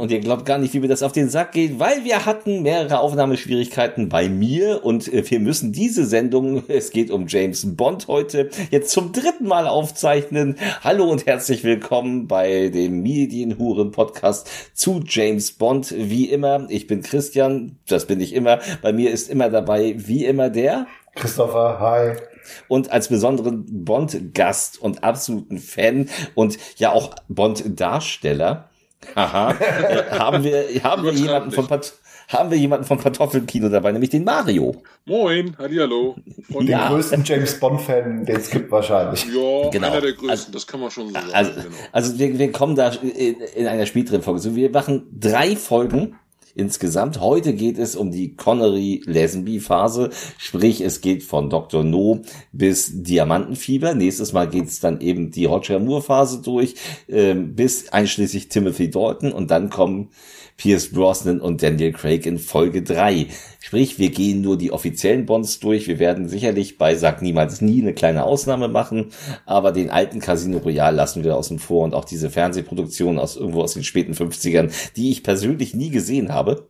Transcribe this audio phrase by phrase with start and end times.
[0.00, 2.62] Und ihr glaubt gar nicht, wie mir das auf den Sack geht, weil wir hatten
[2.62, 8.50] mehrere Aufnahmeschwierigkeiten bei mir und wir müssen diese Sendung, es geht um James Bond heute,
[8.70, 10.56] jetzt zum dritten Mal aufzeichnen.
[10.82, 15.94] Hallo und herzlich willkommen bei dem Medienhuren-Podcast zu James Bond.
[15.96, 18.58] Wie immer, ich bin Christian, das bin ich immer.
[18.82, 22.31] Bei mir ist immer dabei, wie immer der Christopher, hi
[22.68, 28.68] und als besonderen Bond-Gast und absoluten Fan und ja auch Bond-Darsteller
[29.16, 31.94] haha, äh, haben wir, haben wir jemanden von Pat
[32.28, 34.82] haben wir jemanden vom Kartoffelkino dabei, nämlich den Mario.
[35.04, 36.16] Moin, hallo.
[36.52, 36.88] Und ja.
[36.88, 39.26] den größten James Bond-Fan, den es gibt wahrscheinlich.
[39.26, 39.88] Ja, genau.
[39.88, 41.28] einer der größten, also, das kann man schon so sagen.
[41.32, 41.76] Also, genau.
[41.90, 44.40] also wir, wir kommen da in, in einer späteren Folge.
[44.40, 46.16] So, wir machen drei Folgen
[46.54, 47.20] insgesamt.
[47.20, 51.84] Heute geht es um die Connery-Lesenby-Phase, sprich es geht von Dr.
[51.84, 52.22] No
[52.52, 53.94] bis Diamantenfieber.
[53.94, 56.74] Nächstes Mal geht es dann eben die Roger Moore-Phase durch,
[57.08, 60.10] äh, bis einschließlich Timothy Dalton und dann kommen
[60.56, 63.28] Pierce Brosnan und Daniel Craig in Folge 3.
[63.60, 65.88] Sprich, wir gehen nur die offiziellen Bonds durch.
[65.88, 69.10] Wir werden sicherlich bei Sag niemals nie eine kleine Ausnahme machen,
[69.46, 73.62] aber den alten Casino Royale lassen wir außen vor und auch diese Fernsehproduktion aus irgendwo
[73.62, 76.68] aus den späten 50ern, die ich persönlich nie gesehen habe.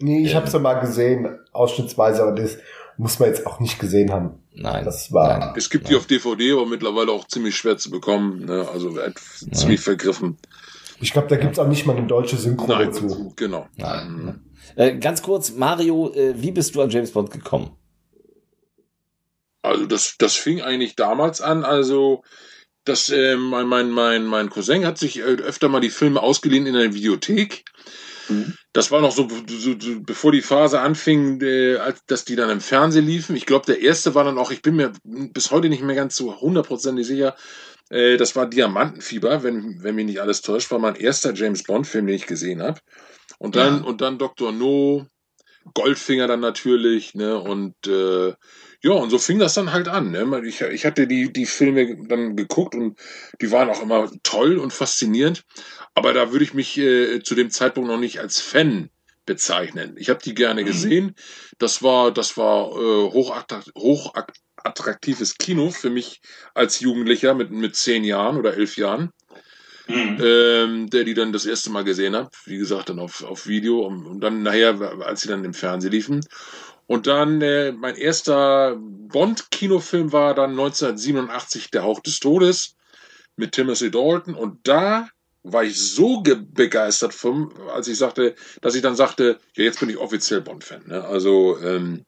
[0.00, 2.58] Nee, ich ähm, habe sie mal gesehen, ausschnittsweise, aber das
[2.96, 4.38] muss man jetzt auch nicht gesehen haben.
[4.54, 4.84] Nein.
[4.84, 5.38] Das war.
[5.38, 5.92] Nein, es gibt nein.
[5.92, 8.44] die auf DVD, aber mittlerweile auch ziemlich schwer zu bekommen.
[8.44, 8.66] Ne?
[8.72, 8.96] Also
[9.52, 10.38] ziemlich vergriffen.
[11.00, 13.32] Ich glaube, da gibt's auch nicht mal eine deutsche Synchro Nein, dazu.
[13.36, 13.68] Genau.
[13.76, 14.44] Nein.
[14.76, 17.76] Äh, ganz kurz, Mario, äh, wie bist du an James Bond gekommen?
[19.62, 22.22] Also das, das fing eigentlich damals an, also
[22.84, 26.66] das, äh, mein, mein, mein, mein Cousin hat sich äh, öfter mal die Filme ausgeliehen
[26.66, 27.64] in der Videothek.
[28.28, 28.54] Mhm.
[28.72, 32.50] Das war noch so, so, so, bevor die Phase anfing, äh, als, dass die dann
[32.50, 33.36] im Fernsehen liefen.
[33.36, 36.14] Ich glaube, der erste war dann auch, ich bin mir bis heute nicht mehr ganz
[36.16, 37.34] so hundertprozentig sicher,
[37.94, 42.06] äh, das war Diamantenfieber, wenn, wenn mich nicht alles täuscht, war mein erster James Bond-Film,
[42.06, 42.80] den ich gesehen habe.
[43.38, 43.84] Und dann, ja.
[43.84, 44.52] und dann Dr.
[44.52, 45.06] No,
[45.74, 48.34] Goldfinger dann natürlich, ne, und äh,
[48.82, 50.10] ja, und so fing das dann halt an.
[50.10, 50.42] Ne?
[50.44, 52.98] Ich, ich hatte die, die Filme dann geguckt und
[53.40, 55.44] die waren auch immer toll und faszinierend.
[55.94, 58.90] Aber da würde ich mich äh, zu dem Zeitpunkt noch nicht als Fan
[59.24, 59.94] bezeichnen.
[59.96, 60.66] Ich habe die gerne mhm.
[60.66, 61.14] gesehen.
[61.58, 63.72] Das war, das war äh, hochattraktiv,
[64.64, 66.20] hochattraktives Kino für mich
[66.54, 69.10] als Jugendlicher mit, mit zehn Jahren oder elf Jahren.
[69.86, 70.18] Mhm.
[70.18, 73.86] Ähm, der die dann das erste Mal gesehen hat, wie gesagt, dann auf, auf Video
[73.86, 76.26] und, und dann nachher, als sie dann im Fernsehen liefen.
[76.86, 82.76] Und dann äh, mein erster Bond-Kinofilm war dann 1987 Der Hauch des Todes
[83.36, 85.08] mit Timothy Dalton und da
[85.42, 89.90] war ich so begeistert vom, als ich sagte, dass ich dann sagte, ja, jetzt bin
[89.90, 90.86] ich offiziell Bond-Fan.
[90.86, 91.04] Ne?
[91.04, 92.06] Also ähm,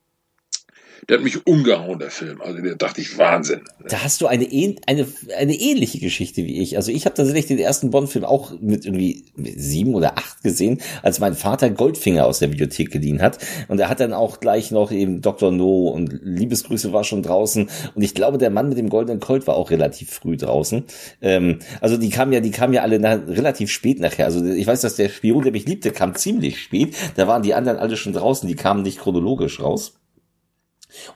[1.08, 2.40] der hat mich umgehauen, der Film.
[2.40, 3.60] Also der dachte ich, Wahnsinn.
[3.88, 4.46] Da hast du eine,
[4.86, 5.06] eine,
[5.38, 6.76] eine ähnliche Geschichte wie ich.
[6.76, 11.20] Also ich habe tatsächlich den ersten Bond-Film auch mit irgendwie sieben oder acht gesehen, als
[11.20, 13.38] mein Vater Goldfinger aus der Bibliothek geliehen hat.
[13.68, 15.52] Und er hat dann auch gleich noch eben Dr.
[15.52, 17.68] No und Liebesgrüße war schon draußen.
[17.94, 20.84] Und ich glaube, der Mann mit dem goldenen Colt war auch relativ früh draußen.
[21.22, 24.24] Ähm, also die kamen ja, die kamen ja alle nach, relativ spät nachher.
[24.24, 26.96] Also ich weiß, dass der Spion, der mich liebte, kam ziemlich spät.
[27.14, 28.48] Da waren die anderen alle schon draußen.
[28.48, 30.00] Die kamen nicht chronologisch raus.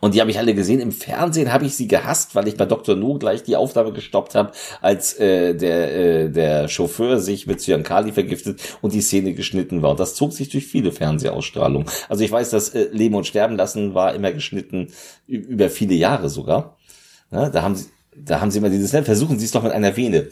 [0.00, 0.80] Und die habe ich alle gesehen.
[0.80, 2.96] Im Fernsehen habe ich sie gehasst, weil ich bei Dr.
[2.96, 8.12] No gleich die Aufnahme gestoppt habe, als äh, der, äh, der Chauffeur sich mit Cyankali
[8.12, 9.92] vergiftet und die Szene geschnitten war.
[9.92, 11.88] Und das zog sich durch viele Fernsehausstrahlungen.
[12.08, 14.92] Also ich weiß, dass äh, Leben und Sterben lassen war immer geschnitten
[15.26, 16.76] über viele Jahre sogar.
[17.30, 19.72] Ja, da haben sie, da haben sie immer dieses, ne, versuchen Sie es doch mit
[19.72, 20.28] einer Vene.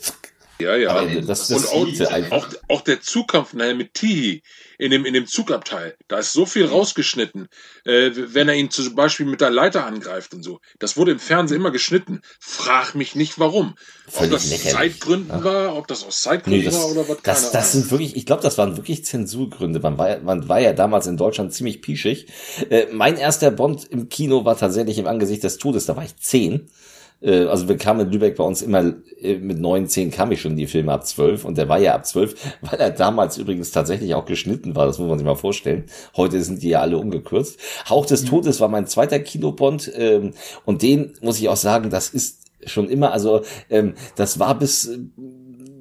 [0.61, 0.91] Ja, ja.
[0.91, 4.43] Aber das, das und auch, auch, auch der Zugkampf nachher mit Tihi
[4.79, 5.97] in dem, in dem Zugabteil.
[6.07, 7.49] Da ist so viel rausgeschnitten.
[7.85, 10.61] Äh, wenn er ihn zum Beispiel mit der Leiter angreift und so.
[10.79, 12.23] Das wurde im Fernsehen immer geschnitten.
[12.41, 13.75] Frag mich nicht warum.
[14.09, 14.73] Völlig ob das lächerlich.
[14.73, 15.45] Zeitgründen ja.
[15.45, 17.19] war, ob das aus Zeitgründen nee, das, war oder was.
[17.23, 19.81] Das, das sind wirklich, ich glaube, das waren wirklich Zensurgründe.
[19.81, 22.29] Man war, man war ja damals in Deutschland ziemlich pischig.
[22.71, 25.87] Äh, mein erster Bond im Kino war tatsächlich im Angesicht des Todes.
[25.87, 26.71] Da war ich zehn.
[27.20, 30.41] Äh, also wir kamen in Lübeck bei uns immer äh, mit neun, zehn kam ich
[30.41, 33.70] schon die Filme ab zwölf und der war ja ab zwölf, weil er damals übrigens
[33.70, 35.85] tatsächlich auch geschnitten war, das muss man sich mal vorstellen.
[36.17, 37.59] Heute sind die ja alle umgekürzt.
[37.88, 38.29] Hauch des mhm.
[38.29, 40.35] Todes war mein zweiter Kinobond ähm,
[40.65, 44.91] und den muss ich auch sagen, das ist schon immer, also ähm, das war bis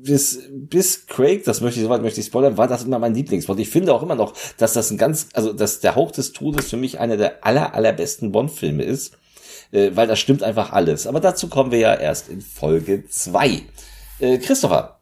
[0.08, 3.60] bis, bis Craig, das möchte ich, soweit möchte ich spoilern, war das immer mein Lieblingsbond.
[3.60, 6.70] Ich finde auch immer noch, dass das ein ganz, also dass der Hauch des Todes
[6.70, 9.18] für mich einer der aller, allerbesten Bond-Filme ist
[9.72, 11.08] äh, weil das stimmt einfach alles.
[11.08, 13.62] Aber dazu kommen wir ja erst in Folge zwei.
[14.20, 15.00] Äh, Christopher.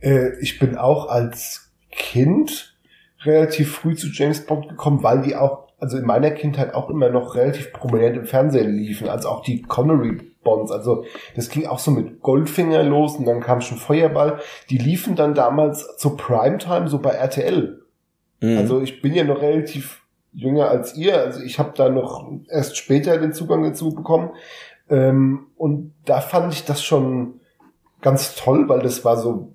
[0.00, 2.76] Äh, ich bin auch als Kind
[3.22, 7.10] relativ früh zu James Bond gekommen, weil die auch, also in meiner Kindheit auch immer
[7.10, 10.72] noch relativ prominent im Fernsehen liefen, als auch die Connery Bonds.
[10.72, 11.04] Also
[11.36, 14.40] das ging auch so mit Goldfinger los und dann kam schon Feuerball.
[14.70, 17.82] Die liefen dann damals zur Primetime so bei RTL.
[18.40, 18.58] Mhm.
[18.58, 20.02] Also ich bin ja noch relativ
[20.32, 21.18] jünger als ihr.
[21.18, 24.30] Also ich habe da noch erst später den Zugang dazu bekommen.
[24.88, 27.40] Ähm, und da fand ich das schon
[28.00, 29.52] ganz toll, weil das war so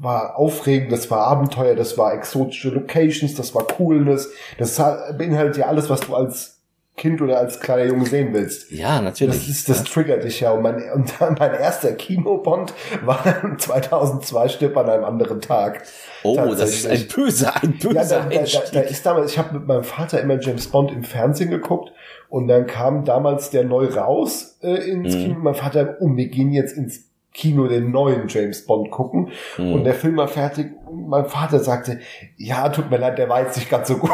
[0.00, 4.76] war aufregend, das war Abenteuer, das war exotische Locations, das war Coolness, das
[5.18, 6.59] beinhaltet ja alles, was du als
[6.96, 8.70] Kind oder als kleiner Junge sehen willst.
[8.70, 9.38] Ja, natürlich.
[9.38, 9.84] Das, ist, das ja.
[9.84, 10.50] triggert dich ja.
[10.50, 13.24] Und mein, und mein erster Kinobond war
[13.56, 15.82] 2002 Stipp an einem anderen Tag.
[16.24, 19.38] Oh, das ist ein böser, ein böser ja, da, da, da, da ist damals, ich
[19.38, 21.90] habe mit meinem Vater immer James Bond im Fernsehen geguckt
[22.28, 25.20] und dann kam damals der neu raus äh, ins mhm.
[25.20, 25.38] Kino.
[25.38, 29.30] Mein Vater, oh, wir gehen jetzt ins Kino den neuen James Bond gucken.
[29.56, 29.72] Mhm.
[29.72, 30.72] Und der Film war fertig.
[30.86, 32.00] Und mein Vater sagte,
[32.36, 34.10] ja, tut mir leid, der war jetzt nicht ganz so gut.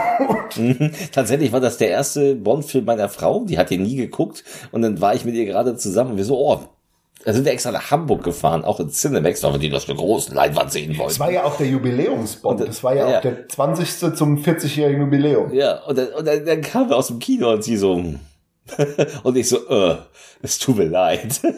[0.56, 0.90] Mhm.
[1.12, 3.44] Tatsächlich war das der erste Bond-Film meiner Frau.
[3.44, 4.44] Die hat ihn nie geguckt.
[4.72, 6.12] Und dann war ich mit ihr gerade zusammen.
[6.12, 6.60] Und wir so, oh,
[7.24, 9.96] da sind wir extra nach Hamburg gefahren, auch in Cinemax, weil wir die auf der
[9.96, 11.10] großen Leinwand sehen wollten.
[11.10, 12.60] Das war ja auch der Jubiläumsbond.
[12.60, 14.14] Das war ja, ja, auch der 20.
[14.14, 15.52] zum 40-jährigen Jubiläum.
[15.52, 18.00] Ja, und dann, und dann, dann kamen wir aus dem Kino und sie so,
[19.22, 19.96] und ich so, äh,
[20.42, 21.40] es tut mir leid.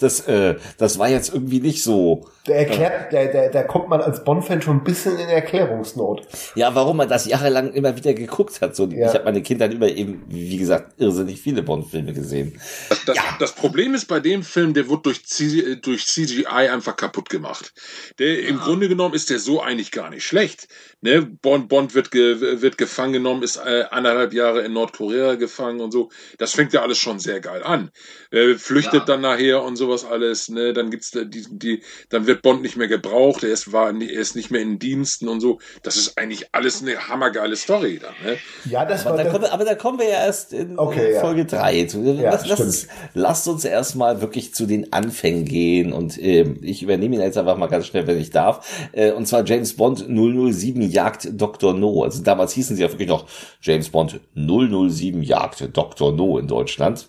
[0.00, 2.28] Das, äh, das war jetzt irgendwie nicht so.
[2.46, 6.26] Der erklärt, der, der, der kommt man als Bond-Fan schon ein bisschen in Erklärungsnot.
[6.54, 8.76] Ja, warum man das jahrelang immer wieder geguckt hat.
[8.76, 9.08] So, ja.
[9.08, 12.60] Ich habe meine Kindheit über eben, wie gesagt, irrsinnig viele Bond-Filme gesehen.
[12.88, 13.22] Das, das, ja.
[13.38, 17.72] das Problem ist bei dem Film, der wird durch, C durch CGI einfach kaputt gemacht.
[18.18, 20.68] Der im Grunde genommen ist der so eigentlich gar nicht schlecht.
[21.02, 21.22] Ne?
[21.22, 25.92] Bond, Bond wird, ge, wird gefangen genommen, ist äh, anderthalb Jahre in Nordkorea gefangen und
[25.92, 26.10] so.
[26.38, 27.90] Das fängt ja alles schon sehr geil an.
[28.30, 29.04] Äh, flüchtet ja.
[29.04, 30.48] dann nachher und sowas alles.
[30.48, 30.72] Ne?
[30.72, 33.44] Dann gibt's die, die, dann wird Bond nicht mehr gebraucht.
[33.44, 35.58] Er ist, war, er ist nicht mehr in Diensten und so.
[35.82, 38.14] Das ist eigentlich alles eine hammergeile Story dann.
[38.24, 38.38] Ne?
[38.64, 39.24] Ja, das aber war.
[39.24, 41.86] Da kommen, aber da kommen wir ja erst in, okay, Folge 3 ja.
[41.88, 42.02] zu.
[42.02, 47.16] Lass, lass uns, lasst uns erstmal wirklich zu den Anfängen gehen und äh, ich übernehme
[47.16, 48.88] ihn jetzt einfach mal ganz schnell, wenn ich darf.
[48.92, 51.74] Äh, und zwar James Bond 007 Jagd Dr.
[51.74, 52.02] No.
[52.02, 53.26] Also damals hießen sie ja wirklich noch
[53.60, 56.12] James Bond 007 Jagd Dr.
[56.12, 57.08] No in Deutschland.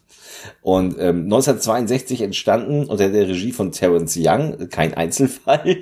[0.62, 5.78] Und ähm, 1962 entstanden unter der Regie von Terence Young, kein Einzelfall.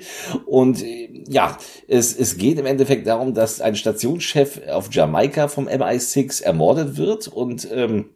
[0.46, 1.58] Und äh, ja,
[1.88, 7.28] es, es geht im Endeffekt darum, dass ein Stationschef auf Jamaika vom MI6 ermordet wird
[7.28, 8.06] und ähm,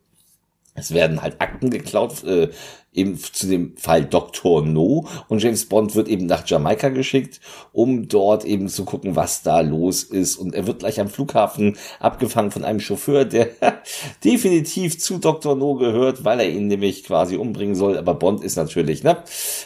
[0.75, 2.49] es werden halt Akten geklaut, äh,
[2.93, 4.65] eben zu dem Fall Dr.
[4.65, 7.41] No und James Bond wird eben nach Jamaika geschickt,
[7.73, 11.77] um dort eben zu gucken, was da los ist und er wird gleich am Flughafen
[12.01, 13.51] abgefangen von einem Chauffeur, der
[14.25, 15.55] definitiv zu Dr.
[15.55, 19.19] No gehört, weil er ihn nämlich quasi umbringen soll, aber Bond ist natürlich, ne,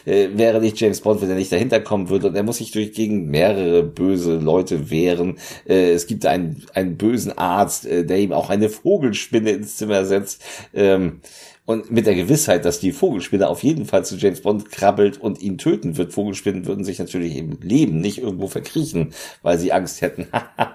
[0.04, 2.72] äh, wäre nicht James Bond, wenn er nicht dahinter kommen würde und er muss sich
[2.72, 5.38] durch gegen mehrere böse Leute wehren.
[5.66, 10.04] Äh, es gibt einen, einen bösen Arzt, äh, der ihm auch eine Vogelspinne ins Zimmer
[10.04, 10.42] setzt.
[10.74, 11.20] Ähm,
[11.66, 15.40] und mit der Gewissheit, dass die Vogelspinne auf jeden Fall zu James Bond krabbelt und
[15.40, 16.12] ihn töten wird.
[16.12, 20.26] Vogelspinnen würden sich natürlich im Leben nicht irgendwo verkriechen, weil sie Angst hätten.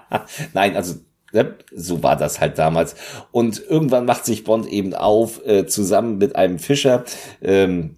[0.52, 0.96] Nein, also
[1.32, 2.96] ne, so war das halt damals.
[3.30, 7.04] Und irgendwann macht sich Bond eben auf, äh, zusammen mit einem Fischer,
[7.40, 7.96] ähm,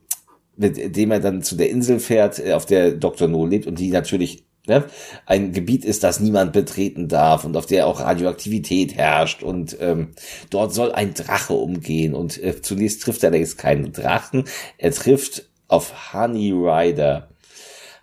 [0.56, 3.26] mit dem er dann zu der Insel fährt, äh, auf der Dr.
[3.26, 4.84] No lebt und die natürlich ne,
[5.26, 10.12] ein Gebiet ist, das niemand betreten darf und auf der auch Radioaktivität herrscht und ähm,
[10.50, 14.44] dort soll ein Drache umgehen und äh, zunächst trifft er allerdings keinen Drachen,
[14.78, 17.28] er trifft auf Honey Rider.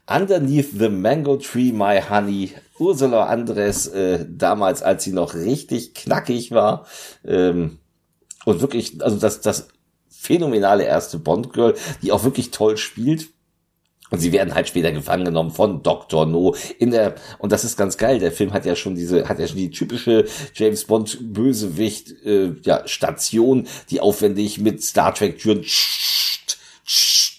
[0.08, 6.50] Underneath the Mango Tree, My Honey, Ursula Andres, äh, damals, als sie noch richtig knackig
[6.50, 6.88] war,
[7.24, 7.78] ähm,
[8.46, 9.68] und wirklich, also das, das
[10.10, 13.30] phänomenale erste Bond-Girl, die auch wirklich toll spielt.
[14.10, 16.26] Und sie werden halt später gefangen genommen von Dr.
[16.26, 19.40] No in der, und das ist ganz geil, der Film hat ja schon diese, hat
[19.40, 25.40] ja schon die typische James Bond Bösewicht, äh, ja, Station, die aufwendig mit Star Trek
[25.40, 25.64] Türen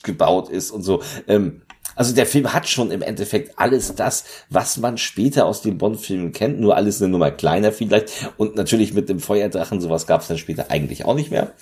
[0.03, 1.03] gebaut ist und so.
[1.27, 1.63] Ähm,
[1.97, 6.33] also der Film hat schon im Endeffekt alles das, was man später aus den Bond-Filmen
[6.33, 8.33] kennt, nur alles eine Nummer kleiner vielleicht.
[8.39, 11.53] Und natürlich mit dem Feuerdrachen, sowas gab es dann später eigentlich auch nicht mehr.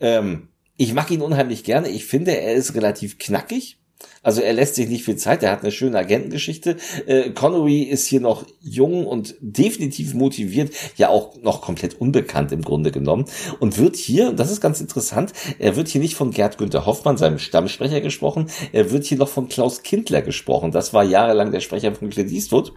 [0.00, 1.88] Ähm, ich mag ihn unheimlich gerne.
[1.88, 3.79] Ich finde, er ist relativ knackig.
[4.22, 6.76] Also er lässt sich nicht viel Zeit, er hat eine schöne Agentengeschichte.
[7.06, 12.62] Äh, Connery ist hier noch jung und definitiv motiviert, ja auch noch komplett unbekannt im
[12.62, 13.24] Grunde genommen.
[13.60, 17.16] Und wird hier, das ist ganz interessant, er wird hier nicht von Gerd Günther Hoffmann,
[17.16, 20.70] seinem Stammsprecher, gesprochen, er wird hier noch von Klaus Kindler gesprochen.
[20.70, 22.72] Das war jahrelang der Sprecher von Clint Eastwood.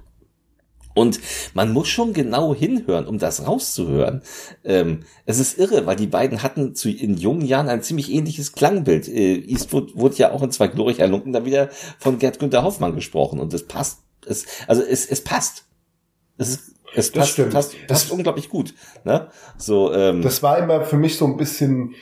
[0.93, 1.19] Und
[1.53, 4.21] man muss schon genau hinhören, um das rauszuhören.
[4.63, 8.53] Ähm, es ist irre, weil die beiden hatten zu, in jungen Jahren ein ziemlich ähnliches
[8.53, 9.07] Klangbild.
[9.07, 11.69] Äh, Eastwood wurde ja auch in zwei glorreich Erlunken dann wieder
[11.99, 13.39] von Gerd Günther Hoffmann gesprochen.
[13.39, 13.99] Und es passt.
[14.25, 15.65] Es, also es, es passt.
[16.37, 17.53] Es ist es passt, das stimmt.
[17.53, 18.73] passt, passt das, unglaublich gut.
[19.03, 19.27] Ne?
[19.57, 21.95] So, ähm, das war immer für mich so ein bisschen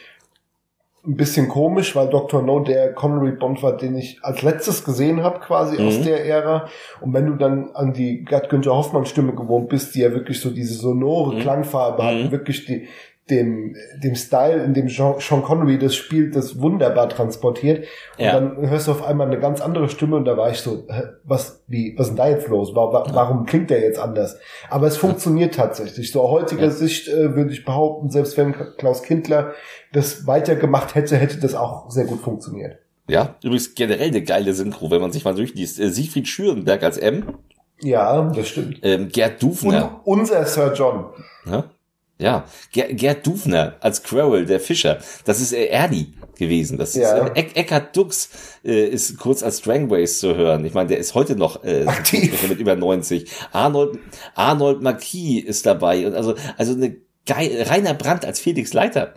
[1.05, 2.43] ein bisschen komisch, weil Dr.
[2.43, 5.88] No der Connery Bond war, den ich als letztes gesehen habe, quasi mhm.
[5.88, 6.67] aus der Ära.
[7.00, 10.39] Und wenn du dann an die Gerd Günther Hoffmann Stimme gewohnt bist, die ja wirklich
[10.39, 11.39] so diese sonore mhm.
[11.39, 12.31] Klangfarbe hat, mhm.
[12.31, 12.88] wirklich die,
[13.31, 17.88] dem, dem Style, in dem Sean Connery das spielt, das wunderbar transportiert.
[18.17, 18.33] Und ja.
[18.33, 20.85] dann hörst du auf einmal eine ganz andere Stimme und da war ich so,
[21.23, 22.75] was, wie, was ist denn da jetzt los?
[22.75, 24.38] Warum, warum klingt der jetzt anders?
[24.69, 26.11] Aber es funktioniert tatsächlich.
[26.11, 26.69] So aus heutiger ja.
[26.69, 29.53] Sicht äh, würde ich behaupten, selbst wenn Klaus Kindler
[29.93, 32.77] das weitergemacht hätte, hätte das auch sehr gut funktioniert.
[33.07, 35.79] Ja, übrigens generell eine geile Synchro, wenn man sich mal durchliest.
[35.79, 37.39] Äh, Siegfried Schürenberg als M.
[37.81, 38.79] Ja, das stimmt.
[38.83, 40.01] Ähm, Gerd Dufner.
[40.03, 41.05] Und unser Sir John.
[41.45, 41.65] Ja?
[42.21, 44.99] Ja, Ger Gerd Dufner als Quirrell, der Fischer.
[45.25, 46.77] Das ist äh, Ernie gewesen.
[46.77, 47.17] Das ja.
[47.17, 48.29] ist, äh, Eck Eckhard Dux
[48.63, 50.63] äh, ist kurz als Strangways zu hören.
[50.63, 53.29] Ich meine, der ist heute noch äh, aktiv mit über 90.
[53.51, 53.97] Arnold
[54.35, 59.15] Arnold Marquis ist dabei und also also eine geil Rainer Brandt als Felix Leiter.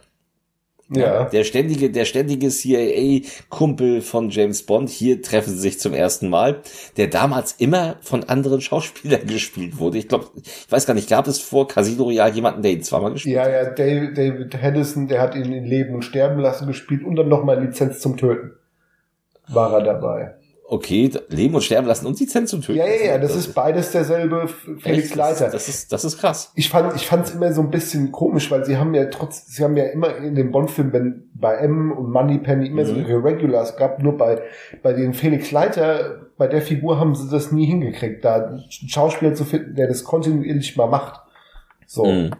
[0.90, 1.24] Ja.
[1.24, 4.90] Der ständige, der ständige CIA-Kumpel von James Bond.
[4.90, 6.60] Hier treffen sie sich zum ersten Mal.
[6.96, 9.98] Der damals immer von anderen Schauspielern gespielt wurde.
[9.98, 13.12] Ich glaube, ich weiß gar nicht, gab es vor Casino Royale jemanden, der ihn zweimal
[13.12, 13.48] gespielt hat?
[13.48, 17.16] Ja, ja, David, David Hedison, der hat ihn in Leben und Sterben lassen gespielt und
[17.16, 18.52] dann nochmal Lizenz zum Töten.
[19.48, 20.34] War er dabei
[20.74, 22.78] okay, leben und sterben lassen und Lizenz und töten.
[22.78, 25.14] Ja, ja, ja, das, das ist beides derselbe Felix echt?
[25.14, 25.48] Leiter.
[25.48, 26.52] Das, ist, das ist krass.
[26.56, 29.46] Ich fand, ich fand es immer so ein bisschen komisch, weil sie haben ja trotz,
[29.46, 32.86] sie haben ja immer in den Bond-Filmen, wenn bei M und Moneypenny immer mhm.
[32.86, 34.42] so ihre Regulars gab, nur bei,
[34.82, 39.34] bei den Felix Leiter, bei der Figur haben sie das nie hingekriegt, da einen Schauspieler
[39.34, 41.20] zu finden, der das kontinuierlich mal macht.
[41.86, 42.04] So.
[42.04, 42.30] Mhm.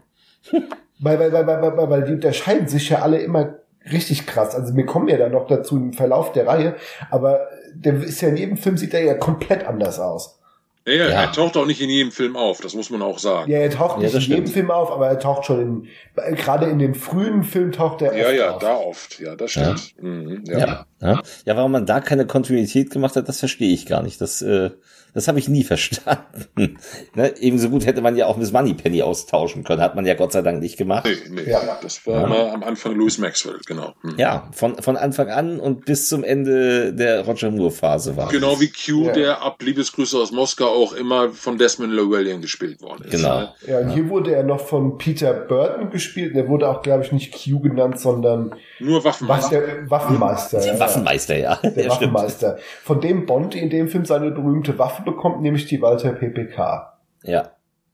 [0.99, 3.55] weil, weil, weil, weil, weil, weil die unterscheiden sich ja alle immer
[3.91, 4.55] richtig krass.
[4.55, 6.77] Also wir kommen ja dann noch dazu im Verlauf der Reihe,
[7.11, 10.39] aber der ist ja in jedem Film sieht er ja komplett anders aus.
[10.87, 13.51] Ja, ja, er taucht auch nicht in jedem Film auf, das muss man auch sagen.
[13.51, 16.67] Ja, er taucht nicht ja, in jedem Film auf, aber er taucht schon in, gerade
[16.67, 18.59] in den frühen Filmen taucht er Ja, ja, auf.
[18.61, 19.95] da oft, ja, das stimmt.
[19.97, 20.03] Ja.
[20.03, 20.59] Mhm, ja.
[20.59, 20.87] ja.
[21.01, 21.23] Ja.
[21.47, 24.21] ja, warum man da keine Kontinuität gemacht hat, das verstehe ich gar nicht.
[24.21, 24.71] Das, äh,
[25.15, 26.79] das habe ich nie verstanden.
[27.15, 27.35] ne?
[27.39, 29.81] Ebenso gut hätte man ja auch Miss Moneypenny austauschen können.
[29.81, 31.07] Hat man ja Gott sei Dank nicht gemacht.
[31.07, 31.51] Nee, nee.
[31.51, 31.79] Ja.
[31.81, 32.25] Das war ja.
[32.25, 33.95] immer am Anfang Louis Maxwell, genau.
[34.03, 34.15] Hm.
[34.19, 38.29] Ja, von, von Anfang an und bis zum Ende der Roger Moore-Phase war.
[38.29, 39.13] Genau wie Q, ja.
[39.13, 43.13] der ab Liebesgrüße aus Moskau auch immer von Desmond Llewellyn gespielt worden ist.
[43.13, 43.39] Genau.
[43.39, 43.49] Ne?
[43.69, 46.35] Ja, und hier wurde er noch von Peter Burton gespielt.
[46.35, 49.61] Der wurde auch, glaube ich, nicht Q genannt, sondern nur Waffenmeister.
[49.61, 50.61] Der Waffenmeister.
[50.61, 51.57] Der Waffenmeister, ja.
[51.63, 52.59] Der Waffenmeister.
[52.83, 56.99] Von dem Bond in dem Film seine berühmte Waffe bekommt, nämlich die Walter PPK.
[57.23, 57.51] Ja.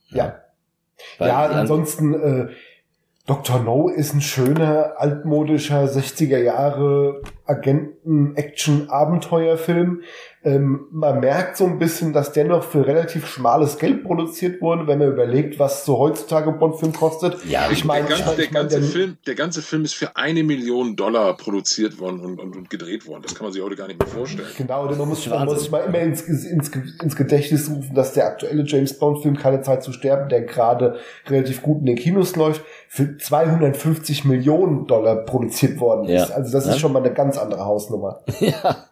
[0.09, 0.40] Ja.
[1.19, 2.49] Weil ja, ansonsten, äh,
[3.26, 3.61] Dr.
[3.61, 10.02] No ist ein schöner, altmodischer 60er Jahre Agenten-Action-Abenteuerfilm.
[10.42, 14.87] Ähm, man merkt so ein bisschen, dass der noch für relativ schmales Geld produziert wurde,
[14.87, 17.44] wenn man überlegt, was so heutzutage Bond-Film kostet.
[17.44, 20.97] Ja, ich meine, der, ganze, der, ganze Film, der ganze Film ist für eine Million
[20.97, 23.20] Dollar produziert worden und, und, und gedreht worden.
[23.23, 24.49] Das kann man sich heute gar nicht mehr vorstellen.
[24.56, 28.25] Genau, man muss, man muss sich mal immer ins, ins, ins Gedächtnis rufen, dass der
[28.25, 32.62] aktuelle James Bond-Film Keine Zeit zu sterben, der gerade relativ gut in den Kinos läuft,
[32.88, 36.30] für 250 Millionen Dollar produziert worden ist.
[36.30, 36.35] Ja.
[36.35, 36.73] Also das ja.
[36.73, 38.23] ist schon mal eine ganz andere Hausnummer.
[38.40, 38.87] Ja.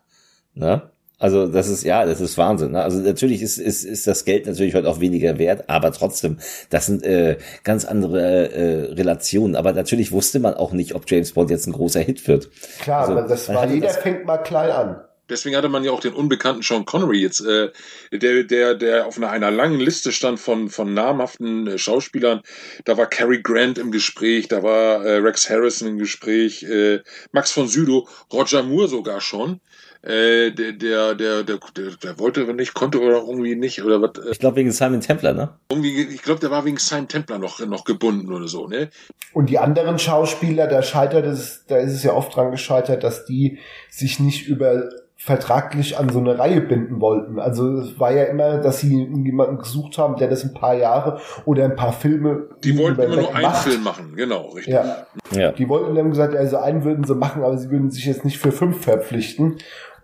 [0.55, 0.91] Na?
[1.19, 2.73] Also das ist ja, das ist Wahnsinn.
[2.73, 2.83] Ne?
[2.83, 6.39] Also natürlich ist, ist, ist das Geld natürlich heute auch weniger wert, aber trotzdem,
[6.71, 9.57] das sind äh, ganz andere äh, Relationen.
[9.57, 12.51] Aber natürlich wusste man auch nicht, ob James Bond jetzt ein großer Hit wird.
[12.81, 15.01] Klar, also, das war jeder das, fängt mal klein an.
[15.29, 17.71] Deswegen hatte man ja auch den unbekannten Sean Connery jetzt, äh,
[18.13, 22.41] der, der, der auf einer, einer langen Liste stand von, von namhaften äh, Schauspielern.
[22.85, 27.01] Da war Cary Grant im Gespräch, da war äh, Rex Harrison im Gespräch, äh,
[27.33, 29.61] Max von Sydow, Roger Moore sogar schon
[30.03, 31.59] äh, der, der, der, der,
[32.03, 34.25] der, wollte nicht, konnte oder irgendwie nicht oder was.
[34.25, 35.51] Äh, ich glaube wegen Simon Templar, ne?
[35.71, 38.91] Irgendwie, ich glaube, der war wegen Simon Templar noch, noch gebunden oder so, ne?
[39.33, 43.25] Und die anderen Schauspieler, da scheitert es, da ist es ja oft dran gescheitert, dass
[43.27, 43.59] die
[43.91, 44.89] sich nicht über
[45.21, 47.41] vertraglich an so eine Reihe binden wollten.
[47.41, 51.21] Also es war ja immer, dass sie jemanden gesucht haben, der das ein paar Jahre
[51.45, 52.47] oder ein paar Filme.
[52.63, 54.75] Die wollten immer nur einen Film machen, genau, richtig.
[54.75, 55.07] Ja.
[55.33, 55.51] ja.
[55.51, 58.39] Die wollten dann gesagt, also einen würden sie machen, aber sie würden sich jetzt nicht
[58.39, 59.59] für fünf verpflichten.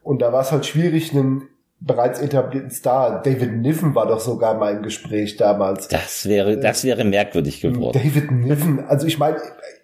[0.05, 1.49] Und da war es halt schwierig, einen
[1.81, 5.89] bereits etablierten Star, David Niven war doch sogar mal im Gespräch damals.
[5.89, 7.99] Das wäre, das wäre merkwürdig geworden.
[8.03, 9.37] David Niven, also ich meine,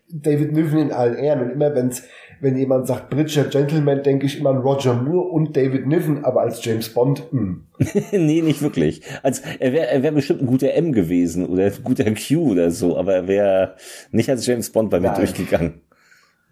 [0.08, 2.04] David Niven in allen Ehren und immer wenn's,
[2.40, 6.40] wenn jemand sagt Bridger Gentleman, denke ich immer an Roger Moore und David Niven, aber
[6.40, 7.40] als James Bond, mh.
[7.40, 7.64] Hm.
[8.12, 9.02] nee, nicht wirklich.
[9.22, 12.70] Als, er wäre er wär bestimmt ein guter M gewesen oder ein guter Q oder
[12.70, 13.74] so, aber er wäre
[14.10, 15.16] nicht als James Bond bei mir Nein.
[15.16, 15.80] durchgegangen.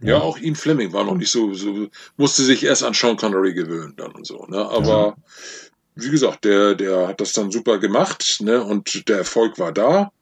[0.00, 3.52] Ja, auch Ian Fleming war noch nicht so, so, musste sich erst an Sean Connery
[3.52, 4.58] gewöhnen dann und so, ne?
[4.58, 5.16] Aber, ja.
[5.96, 8.62] wie gesagt, der, der hat das dann super gemacht, ne?
[8.62, 10.12] Und der Erfolg war da.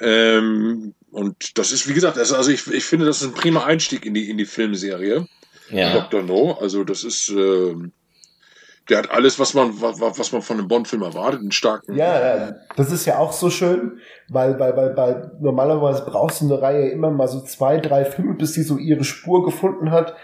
[0.00, 3.64] Ähm, und das ist, wie gesagt, also, also ich, ich finde, das ist ein prima
[3.64, 5.26] Einstieg in die, in die Filmserie.
[5.70, 5.92] Ja.
[6.00, 6.22] Dr.
[6.22, 6.58] No.
[6.60, 7.74] Also das ist, äh,
[8.88, 11.96] der hat alles, was man, was, was man von einem Bond-Film erwartet, einen starken.
[11.96, 16.60] Ja, das ist ja auch so schön, weil, weil, weil, weil normalerweise brauchst du eine
[16.60, 20.14] Reihe immer mal so zwei, drei Filme, bis sie so ihre Spur gefunden hat,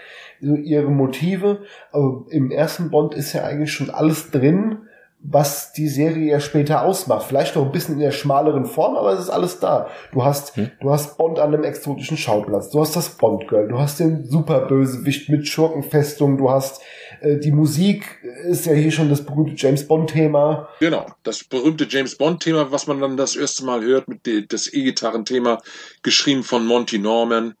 [0.41, 1.63] so ihre Motive.
[1.91, 4.89] Aber im ersten Bond ist ja eigentlich schon alles drin
[5.21, 7.25] was die Serie ja später ausmacht.
[7.25, 9.87] Vielleicht noch ein bisschen in der schmaleren Form, aber es ist alles da.
[10.13, 10.71] Du hast, hm.
[10.79, 14.25] du hast Bond an einem exotischen Schauplatz, du hast das Bond Girl, du hast den
[14.25, 16.81] Superbösewicht mit Schurkenfestung, du hast
[17.23, 20.69] die Musik ist ja hier schon das berühmte James Bond Thema.
[20.79, 24.45] Genau, das berühmte James Bond Thema, was man dann das erste Mal hört mit de,
[24.47, 25.61] das E-Gitarren-Thema,
[26.03, 27.55] geschrieben von Monty Norman.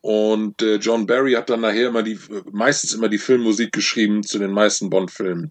[0.00, 2.18] Und äh, John Barry hat dann nachher immer die,
[2.52, 5.50] meistens immer die Filmmusik geschrieben zu den meisten Bond-Filmen.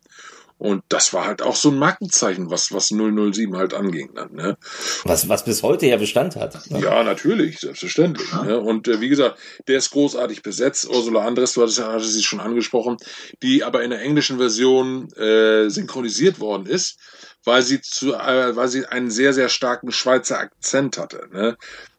[0.64, 4.12] Und das war halt auch so ein Markenzeichen, was, was 007 halt anging.
[4.16, 4.58] Dann, ne?
[5.04, 6.72] was, was bis heute ja Bestand hat.
[6.72, 6.80] Ne?
[6.80, 8.32] Ja, natürlich, selbstverständlich.
[8.32, 8.44] Ja.
[8.44, 8.60] Ne?
[8.62, 10.88] Und äh, wie gesagt, der ist großartig besetzt.
[10.90, 12.96] Ursula Andres, du hattest, hattest sie schon angesprochen,
[13.42, 16.98] die aber in der englischen Version äh, synchronisiert worden ist,
[17.44, 21.28] weil sie, zu, äh, weil sie einen sehr, sehr starken Schweizer Akzent hatte.
[21.34, 21.58] Ne?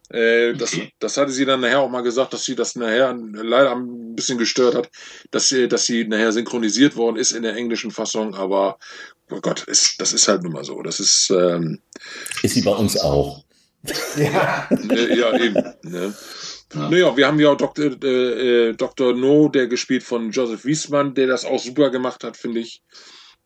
[0.09, 3.75] Äh, das, das hatte sie dann nachher auch mal gesagt, dass sie das nachher leider
[3.75, 4.89] ein bisschen gestört hat,
[5.31, 8.77] dass sie, dass sie nachher synchronisiert worden ist in der englischen Fassung, aber
[9.31, 10.81] oh Gott, ist, das ist halt nun mal so.
[10.81, 11.79] Das ist, ähm,
[12.43, 13.43] ist sie bei uns auch.
[14.15, 14.67] ja.
[14.71, 15.55] Äh, ja, eben.
[15.83, 16.13] Ne?
[16.73, 16.89] Ja.
[16.89, 18.03] Naja, wir haben ja auch Dr.
[18.03, 19.15] Äh, äh, Dr.
[19.15, 22.81] No, der gespielt von Joseph Wiesmann, der das auch super gemacht hat, finde ich.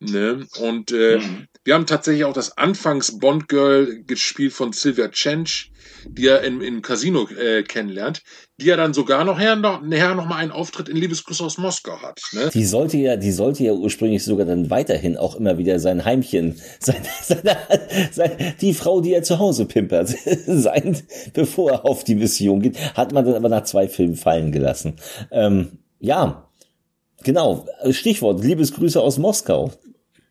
[0.00, 0.46] Ne?
[0.58, 1.46] Und äh, mhm.
[1.64, 5.70] Wir haben tatsächlich auch das Anfangs Bond Girl gespielt von Sylvia Chench,
[6.08, 8.22] die er in, in Casino äh, kennenlernt,
[8.58, 11.58] die ja dann sogar noch her noch, nachher noch mal einen Auftritt in Liebesgrüße aus
[11.58, 12.22] Moskau hat.
[12.32, 12.48] Ne?
[12.54, 16.58] Die sollte ja, die sollte ja ursprünglich sogar dann weiterhin auch immer wieder sein Heimchen,
[16.80, 17.58] sein, seine,
[18.10, 20.08] sein, die Frau, die er zu Hause pimpert,
[20.46, 20.96] sein,
[21.34, 24.94] bevor er auf die Mission geht, hat man dann aber nach zwei Filmen fallen gelassen.
[25.30, 26.48] Ähm, ja,
[27.22, 27.66] genau.
[27.90, 29.72] Stichwort Liebesgrüße aus Moskau.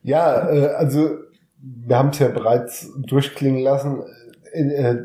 [0.09, 1.19] Ja, äh, also
[1.61, 4.01] wir haben es ja bereits durchklingen lassen.
[4.51, 5.03] Äh,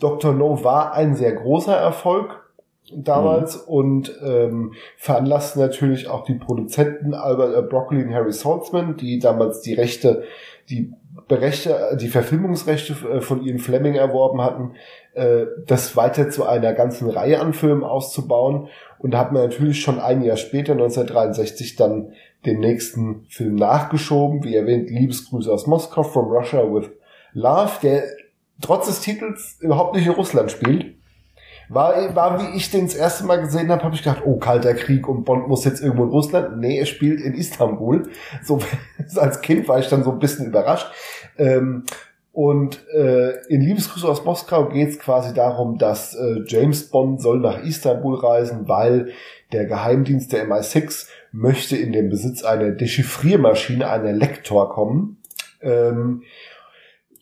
[0.00, 0.32] Dr.
[0.32, 2.40] No war ein sehr großer Erfolg
[2.90, 3.74] damals mhm.
[3.74, 9.60] und ähm, veranlasste natürlich auch die Produzenten Albert äh, Broccoli und Harry Saltzman, die damals
[9.60, 10.24] die Rechte,
[10.70, 10.94] die
[11.28, 14.72] Berechte, die Verfilmungsrechte äh, von Ian Fleming erworben hatten,
[15.12, 18.68] äh, das weiter zu einer ganzen Reihe an Filmen auszubauen.
[18.98, 22.12] Und da hat man natürlich schon ein Jahr später, 1963, dann
[22.46, 26.90] den nächsten Film nachgeschoben, wie erwähnt, Liebesgrüße aus Moskau, From Russia with
[27.32, 28.04] Love, der
[28.60, 30.94] trotz des Titels überhaupt nicht in Russland spielt.
[31.68, 34.74] War, war wie ich den das erste Mal gesehen habe, habe ich gedacht, oh, kalter
[34.74, 36.58] Krieg und Bond muss jetzt irgendwo in Russland.
[36.58, 38.10] Nee, er spielt in Istanbul.
[38.42, 38.60] So
[39.16, 40.92] als Kind war ich dann so ein bisschen überrascht.
[41.38, 41.84] Ähm,
[42.32, 47.38] und äh, in Liebesgrüße aus Moskau geht es quasi darum, dass äh, James Bond soll
[47.38, 49.12] nach Istanbul reisen, weil
[49.52, 55.18] der Geheimdienst der MI6 möchte in den Besitz einer Dechiffriermaschine, einer Lektor kommen.
[55.60, 56.22] Ähm,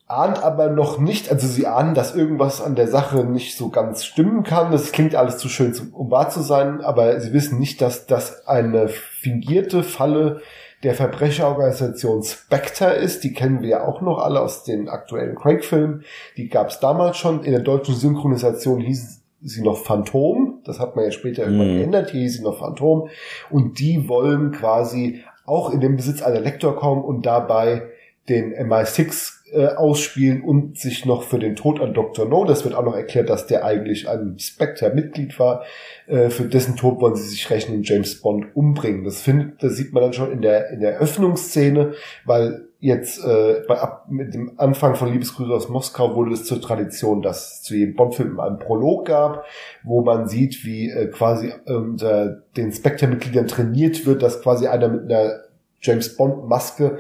[0.07, 4.05] ahnt aber noch nicht, also sie ahnen, dass irgendwas an der Sache nicht so ganz
[4.05, 4.71] stimmen kann.
[4.71, 8.47] Das klingt alles zu schön, um wahr zu sein, aber sie wissen nicht, dass das
[8.47, 10.43] eine fingierte Falle
[10.83, 13.25] der Verbrecherorganisation Spectre ist.
[13.25, 16.05] Die kennen wir ja auch noch alle aus den aktuellen Craig-Filmen.
[16.37, 17.45] Die gab es damals schon.
[17.45, 20.61] In der deutschen Synchronisation hieß sie noch Phantom.
[20.65, 21.79] Das hat man ja später irgendwann mhm.
[21.79, 22.11] geändert.
[22.11, 23.09] Hier hieß sie noch Phantom.
[23.51, 27.83] Und die wollen quasi auch in den Besitz einer Lektor kommen und dabei
[28.29, 32.27] den MI6 äh, ausspielen und sich noch für den Tod an Dr.
[32.27, 35.65] No, das wird auch noch erklärt, dass der eigentlich ein Spectre-Mitglied war,
[36.07, 39.05] äh, für dessen Tod wollen sie sich rechnen und James Bond umbringen.
[39.05, 43.63] Das findet, das sieht man dann schon in der, in der Öffnungsszene, weil jetzt äh,
[43.69, 47.63] bei, ab, mit dem Anfang von Liebesgrüße aus Moskau wurde es zur Tradition, dass es
[47.63, 49.45] zu jedem Bond-Film einen Prolog gab,
[49.85, 55.05] wo man sieht, wie äh, quasi unter den Spectre-Mitgliedern trainiert wird, dass quasi einer mit
[55.05, 55.43] einer
[55.81, 56.99] James Bond-Maske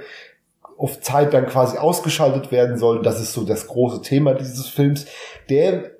[0.78, 3.02] auf Zeit dann quasi ausgeschaltet werden soll.
[3.02, 5.06] Das ist so das große Thema dieses Films,
[5.50, 5.90] der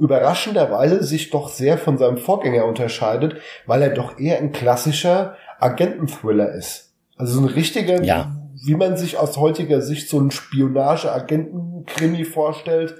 [0.00, 6.52] überraschenderweise sich doch sehr von seinem Vorgänger unterscheidet, weil er doch eher ein klassischer Agententhriller
[6.52, 6.92] ist.
[7.16, 8.36] Also so ein richtiger, ja.
[8.64, 12.96] Wie man sich aus heutiger Sicht so ein Spionage-Agenten-Krimi vorstellt,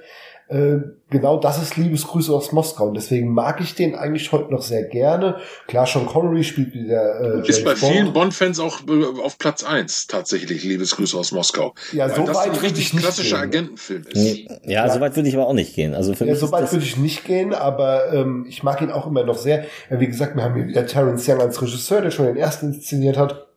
[0.49, 0.77] äh,
[1.09, 2.87] genau das ist Liebesgrüße aus Moskau.
[2.87, 5.41] Und deswegen mag ich den eigentlich heute noch sehr gerne.
[5.67, 7.41] Klar, Sean Connery spielt wieder.
[7.43, 7.91] Äh, ist bei Bond.
[7.91, 11.73] vielen Bond-Fans auch äh, auf Platz eins tatsächlich Liebesgrüße aus Moskau.
[11.91, 14.37] Ja, so weit ein richtig klassischer Agentenfilm ist.
[14.63, 14.89] Ja, ja.
[14.89, 15.93] so weit würde ich aber auch nicht gehen.
[15.93, 19.05] Also für ja, so weit würde ich nicht gehen, aber ähm, ich mag ihn auch
[19.05, 19.65] immer noch sehr.
[19.89, 22.67] Ja, wie gesagt, wir haben hier wieder Terence Young als Regisseur, der schon den ersten
[22.67, 23.47] inszeniert hat.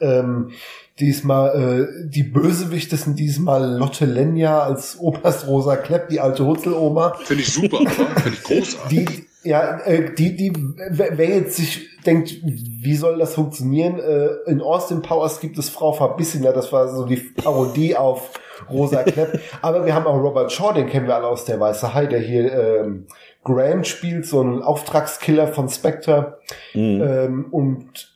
[0.00, 0.52] Ähm,
[1.00, 7.16] Diesmal, äh, die Bösewichte sind diesmal Lotte Lenya als Oberst Rosa Klepp, die alte Hutzeloma.
[7.24, 9.26] Finde ich super, Finde ich großartig.
[9.42, 10.52] Die, ja, äh, die, die,
[10.90, 13.98] wer jetzt sich denkt, wie soll das funktionieren?
[13.98, 18.30] Äh, in Austin Powers gibt es Frau Verbissiner, das war so die Parodie auf
[18.70, 19.40] Rosa Klepp.
[19.62, 22.20] Aber wir haben auch Robert Shaw, den kennen wir alle aus der Weiße Hai, der
[22.20, 23.06] hier ähm,
[23.42, 26.38] Grant spielt, so ein Auftragskiller von Spectre.
[26.72, 27.02] Mhm.
[27.02, 28.13] Ähm, und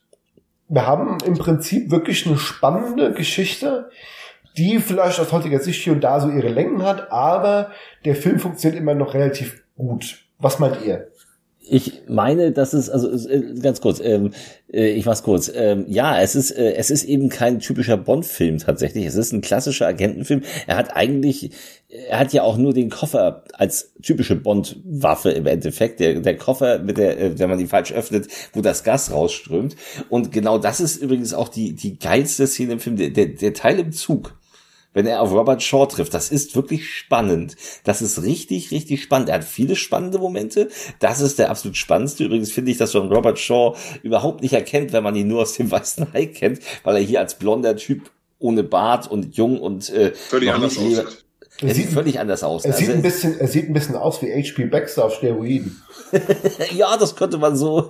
[0.68, 3.90] wir haben im Prinzip wirklich eine spannende Geschichte,
[4.56, 7.70] die vielleicht aus heutiger Sicht hier und da so ihre Längen hat, aber
[8.04, 10.24] der Film funktioniert immer noch relativ gut.
[10.38, 11.07] Was meint ihr?
[11.70, 14.32] Ich meine, dass es, also äh, ganz kurz, ähm,
[14.72, 15.50] äh, ich mach's kurz.
[15.54, 19.04] Ähm, ja, es ist, äh, es ist eben kein typischer Bond-Film tatsächlich.
[19.04, 20.42] Es ist ein klassischer Agentenfilm.
[20.66, 21.50] Er hat eigentlich,
[22.08, 26.00] er hat ja auch nur den Koffer als typische Bond-Waffe im Endeffekt.
[26.00, 29.76] Der, der Koffer, mit der, äh, wenn man ihn falsch öffnet, wo das Gas rausströmt.
[30.08, 32.96] Und genau das ist übrigens auch die, die geilste Szene im Film.
[32.96, 34.37] Der, der, der Teil im Zug
[34.98, 36.12] wenn er auf Robert Shaw trifft.
[36.12, 37.54] Das ist wirklich spannend.
[37.84, 39.28] Das ist richtig, richtig spannend.
[39.28, 40.70] Er hat viele spannende Momente.
[40.98, 42.24] Das ist der absolut spannendste.
[42.24, 45.52] Übrigens finde ich, dass man Robert Shaw überhaupt nicht erkennt, wenn man ihn nur aus
[45.52, 49.88] dem Weißen Hai kennt, weil er hier als blonder Typ ohne Bart und jung und
[49.90, 51.06] äh, völlig anders aussieht.
[51.60, 52.64] Er, sieht völlig anders aus.
[52.64, 54.64] Er also sieht ein bisschen, er sieht ein bisschen aus wie H.P.
[54.64, 55.80] Baxter auf Steroiden.
[56.72, 57.88] ja, das könnte man so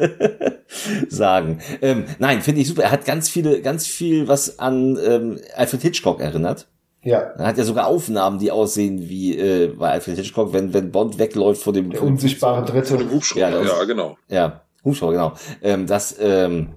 [1.09, 1.61] sagen.
[1.81, 2.83] Ähm, nein, finde ich super.
[2.83, 6.67] Er hat ganz viele, ganz viel, was an ähm, Alfred Hitchcock erinnert.
[7.03, 7.19] Ja.
[7.19, 11.19] Er hat ja sogar Aufnahmen, die aussehen wie äh, bei Alfred Hitchcock, wenn, wenn Bond
[11.19, 12.89] wegläuft vor dem der unsichtbare Dritte.
[12.89, 14.19] Vor dem Hubschrauber, ja, ja, genau.
[14.29, 15.33] Ja, Hubschrauber, genau.
[15.63, 16.75] Ähm, das ähm,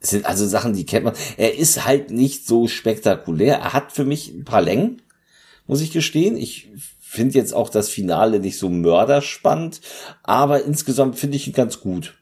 [0.00, 1.14] sind also Sachen, die kennt man.
[1.36, 3.58] Er ist halt nicht so spektakulär.
[3.58, 5.02] Er hat für mich ein paar Längen,
[5.66, 6.36] muss ich gestehen.
[6.36, 9.80] Ich finde jetzt auch das Finale nicht so mörderspannend,
[10.22, 12.14] aber insgesamt finde ich ihn ganz gut.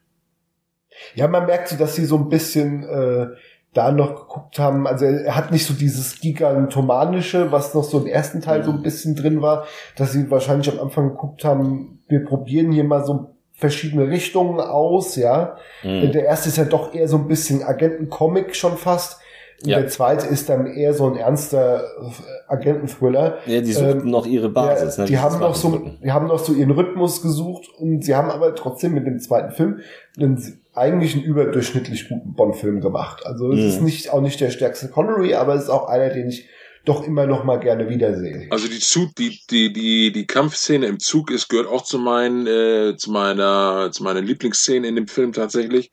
[1.15, 3.29] Ja, man merkt so, dass sie so ein bisschen äh,
[3.77, 8.07] da noch geguckt haben, also er hat nicht so dieses gigantomanische, was noch so im
[8.07, 12.25] ersten Teil so ein bisschen drin war, dass sie wahrscheinlich am Anfang geguckt haben, wir
[12.25, 15.57] probieren hier mal so verschiedene Richtungen aus, ja.
[15.83, 16.13] Mhm.
[16.13, 19.21] Der erste ist ja doch eher so ein bisschen Agentencomic schon fast.
[19.65, 19.81] Ja.
[19.81, 23.39] Der zweite ist dann eher so ein ernster äh, Agenten-Thriller.
[23.47, 24.97] Ja, die suchten ähm, noch ihre Basis.
[24.97, 28.15] Ja, ne, die haben noch so, die haben noch so ihren Rhythmus gesucht und sie
[28.15, 29.81] haben aber trotzdem mit dem zweiten Film
[30.19, 33.25] einen eigentlich einen überdurchschnittlich guten Bond-Film gemacht.
[33.25, 33.67] Also es mhm.
[33.67, 36.49] ist nicht auch nicht der stärkste Connery, aber es ist auch einer, den ich
[36.87, 38.47] doch immer noch mal gerne wiedersehe.
[38.51, 42.47] Also die Zug, die die die die Kampfszene im Zug ist gehört auch zu meinen
[42.47, 45.91] äh, zu meiner zu meiner Lieblingsszene in dem Film tatsächlich.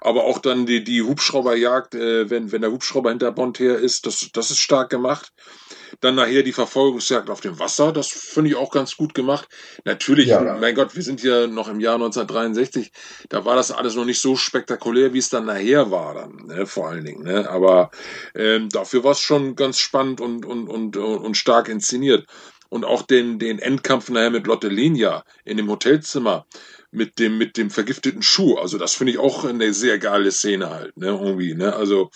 [0.00, 4.06] Aber auch dann die die Hubschrauberjagd, äh, wenn wenn der Hubschrauber hinter Bond her ist,
[4.06, 5.32] das das ist stark gemacht.
[6.00, 9.48] Dann nachher die Verfolgungsjagd auf dem Wasser, das finde ich auch ganz gut gemacht.
[9.84, 10.40] Natürlich, ja.
[10.60, 12.92] mein Gott, wir sind ja noch im Jahr 1963,
[13.28, 16.66] da war das alles noch nicht so spektakulär, wie es dann nachher war, dann, ne,
[16.66, 17.24] vor allen Dingen.
[17.24, 17.48] Ne?
[17.48, 17.90] Aber
[18.34, 22.26] ähm, dafür war es schon ganz spannend und, und, und, und stark inszeniert.
[22.68, 26.46] Und auch den, den Endkampf nachher mit Lotte Lenia in dem Hotelzimmer
[26.92, 28.56] mit dem mit dem vergifteten Schuh.
[28.56, 31.74] Also das finde ich auch eine sehr geile Szene halt, ne, irgendwie, ne?
[31.74, 32.10] Also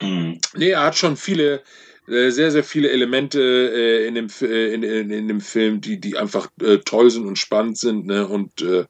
[0.00, 0.34] mm.
[0.54, 1.62] nee, er hat schon viele
[2.08, 6.00] äh, sehr, sehr viele Elemente äh, in, dem, äh, in, in, in dem Film, die,
[6.00, 8.06] die einfach äh, toll sind und spannend sind.
[8.06, 8.26] Ne?
[8.26, 8.84] Und, äh,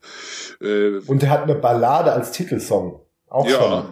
[0.64, 3.00] äh, und er hat eine Ballade als Titelsong.
[3.29, 3.61] Auch ja.
[3.61, 3.85] schon.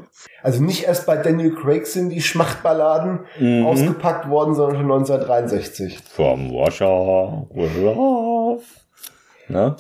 [0.43, 3.67] Also nicht erst bei Daniel Craig sind die Schmachtballaden mhm.
[3.67, 5.99] ausgepackt worden, sondern schon 1963.
[5.99, 7.49] Vom Warschau.
[9.49, 9.77] Ne?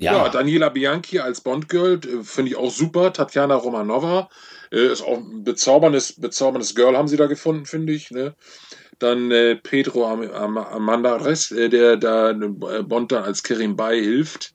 [0.00, 0.12] Ja.
[0.12, 3.12] ja, Daniela Bianchi als Bond-Girl finde ich auch super.
[3.12, 4.30] Tatjana Romanova
[4.70, 8.10] äh, ist auch ein bezauberndes, bezauberndes Girl haben sie da gefunden, finde ich.
[8.10, 8.34] Ne?
[9.00, 14.02] Dann äh, Pedro Am Am Amandares, äh, der da äh, Bond dann als Kerim Bay
[14.02, 14.54] hilft,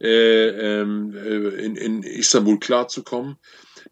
[0.00, 3.36] äh, ähm, äh, in, in Istanbul klarzukommen.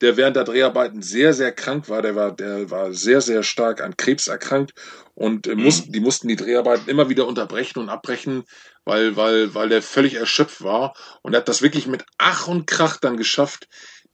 [0.01, 2.03] Der während der Dreharbeiten sehr, sehr krank war.
[2.03, 4.73] Der war, der war sehr, sehr stark an Krebs erkrankt
[5.15, 5.93] und äh, mussten, mhm.
[5.93, 8.45] die mussten die Dreharbeiten immer wieder unterbrechen und abbrechen,
[8.85, 10.95] weil, weil, weil der völlig erschöpft war.
[11.23, 13.69] Und er hat das wirklich mit Ach und Krach dann geschafft,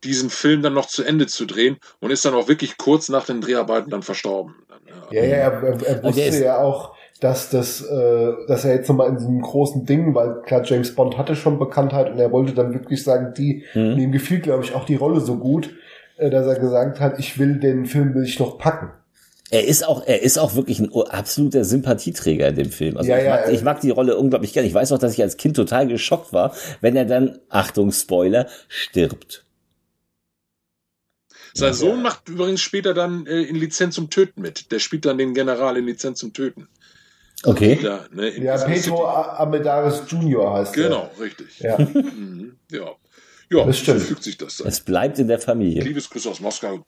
[0.04, 3.24] diesen Film dann noch zu Ende zu drehen und ist dann auch wirklich kurz nach
[3.24, 4.54] den Dreharbeiten dann verstorben.
[5.10, 9.08] Ja, ja, er, er, er wusste ja auch, dass das, äh, dass er jetzt nochmal
[9.08, 12.54] in so einem großen Ding, weil klar, James Bond hatte schon Bekanntheit und er wollte
[12.54, 13.98] dann wirklich sagen, die, mhm.
[13.98, 15.74] ihm gefiel, glaube ich, auch die Rolle so gut,
[16.16, 18.90] äh, dass er gesagt hat, ich will den Film will ich noch packen.
[19.50, 22.98] Er ist auch, er ist auch wirklich ein absoluter Sympathieträger in dem Film.
[22.98, 24.68] Also ja, ich, mag, ja, ich mag die Rolle unglaublich gerne.
[24.68, 28.46] Ich weiß auch, dass ich als Kind total geschockt war, wenn er dann, Achtung, Spoiler,
[28.68, 29.44] stirbt.
[31.54, 34.70] Sein Sohn macht übrigens später dann äh, in Lizenz zum Töten mit.
[34.70, 36.68] Der spielt dann den General in Lizenz zum Töten.
[37.44, 37.78] Okay.
[37.82, 41.24] Da, ne, ja, Pedro Amedares Junior heißt Genau, der.
[41.24, 41.60] richtig.
[41.60, 41.78] Ja.
[41.78, 42.90] Mhm, ja.
[43.50, 44.00] Ja, das stimmt.
[44.00, 44.66] so fügt sich das dann.
[44.68, 45.82] Es bleibt in der Familie.
[45.82, 46.84] Liebesgrüße aus Moskau,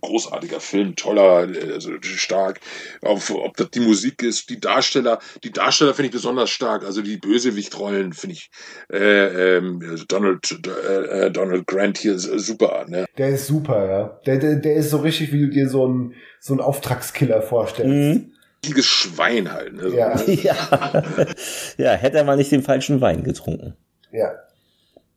[0.00, 2.60] großartiger Film, toller, also stark.
[3.02, 6.84] Ob, ob das die Musik ist, die Darsteller, die Darsteller finde ich besonders stark.
[6.84, 8.50] Also die Bösewichtrollen finde ich
[8.92, 12.86] äh, ähm, Donald äh, äh, Donald Grant hier super.
[12.88, 13.06] Ne?
[13.16, 14.20] Der ist super, ja.
[14.26, 18.18] Der, der, der ist so richtig, wie du dir so ein so ein Auftragskiller vorstellst.
[18.18, 18.32] Mhm
[18.82, 19.74] Schwein halt.
[19.74, 19.88] Ne?
[19.88, 20.20] Ja.
[20.26, 21.02] ja.
[21.78, 23.74] ja, hätte er mal nicht den falschen Wein getrunken.
[24.12, 24.32] Ja.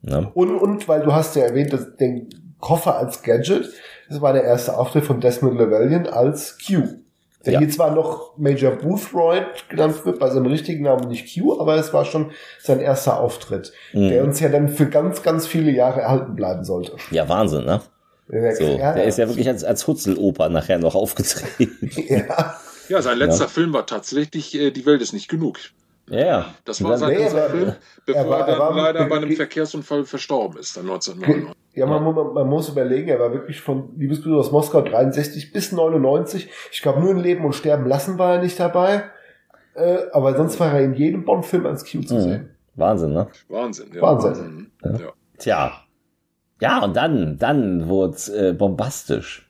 [0.02, 0.32] Ne?
[0.34, 2.30] Und, und weil du hast ja erwähnt, dass den
[2.60, 3.70] Koffer als Gadget,
[4.10, 6.84] das war der erste Auftritt von Desmond Llewellyn als Q.
[7.46, 7.60] Der ja.
[7.60, 11.92] hier zwar noch Major Boothroyd genannt wird, bei seinem richtigen Namen nicht Q, aber es
[11.92, 14.10] war schon sein erster Auftritt, mhm.
[14.10, 16.94] der uns ja dann für ganz, ganz viele Jahre erhalten bleiben sollte.
[17.12, 17.82] Ja, Wahnsinn, ne?
[18.28, 21.90] So, ja, der ist ja wirklich als, als Hutzeloper nachher noch aufgetreten.
[22.08, 22.56] ja.
[22.94, 23.50] Ja, sein letzter ja.
[23.50, 25.58] Film war tatsächlich äh, Die Welt ist nicht genug.
[26.10, 26.54] Ja.
[26.64, 27.74] Das war sein letzter Film,
[28.06, 31.56] bevor er, war, er dann leider bei einem Verkehrsunfall verstorben ist, dann 1999.
[31.74, 35.72] Ja, man, man, man muss überlegen, er war wirklich von Liebesbrüder aus Moskau 63 bis
[35.72, 36.52] 99.
[36.72, 39.06] Ich glaube, nur in Leben und Sterben lassen war er nicht dabei.
[39.74, 42.22] Äh, aber sonst war er in jedem Bond-Film als Q zu mhm.
[42.22, 42.50] sehen.
[42.76, 43.28] Wahnsinn, ne?
[43.50, 44.02] Wahnsinn, ja.
[44.04, 44.32] Wahnsinn.
[44.32, 44.72] Wahnsinn.
[44.84, 44.92] Ja.
[44.92, 45.14] Ja.
[45.40, 45.72] Tja.
[46.62, 48.18] Ja, und dann, dann wurde
[48.50, 49.43] äh, bombastisch.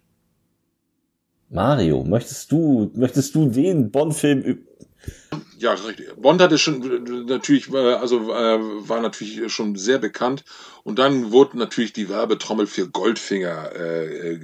[1.50, 4.64] Mario, möchtest du, möchtest du den Bond-Film
[5.58, 6.14] ja, richtig.
[6.18, 10.44] Bond hatte schon natürlich, äh, also äh, war natürlich schon sehr bekannt.
[10.84, 14.38] Und dann wurde natürlich die Werbetrommel für Goldfinger äh,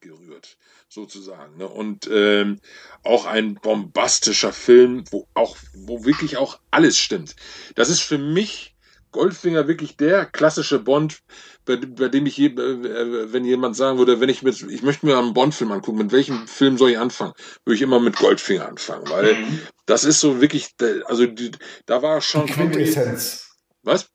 [0.00, 0.56] gerührt,
[0.88, 1.56] sozusagen.
[1.58, 1.68] Ne?
[1.68, 2.60] Und ähm,
[3.04, 7.36] auch ein bombastischer Film, wo auch, wo wirklich auch alles stimmt.
[7.76, 8.74] Das ist für mich
[9.12, 11.22] Goldfinger wirklich der klassische Bond,
[11.64, 15.06] bei, bei dem ich, je, äh, wenn jemand sagen würde, wenn ich mit, ich möchte
[15.06, 17.32] mir einen Bond-Film angucken, mit welchem Film soll ich anfangen?
[17.64, 19.60] Würde ich immer mit Goldfinger anfangen, weil mhm.
[19.86, 21.50] das ist so wirklich, also die,
[21.86, 22.46] da war schon.
[22.46, 23.46] Die Quintessenz.
[23.82, 24.08] Was?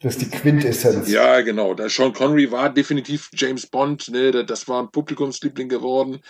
[0.00, 1.10] Das ist die Quintessenz.
[1.10, 1.74] Ja, genau.
[1.74, 6.20] Da Sean Connery war definitiv James Bond, ne, das war ein Publikumsliebling geworden.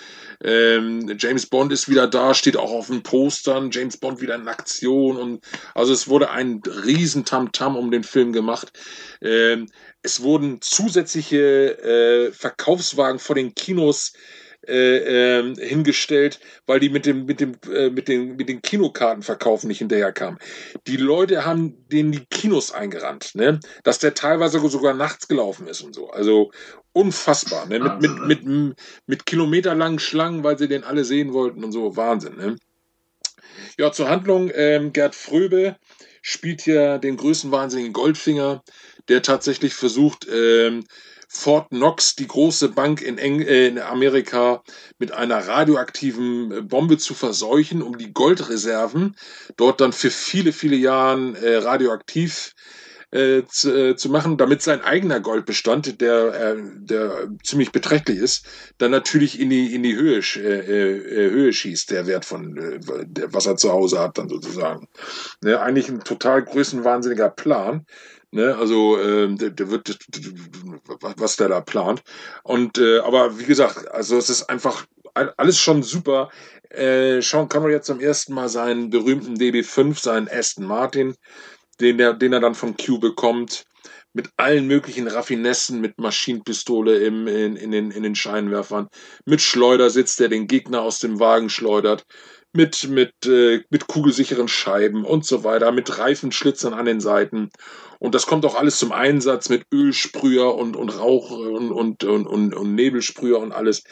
[0.42, 4.48] Ähm, James Bond ist wieder da, steht auch auf den Postern, James Bond wieder in
[4.48, 8.72] Aktion und also es wurde ein riesen Tamtam -Tam um den Film gemacht.
[9.20, 9.66] Ähm,
[10.08, 11.38] es wurden zusätzliche
[11.82, 14.14] äh, Verkaufswagen vor den Kinos
[14.66, 19.68] äh, äh, hingestellt, weil die mit dem mit dem äh, mit den mit den Kinokartenverkaufen
[19.68, 20.38] nicht hinterherkamen.
[20.86, 23.60] Die Leute haben denen die Kinos eingerannt, ne?
[23.84, 26.10] Dass der teilweise sogar nachts gelaufen ist und so.
[26.10, 26.52] Also
[26.92, 27.78] unfassbar, ne?
[27.78, 28.74] Mit mit mit
[29.06, 32.56] mit kilometerlangen Schlangen, weil sie den alle sehen wollten und so Wahnsinn, ne?
[33.78, 35.76] Ja, zur Handlung ähm, Gerd Fröbe
[36.28, 38.62] spielt hier den größten wahnsinnigen Goldfinger,
[39.08, 40.84] der tatsächlich versucht ähm,
[41.26, 44.62] Fort Knox, die große Bank in, Eng äh, in Amerika,
[44.98, 49.16] mit einer radioaktiven äh, Bombe zu verseuchen, um die Goldreserven
[49.56, 52.54] dort dann für viele, viele Jahre äh, radioaktiv
[53.10, 58.46] äh, zu, äh, zu machen, damit sein eigener Goldbestand, der, äh, der ziemlich beträchtlich ist,
[58.78, 62.80] dann natürlich in die, in die Höhe, äh, äh, Höhe schießt, der Wert von, äh,
[63.06, 64.88] der, was er zu Hause hat, dann sozusagen.
[65.42, 67.86] Ne, eigentlich ein total größenwahnsinniger Plan.
[68.30, 69.98] Ne, also äh, der, der wird
[70.98, 72.02] was der da plant.
[72.42, 76.28] Und äh, aber wie gesagt, also es ist einfach alles schon super.
[76.70, 81.16] Äh, Sean Connery hat zum ersten Mal seinen berühmten DB5, seinen Aston Martin,
[81.80, 83.64] den er, den er dann von Q bekommt,
[84.12, 88.88] mit allen möglichen Raffinessen, mit Maschinenpistole im, in, in, den, in den Scheinwerfern,
[89.26, 92.04] mit Schleudersitz, der den Gegner aus dem Wagen schleudert,
[92.58, 97.50] mit, mit, äh, mit kugelsicheren Scheiben und so weiter, mit Reifenschlitzern an den Seiten.
[98.00, 102.26] Und das kommt auch alles zum Einsatz mit Ölsprüher und, und Rauch und, und, und,
[102.26, 103.84] und, und Nebelsprüher und alles.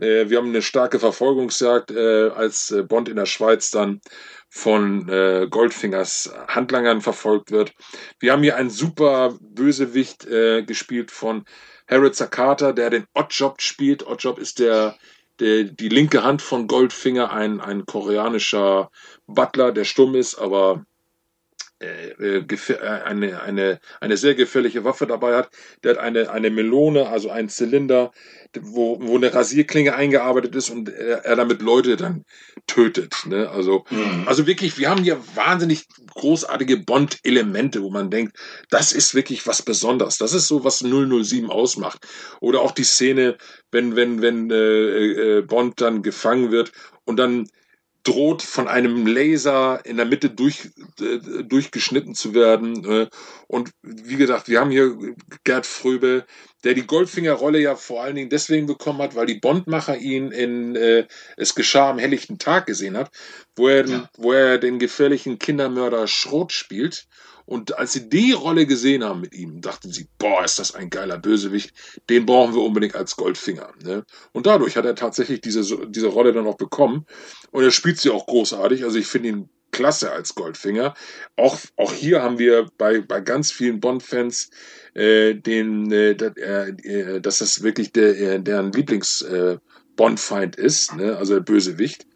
[0.00, 4.00] Äh, wir haben eine starke Verfolgungsjagd, äh, als äh, Bond in der Schweiz dann
[4.48, 7.72] von äh, Goldfingers Handlangern verfolgt wird.
[8.20, 11.44] Wir haben hier einen super Bösewicht äh, gespielt von
[11.90, 14.06] Harold Sakata, der den Oddjob spielt.
[14.06, 14.96] Oddjob ist der
[15.42, 18.90] der, die linke Hand von Goldfinger, ein, ein koreanischer
[19.26, 20.84] Butler, der stumm ist, aber
[23.04, 25.50] eine, eine, eine sehr gefährliche Waffe dabei hat.
[25.82, 28.12] Der hat eine, eine Melone, also einen Zylinder,
[28.60, 32.24] wo, wo eine Rasierklinge eingearbeitet ist und er, er damit Leute dann
[32.66, 33.26] tötet.
[33.26, 33.48] Ne?
[33.48, 34.24] Also, mhm.
[34.26, 38.36] also wirklich, wir haben hier wahnsinnig großartige Bond-Elemente, wo man denkt,
[38.70, 40.18] das ist wirklich was Besonderes.
[40.18, 42.06] Das ist so, was 007 ausmacht.
[42.40, 43.36] Oder auch die Szene,
[43.70, 46.72] wenn, wenn, wenn äh, äh, Bond dann gefangen wird
[47.04, 47.48] und dann
[48.04, 52.84] droht von einem Laser in der Mitte durch, äh, durchgeschnitten zu werden.
[52.84, 53.06] Äh,
[53.46, 54.96] und wie gesagt, wir haben hier
[55.44, 56.24] Gerd Fröbe,
[56.64, 60.74] der die Goldfinger-Rolle ja vor allen Dingen deswegen bekommen hat, weil die Bondmacher ihn in
[60.76, 63.10] äh, Es geschah am helllichten Tag gesehen hat,
[63.56, 64.10] wo er, ja.
[64.16, 67.06] wo er den gefährlichen Kindermörder Schrot spielt.
[67.44, 70.90] Und als sie die Rolle gesehen haben mit ihm, dachten sie, boah, ist das ein
[70.90, 71.72] geiler Bösewicht,
[72.08, 73.72] den brauchen wir unbedingt als Goldfinger.
[73.82, 74.04] Ne?
[74.32, 77.06] Und dadurch hat er tatsächlich diese, diese Rolle dann auch bekommen.
[77.50, 78.84] Und er spielt sie auch großartig.
[78.84, 80.94] Also ich finde ihn klasse als Goldfinger.
[81.36, 84.50] Auch, auch hier haben wir bei, bei ganz vielen Bond-Fans
[84.94, 89.58] äh, den, äh, äh, dass das wirklich der, äh, deren Lieblings äh,
[90.56, 91.16] ist, ne?
[91.16, 92.06] also der Bösewicht.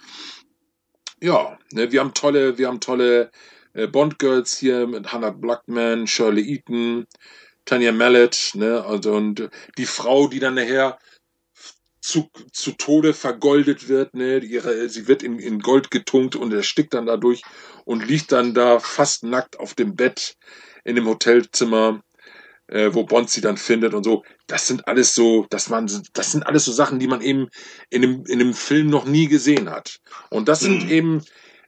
[1.22, 3.30] Ja, ne, wir haben tolle, wir haben tolle
[3.76, 7.06] äh, Bond-Girls hier mit Hannah Blackman, Shirley Eaton,
[7.64, 10.98] Tanya Mallet, ne, also und die Frau, die dann nachher
[12.00, 16.94] zu, zu Tode vergoldet wird, ne, ihre, sie wird in, in Gold getunkt und erstickt
[16.94, 17.42] dann dadurch
[17.84, 20.36] und liegt dann da fast nackt auf dem Bett
[20.84, 22.00] in dem Hotelzimmer,
[22.68, 24.24] äh, wo Bond sie dann findet und so.
[24.46, 27.48] Das sind alles so, das waren, das sind alles so Sachen, die man eben
[27.90, 29.98] in dem, in dem Film noch nie gesehen hat.
[30.30, 30.90] Und das sind mhm.
[30.90, 31.22] eben,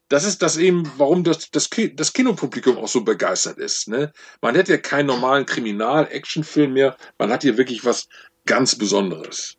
[0.09, 3.89] das ist das eben, warum das, das, das Kinopublikum auch so begeistert ist.
[3.89, 4.13] Ne?
[4.41, 8.09] Man hätte ja keinen normalen Kriminal-Action-Film mehr, man hat hier wirklich was
[8.47, 9.57] ganz Besonderes.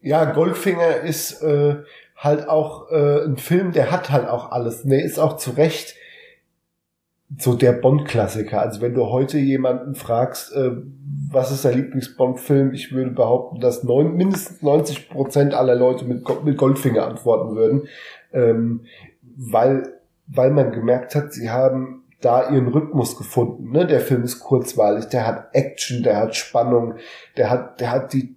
[0.00, 1.76] Ja, Goldfinger ist äh,
[2.16, 4.82] halt auch äh, ein Film, der hat halt auch alles.
[4.82, 5.94] Der ist auch zu Recht
[7.38, 8.60] so der Bond-Klassiker.
[8.60, 10.70] Also wenn du heute jemanden fragst, äh,
[11.30, 16.24] was ist der Lieblings-Bond-Film, ich würde behaupten, dass neun, mindestens 90 Prozent aller Leute mit,
[16.44, 17.88] mit Goldfinger antworten würden,
[18.32, 18.84] ähm,
[19.36, 23.70] weil, weil man gemerkt hat, sie haben da ihren Rhythmus gefunden.
[23.70, 23.86] Ne?
[23.86, 26.94] Der Film ist kurzweilig, der hat Action, der hat Spannung,
[27.36, 28.34] der hat, der hat die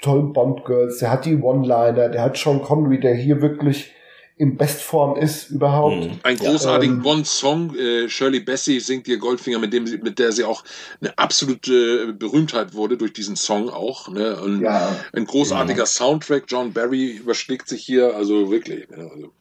[0.00, 3.92] tollen Bond-Girls, der hat die One-Liner, der hat Sean Connery, der hier wirklich
[4.36, 5.96] in Bestform ist überhaupt.
[5.96, 6.18] Mhm.
[6.22, 7.76] Ein großartiger ähm, Bond-Song.
[7.76, 10.64] Äh, Shirley Bassey singt ihr Goldfinger, mit dem sie, mit der sie auch
[11.00, 14.08] eine absolute Berühmtheit wurde durch diesen Song auch.
[14.08, 14.40] Ne?
[14.40, 14.96] Und ja.
[15.12, 15.86] Ein großartiger ja.
[15.86, 16.44] Soundtrack.
[16.48, 18.88] John Barry überschlägt sich hier, also wirklich.
[18.90, 19.08] Ne?
[19.14, 19.32] Also.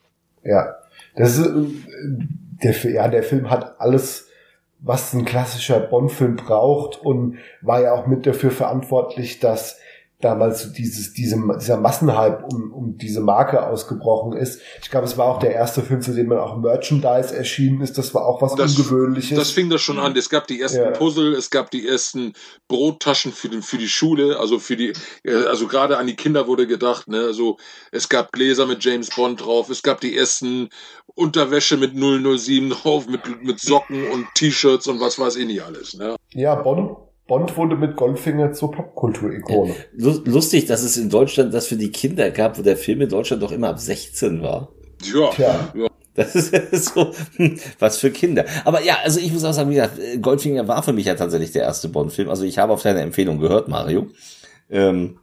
[0.43, 0.75] Ja,
[1.15, 1.51] das ist,
[2.63, 4.29] der, ja, der Film hat alles,
[4.79, 9.79] was ein klassischer Bond-Film braucht und war ja auch mit dafür verantwortlich, dass
[10.21, 14.61] damals so dieses, diese, dieser Massenhype um, um diese Marke ausgebrochen ist.
[14.81, 17.97] Ich glaube, es war auch der erste Film, zu dem man auch Merchandise erschienen ist.
[17.97, 19.37] Das war auch was das, Ungewöhnliches.
[19.37, 20.15] Das fing das schon an.
[20.15, 20.91] Es gab die ersten ja.
[20.91, 22.33] Puzzle, es gab die ersten
[22.67, 26.47] Brottaschen für, den, für die Schule, also für die, äh, also gerade an die Kinder
[26.47, 27.57] wurde gedacht, ne, also
[27.91, 30.69] es gab Gläser mit James Bond drauf, es gab die ersten
[31.15, 35.93] Unterwäsche mit 007 drauf, mit, mit Socken und T-Shirts und was weiß ich nicht alles,
[35.93, 36.15] ne.
[36.33, 39.73] Ja, Bond Bond wurde mit Goldfinger zur Popkultur-Ikone.
[39.95, 43.07] Ja, lustig, dass es in Deutschland das für die Kinder gab, wo der Film in
[43.07, 44.67] Deutschland doch immer ab 16 war.
[45.13, 45.29] Ja.
[45.29, 45.71] Tja.
[45.73, 45.87] ja.
[46.13, 48.43] Das ist so, hm, was für Kinder.
[48.65, 51.53] Aber ja, also ich muss auch sagen, wie gesagt, Goldfinger war für mich ja tatsächlich
[51.53, 52.27] der erste Bond-Film.
[52.27, 54.07] Also ich habe auf deine Empfehlung gehört, Mario.
[54.69, 55.17] Ähm,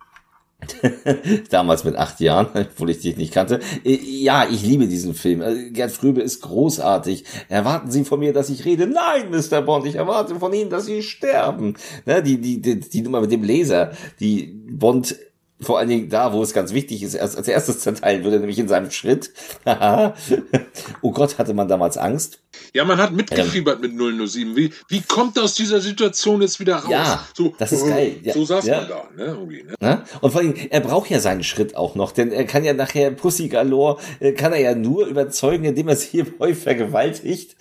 [1.51, 3.61] Damals mit acht Jahren, obwohl ich dich nicht kannte.
[3.85, 5.41] Äh, ja, ich liebe diesen Film.
[5.41, 7.25] Äh, Gerd Fröbe ist großartig.
[7.49, 8.87] Erwarten Sie von mir, dass ich rede?
[8.87, 9.63] Nein, Mr.
[9.63, 11.75] Bond, ich erwarte von Ihnen, dass Sie sterben.
[12.07, 15.17] Ne, die, die, die, die Nummer mit dem Laser, die Bond
[15.61, 18.59] vor allen Dingen da, wo es ganz wichtig ist, erst als erstes zerteilen würde, nämlich
[18.59, 19.33] in seinem Schritt.
[21.03, 22.41] oh Gott, hatte man damals Angst.
[22.73, 23.97] Ja, man hat mitgefiebert ähm.
[23.97, 24.57] mit 007.
[24.57, 26.91] Wie, wie kommt aus dieser Situation jetzt wieder raus?
[26.91, 28.17] Ja, so, das ist geil.
[28.23, 28.81] Ja, so saß ja.
[28.81, 29.03] man da.
[29.17, 30.05] Ne, irgendwie, ne?
[30.21, 33.11] Und vor allem, er braucht ja seinen Schritt auch noch, denn er kann ja nachher
[33.11, 37.57] Pussy Galore, äh, kann er ja nur überzeugen, indem er sie häufig vergewaltigt.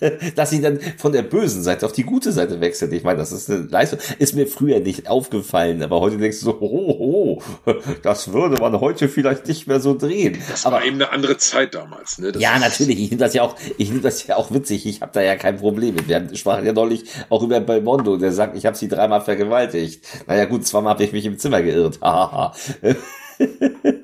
[0.34, 2.92] dass sie dann von der bösen Seite auf die gute Seite wechselt.
[2.92, 3.98] Ich meine, das ist eine Leistung.
[4.18, 8.80] Ist mir früher nicht aufgefallen, aber heute denkst du so, oh, oh, das würde man
[8.80, 10.38] heute vielleicht nicht mehr so drehen.
[10.50, 12.18] Das aber war eben eine andere Zeit damals.
[12.18, 12.32] Ne?
[12.32, 12.98] Das ja, natürlich.
[12.98, 14.86] Ich nehme das ja auch, ich nehme das ja auch witzig.
[14.86, 16.08] Ich habe da ja kein Problem mit.
[16.08, 20.04] Wir sprachen ja neulich auch über Belmondo, der sagt, ich habe sie dreimal vergewaltigt.
[20.26, 22.00] Naja gut, zweimal habe ich mich im Zimmer geirrt.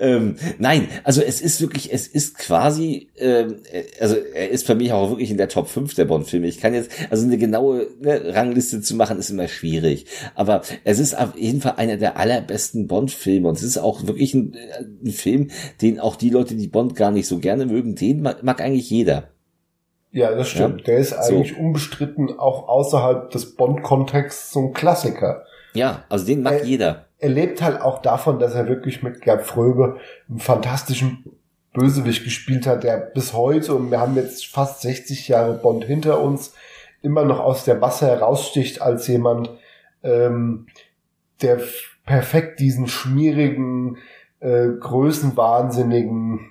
[0.00, 3.56] Ähm, nein, also es ist wirklich, es ist quasi, ähm,
[4.00, 6.46] also er ist für mich auch wirklich in der Top 5 der Bond-Filme.
[6.46, 10.06] Ich kann jetzt, also eine genaue ne, Rangliste zu machen, ist immer schwierig.
[10.34, 14.34] Aber es ist auf jeden Fall einer der allerbesten Bond-Filme und es ist auch wirklich
[14.34, 14.56] ein,
[15.04, 15.50] ein, Film,
[15.80, 18.90] den auch die Leute, die Bond gar nicht so gerne mögen, den mag, mag eigentlich
[18.90, 19.28] jeder.
[20.10, 20.80] Ja, das stimmt.
[20.80, 20.84] Ja?
[20.86, 21.60] Der ist eigentlich so.
[21.60, 25.44] unbestritten auch außerhalb des Bond-Kontexts so ein Klassiker.
[25.74, 29.20] Ja, also den mag er, jeder er lebt halt auch davon, dass er wirklich mit
[29.20, 31.24] Gerd Fröbe einen fantastischen
[31.72, 36.20] Bösewicht gespielt hat, der bis heute, und wir haben jetzt fast 60 Jahre Bond hinter
[36.20, 36.52] uns,
[37.00, 39.50] immer noch aus der Masse heraussticht als jemand,
[40.02, 40.66] ähm,
[41.42, 41.60] der
[42.04, 43.98] perfekt diesen schmierigen,
[44.40, 46.50] äh, größenwahnsinnigen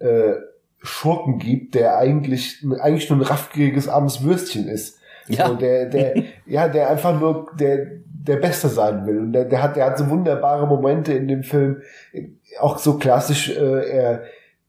[0.00, 0.34] äh,
[0.82, 4.98] Schurken gibt, der eigentlich, eigentlich nur ein raffgieriges armes Würstchen ist.
[5.28, 5.48] Ja.
[5.48, 9.18] So, der, der, ja, der einfach nur, der, der Beste sein will.
[9.18, 11.82] Und der, der hat, der hat so wunderbare Momente in dem Film,
[12.58, 14.22] auch so klassisch, äh, er,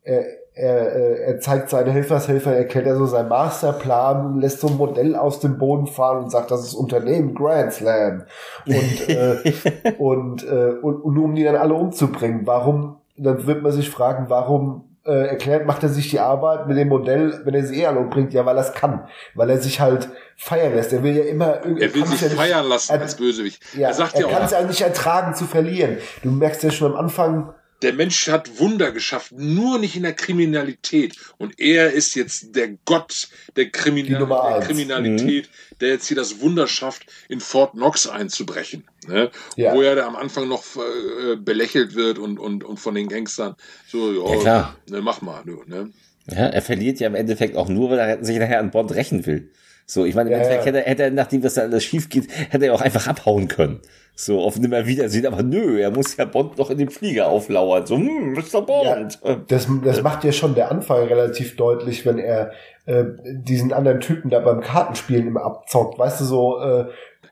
[0.03, 4.77] er, er, äh, er zeigt seine Helfershelfer, erklärt er so seinen Masterplan, lässt so ein
[4.77, 8.23] Modell aus dem Boden fahren und sagt, das ist Unternehmen Grand Slam.
[8.65, 12.45] Und, äh, und, äh, und, und nur um die dann alle umzubringen.
[12.45, 16.77] Warum, dann wird man sich fragen, warum äh, erklärt, macht er sich die Arbeit mit
[16.77, 19.07] dem Modell, wenn er sie eh alle umbringt, ja, weil er es kann.
[19.35, 20.93] Weil er sich halt feiern lässt.
[20.93, 21.83] Er will ja immer irgendwie.
[21.83, 23.61] Er will sich ja feiern lassen er, als Bösewicht.
[23.75, 25.97] Ja, er sagt er ja kann es ja nicht ertragen zu verlieren.
[26.23, 30.13] Du merkst ja schon am Anfang, der Mensch hat Wunder geschaffen, nur nicht in der
[30.13, 31.15] Kriminalität.
[31.37, 35.77] Und er ist jetzt der Gott der, Kriminal der Kriminalität, mhm.
[35.81, 38.85] der jetzt hier das Wunder schafft, in Fort Knox einzubrechen.
[39.07, 39.29] Ne?
[39.55, 39.73] Ja.
[39.73, 43.55] Wo er da am Anfang noch äh, belächelt wird und, und, und von den Gangstern
[43.87, 44.75] so, oh, ja, klar.
[44.89, 45.91] Ne, mach mal, du, ne?
[46.27, 49.25] Ja, er verliert ja im Endeffekt auch nur, weil er sich nachher an Bond rächen
[49.27, 49.51] will.
[49.85, 52.09] So, ich meine, im ja, Endeffekt hätte, er, hätte er, nachdem was da alles schief
[52.09, 53.81] geht, hätte er auch einfach abhauen können.
[54.17, 57.85] So, auf nimmer Wiedersehen, aber nö, er muss ja Bond noch in dem Flieger auflauern.
[57.85, 58.61] So, hm, Mr.
[58.61, 59.19] Bond.
[59.23, 62.51] Ja, das, das macht ja schon der Anfang relativ deutlich, wenn er
[62.85, 65.99] äh, diesen anderen Typen da beim Kartenspielen immer abzockt.
[65.99, 66.85] Weißt du, so, äh,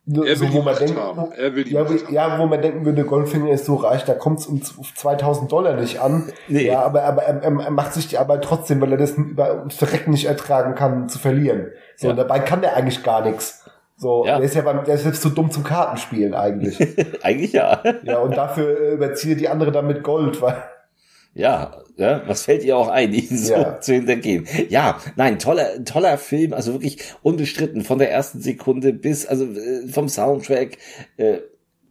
[0.05, 0.97] er so, wo man denkt,
[1.37, 4.39] er will die ja, ja, wo man denken würde, Goldfinger ist so reich, da kommt
[4.39, 6.29] es um 2000 Dollar nicht an.
[6.49, 6.67] Nee.
[6.67, 10.11] Ja, aber, aber er, er, macht sich die Arbeit trotzdem, weil er das über Verrecken
[10.11, 11.67] nicht ertragen kann, zu verlieren.
[11.95, 12.13] So, ja.
[12.13, 13.63] dabei kann der eigentlich gar nichts.
[13.95, 14.37] So, ja.
[14.37, 16.79] der ist ja beim, der ist jetzt zu dumm zum Kartenspielen eigentlich.
[17.23, 17.81] eigentlich ja.
[18.03, 20.55] Ja, und dafür äh, überziehe die andere dann mit Gold, weil
[21.33, 23.79] ja, ja, was fällt ihr auch ein, ihn so ja.
[23.79, 24.47] zu hintergehen?
[24.69, 29.87] Ja, nein, toller, toller Film, also wirklich unbestritten von der ersten Sekunde bis, also äh,
[29.87, 30.77] vom Soundtrack.
[31.17, 31.39] Äh,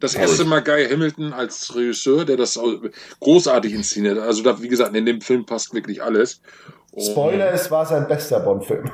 [0.01, 2.59] das erste Mal Guy Hamilton als Regisseur, der das
[3.20, 4.18] großartig inszeniert.
[4.18, 6.40] Also da, wie gesagt, in dem Film passt wirklich alles.
[6.90, 8.90] Und Spoiler, es war sein bester Bond-Film.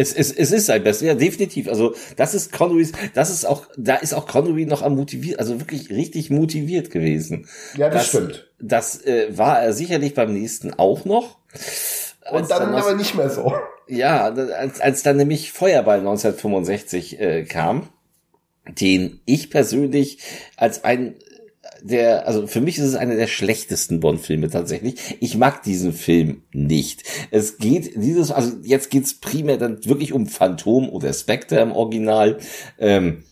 [0.00, 1.68] Es, es, es ist sein Bestes, ja, definitiv.
[1.68, 5.60] Also, das ist Connerys, das ist auch, da ist auch Connery noch am motiviert, also
[5.60, 7.46] wirklich richtig motiviert gewesen.
[7.76, 8.50] Ja, das, das stimmt.
[8.58, 11.36] Das äh, war er sicherlich beim nächsten auch noch.
[12.30, 13.52] Und dann, dann aber nicht mehr so.
[13.88, 17.90] Ja, als, als dann nämlich Feuerball 1965 äh, kam,
[18.66, 20.18] den ich persönlich
[20.56, 21.16] als ein
[21.82, 25.16] der, also für mich ist es einer der schlechtesten Bond-Filme tatsächlich.
[25.20, 27.04] Ich mag diesen Film nicht.
[27.30, 32.38] Es geht dieses, also jetzt geht's primär dann wirklich um Phantom oder Spectre im Original.
[32.78, 33.24] Ähm,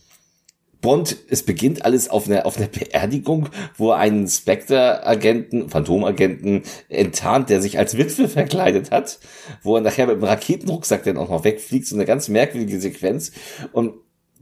[0.81, 7.49] Bond, es beginnt alles auf einer, auf einer Beerdigung, wo er einen Spectre-Agenten, Phantom-Agenten enttarnt,
[7.49, 9.19] der sich als Witwe verkleidet hat,
[9.61, 13.33] wo er nachher mit dem Raketenrucksack dann auch noch wegfliegt, so eine ganz merkwürdige Sequenz.
[13.73, 13.93] Und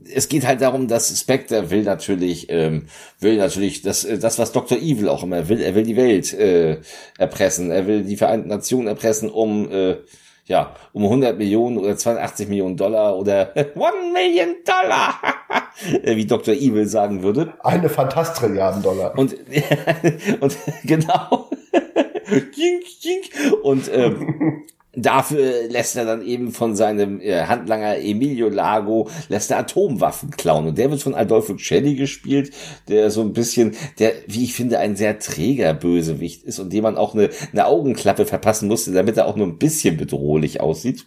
[0.04, 2.86] es geht halt darum, dass Spectre will natürlich, ähm,
[3.20, 4.78] will natürlich das, äh, das, was Dr.
[4.78, 5.60] Evil auch immer will.
[5.60, 6.78] Er will die Welt äh,
[7.18, 7.70] erpressen.
[7.70, 9.96] Er will die Vereinten Nationen erpressen, um äh,
[10.46, 15.20] ja, um 100 Millionen oder 82 Millionen Dollar oder One Million Dollar,
[16.02, 16.54] wie Dr.
[16.54, 17.54] Evil sagen würde.
[17.62, 19.16] Eine Fantastrilliarden Dollar.
[19.18, 19.34] Und,
[20.40, 21.50] und genau.
[23.62, 24.64] und ähm,
[25.02, 30.66] Dafür lässt er dann eben von seinem äh, Handlanger Emilio Lago, lässt er Atomwaffen klauen.
[30.66, 32.52] Und der wird von Adolfo Celli gespielt,
[32.88, 36.82] der so ein bisschen, der, wie ich finde, ein sehr träger Bösewicht ist und dem
[36.82, 41.06] man auch eine, eine Augenklappe verpassen musste, damit er auch nur ein bisschen bedrohlich aussieht.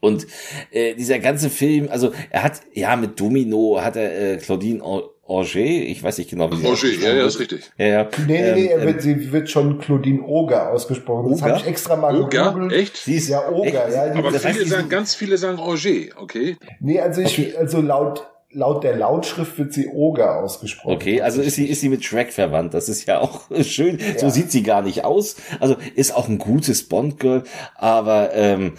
[0.00, 0.26] Und
[0.70, 4.82] äh, dieser ganze Film, also er hat, ja, mit Domino hat er äh, Claudine
[5.30, 7.70] Auger, ich weiß nicht genau, wie sie Auger, ja, ja, ist richtig.
[7.78, 8.08] Ja, ja.
[8.26, 11.30] Nee, nee, nee, er ähm, wird, sie wird schon Claudine Oger ausgesprochen.
[11.30, 12.52] Das habe ich extra mal Oger?
[12.52, 12.72] gegoogelt.
[12.72, 12.96] Echt?
[12.96, 13.94] Sie ist ja Oger, Echt?
[13.94, 14.08] ja.
[14.08, 16.56] Die, Aber viele sagen, ganz viele sagen Auger, okay?
[16.80, 17.56] Nee, also ich, okay.
[17.56, 20.94] also laut, laut der Lautschrift wird sie Oger ausgesprochen.
[20.94, 22.74] Okay, also ist sie, ist sie mit Shrek verwandt.
[22.74, 23.98] Das ist ja auch schön.
[23.98, 24.18] Ja.
[24.18, 25.36] So sieht sie gar nicht aus.
[25.60, 27.44] Also ist auch ein gutes Bond-Girl,
[27.76, 28.74] aber ähm,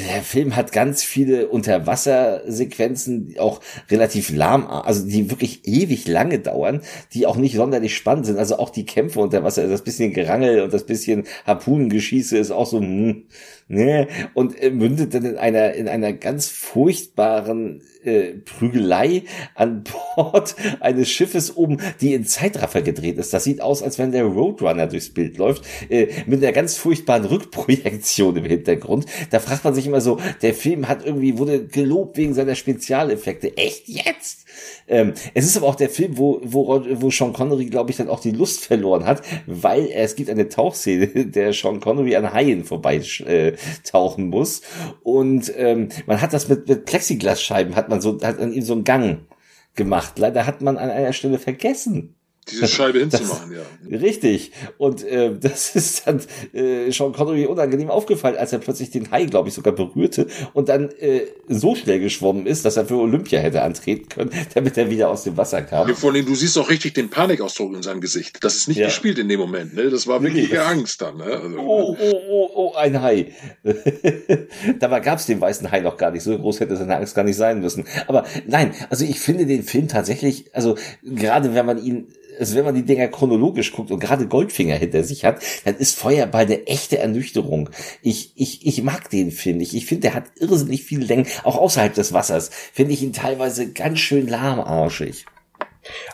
[0.00, 6.38] der Film hat ganz viele Unterwassersequenzen, die auch relativ lahm, also die wirklich ewig lange
[6.38, 6.82] dauern,
[7.12, 8.38] die auch nicht sonderlich spannend sind.
[8.38, 12.66] Also auch die Kämpfe unter Wasser, das bisschen Gerangel und das bisschen Harpunengeschieße ist auch
[12.66, 13.24] so, hm,
[13.68, 19.22] ne, und äh, mündet dann in einer, in einer ganz furchtbaren äh, Prügelei
[19.54, 19.84] an
[20.16, 23.32] Bord eines Schiffes oben, die in Zeitraffer gedreht ist.
[23.32, 27.24] Das sieht aus, als wenn der Roadrunner durchs Bild läuft, äh, mit einer ganz furchtbaren
[27.24, 29.06] Rückprojektion im Hintergrund.
[29.30, 33.56] Da fragt man sich immer so, der Film hat irgendwie, wurde gelobt wegen seiner Spezialeffekte.
[33.56, 34.47] Echt jetzt?
[34.86, 38.08] Ähm, es ist aber auch der Film, wo, wo, wo Sean Connery, glaube ich, dann
[38.08, 42.64] auch die Lust verloren hat, weil es gibt eine Tauchszene, der Sean Connery an Haien
[42.64, 42.96] vorbei
[43.26, 43.52] äh,
[43.84, 44.62] tauchen muss.
[45.02, 48.74] Und ähm, man hat das mit, mit Plexiglasscheiben, hat man so, hat an ihm so
[48.74, 49.20] einen Gang
[49.74, 50.18] gemacht.
[50.18, 52.17] Leider hat man an einer Stelle vergessen,
[52.50, 53.98] diese Scheibe hinzumachen, das, ja.
[53.98, 54.52] Richtig.
[54.76, 56.20] Und äh, das ist dann
[56.52, 60.68] äh, Sean Connery unangenehm aufgefallen, als er plötzlich den Hai, glaube ich, sogar berührte und
[60.68, 64.90] dann äh, so schnell geschwommen ist, dass er für Olympia hätte antreten können, damit er
[64.90, 65.88] wieder aus dem Wasser kam.
[65.88, 68.38] Ja, vor allem, du siehst auch richtig den Panikausdruck in seinem Gesicht.
[68.42, 68.86] Das ist nicht ja.
[68.86, 69.90] gespielt in dem Moment, ne?
[69.90, 70.58] Das war wirklich nee.
[70.58, 71.24] Angst dann, ne?
[71.24, 73.32] Also, oh, oh, oh, oh, ein Hai.
[74.78, 76.22] Dabei gab es den weißen Hai noch gar nicht.
[76.22, 77.84] So groß hätte seine Angst gar nicht sein müssen.
[78.06, 82.64] Aber nein, also ich finde den Film tatsächlich, also gerade wenn man ihn also wenn
[82.64, 86.66] man die Dinger chronologisch guckt und gerade Goldfinger hinter sich hat, dann ist Feuerball eine
[86.66, 87.70] echte Ernüchterung.
[88.02, 89.74] Ich, ich, ich mag den Film nicht.
[89.74, 92.50] Ich finde, der hat irrsinnig viel Längen, auch außerhalb des Wassers.
[92.72, 95.26] Finde ich ihn teilweise ganz schön lahmarschig.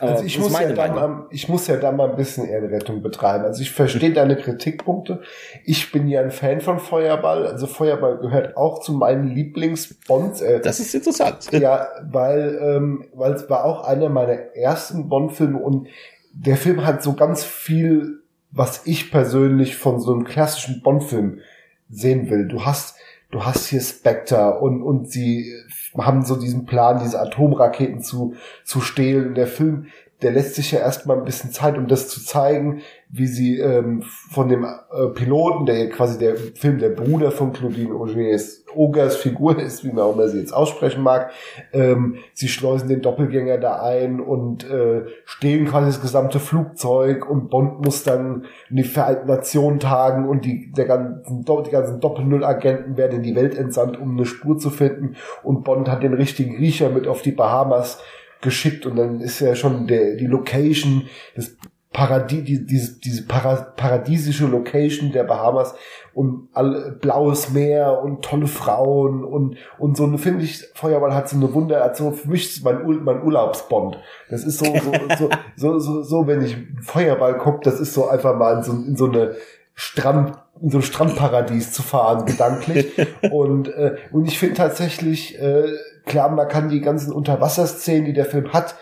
[0.01, 3.45] Also ich muss, ja da mal, ich muss ja da mal ein bisschen Ehrenrettung betreiben.
[3.45, 5.23] Also ich verstehe deine Kritikpunkte.
[5.65, 7.47] Ich bin ja ein Fan von Feuerball.
[7.47, 10.43] Also Feuerball gehört auch zu meinen Lieblings-Bonds.
[10.43, 11.51] Äh, das ist interessant.
[11.53, 15.89] Ja, weil, ähm, weil es war auch einer meiner ersten Bond-Filme und
[16.35, 21.41] der Film hat so ganz viel, was ich persönlich von so einem klassischen Bond-Film
[21.89, 22.49] sehen will.
[22.49, 22.97] Du hast,
[23.31, 25.53] du hast hier Spectre und, und sie
[25.97, 29.35] haben so diesen Plan, diese Atomraketen zu, zu stehlen.
[29.35, 29.87] Der Film
[30.25, 34.03] der lässt sich ja erstmal ein bisschen Zeit, um das zu zeigen, wie sie ähm,
[34.03, 39.59] von dem äh, Piloten, der quasi der Film der Bruder von Claudine Augers Ogers Figur
[39.59, 41.31] ist, wie man auch immer sie jetzt aussprechen mag,
[41.73, 47.51] ähm, sie schleusen den Doppelgänger da ein und äh, stehlen quasi das gesamte Flugzeug und
[47.51, 52.97] Bond muss dann in die Vereinten Nationen tagen und die, der ganzen, die ganzen Doppel-Null-Agenten
[52.97, 55.17] werden in die Welt entsandt, um eine Spur zu finden.
[55.43, 58.01] Und Bond hat den richtigen Riecher mit auf die Bahamas
[58.45, 61.57] geschickt und dann ist ja schon der, die Location, das
[61.95, 65.77] Paradie, die, diese, diese para, paradiesische Location der Bahamas
[66.13, 71.29] und all, blaues Meer und tolle Frauen und, und so eine, finde ich, Feuerball hat
[71.29, 73.97] so eine Wunder, also für mich ist mein, mein Urlaubsbond.
[74.29, 78.09] Das ist so, so, so, so, so, so, wenn ich Feuerball gucke, das ist so
[78.09, 79.37] einfach mal in so, in so eine
[79.75, 82.93] Strand, in so ein Strandparadies zu fahren, gedanklich.
[83.31, 85.69] und, äh, und ich finde tatsächlich, äh,
[86.07, 88.77] klar, man kann die ganzen Unterwasserszenen, die der Film hat,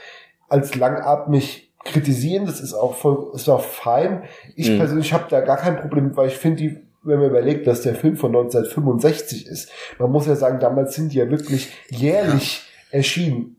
[0.49, 2.47] als langatmig kritisieren.
[2.47, 4.25] Das ist auch voll, ist auch fein.
[4.55, 4.79] Ich mhm.
[4.79, 7.95] persönlich habe da gar kein Problem, weil ich finde die wenn man überlegt, dass der
[7.95, 12.99] Film von 1965 ist, man muss ja sagen, damals sind die ja wirklich jährlich ja.
[12.99, 13.57] erschienen.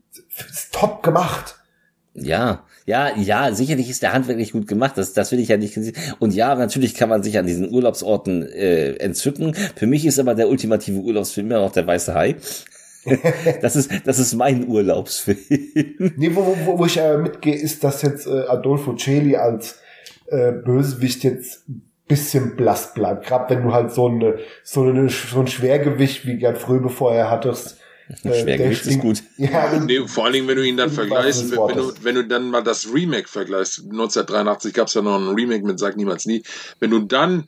[0.50, 1.56] Ist top gemacht.
[2.14, 5.78] Ja, ja, ja, sicherlich ist der handwerklich gut gemacht, das, das will ich ja nicht
[6.20, 9.54] Und ja, natürlich kann man sich an diesen Urlaubsorten äh, entzücken.
[9.54, 12.36] Für mich ist aber der ultimative Urlaubsfilm ja auch der Weiße Hai.
[13.62, 15.38] das ist, das ist mein Urlaubsfilm.
[16.16, 19.78] Nee, wo, wo, wo ich äh, mitgehe, ist, dass jetzt äh, Adolfo Celi als
[20.26, 21.64] äh, Bösewicht jetzt
[22.06, 23.26] bisschen blass bleibt.
[23.26, 27.30] Gerade wenn du halt so, eine, so, eine, so ein Schwergewicht wie Gerd Fröbe vorher
[27.30, 27.78] hattest,
[28.22, 29.22] äh, Schwergewicht ist gut.
[29.38, 32.26] Ja, nee, vor allen Dingen, wenn du ihn dann vergleichst, wenn, wenn, du, wenn du
[32.26, 36.26] dann mal das Remake vergleichst, 1983 gab es ja noch ein Remake mit Sag niemals
[36.26, 36.42] nie,
[36.80, 37.44] wenn du dann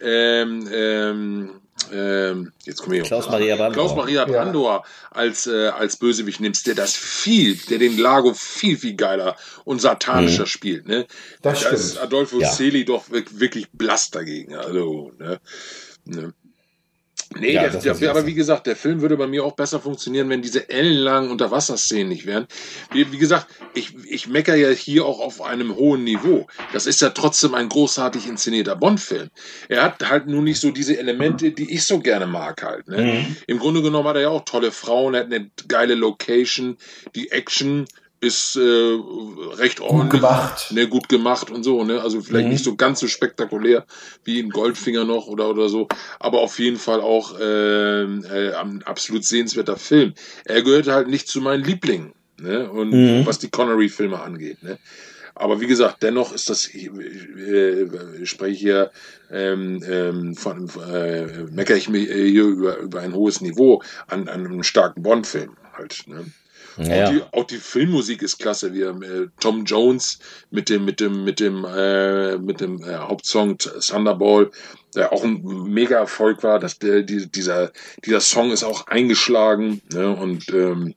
[0.00, 1.50] ähm, ähm,
[1.92, 4.84] ähm, jetzt komme ich Klaus Maria Brandauer, Klaus Maria Brandauer ja.
[5.10, 9.80] als äh, als Bösewicht nimmst, der das viel, der den Lago viel viel geiler und
[9.80, 10.46] satanischer mhm.
[10.46, 11.06] spielt, ne?
[11.42, 11.74] Das da stimmt.
[11.74, 12.50] ist Adolfo ja.
[12.50, 15.40] Celi doch wirklich blass dagegen, also ne?
[16.04, 16.34] ne?
[17.36, 20.30] Nee, ja, der, der, aber wie gesagt, der Film würde bei mir auch besser funktionieren,
[20.30, 22.46] wenn diese ellenlangen Unterwasserszenen nicht wären.
[22.90, 26.46] Wie, wie gesagt, ich, ich mecker ja hier auch auf einem hohen Niveau.
[26.72, 29.28] Das ist ja trotzdem ein großartig inszenierter Bond-Film.
[29.68, 32.88] Er hat halt nur nicht so diese Elemente, die ich so gerne mag halt.
[32.88, 33.02] Ne?
[33.02, 33.36] Mhm.
[33.46, 36.78] Im Grunde genommen hat er ja auch tolle Frauen, er hat eine geile Location,
[37.14, 37.86] die Action
[38.20, 40.10] ist äh, recht ordentlich.
[40.10, 40.72] Gut gemacht.
[40.72, 42.00] Ne, gut gemacht und so, ne?
[42.00, 42.52] Also vielleicht mhm.
[42.52, 43.86] nicht so ganz so spektakulär
[44.24, 45.88] wie in Goldfinger noch oder oder so,
[46.18, 50.14] aber auf jeden Fall auch äh, äh, ein absolut sehenswerter Film.
[50.44, 52.70] Er gehört halt nicht zu meinen Lieblingen, ne?
[52.70, 53.26] Und mhm.
[53.26, 54.78] was die Connery-Filme angeht, ne?
[55.38, 57.84] Aber wie gesagt, dennoch ist das, ich, äh,
[58.20, 58.90] ich spreche hier
[59.30, 64.46] ähm, ähm, von, äh, meckere ich mir hier über, über ein hohes Niveau an, an
[64.46, 66.02] einem starken Bond-Film halt.
[66.08, 66.24] Ne?
[66.78, 67.06] Ja.
[67.06, 68.72] Auch, die, auch die Filmmusik ist klasse.
[68.72, 70.18] Wir äh, Tom Jones
[70.50, 74.50] mit dem mit dem mit dem äh, mit dem äh, Hauptsong Thunderball,
[74.94, 76.58] der auch ein mega Erfolg war.
[76.58, 77.72] Dass der die, dieser
[78.04, 80.14] dieser Song ist auch eingeschlagen ne?
[80.14, 80.94] und ähm,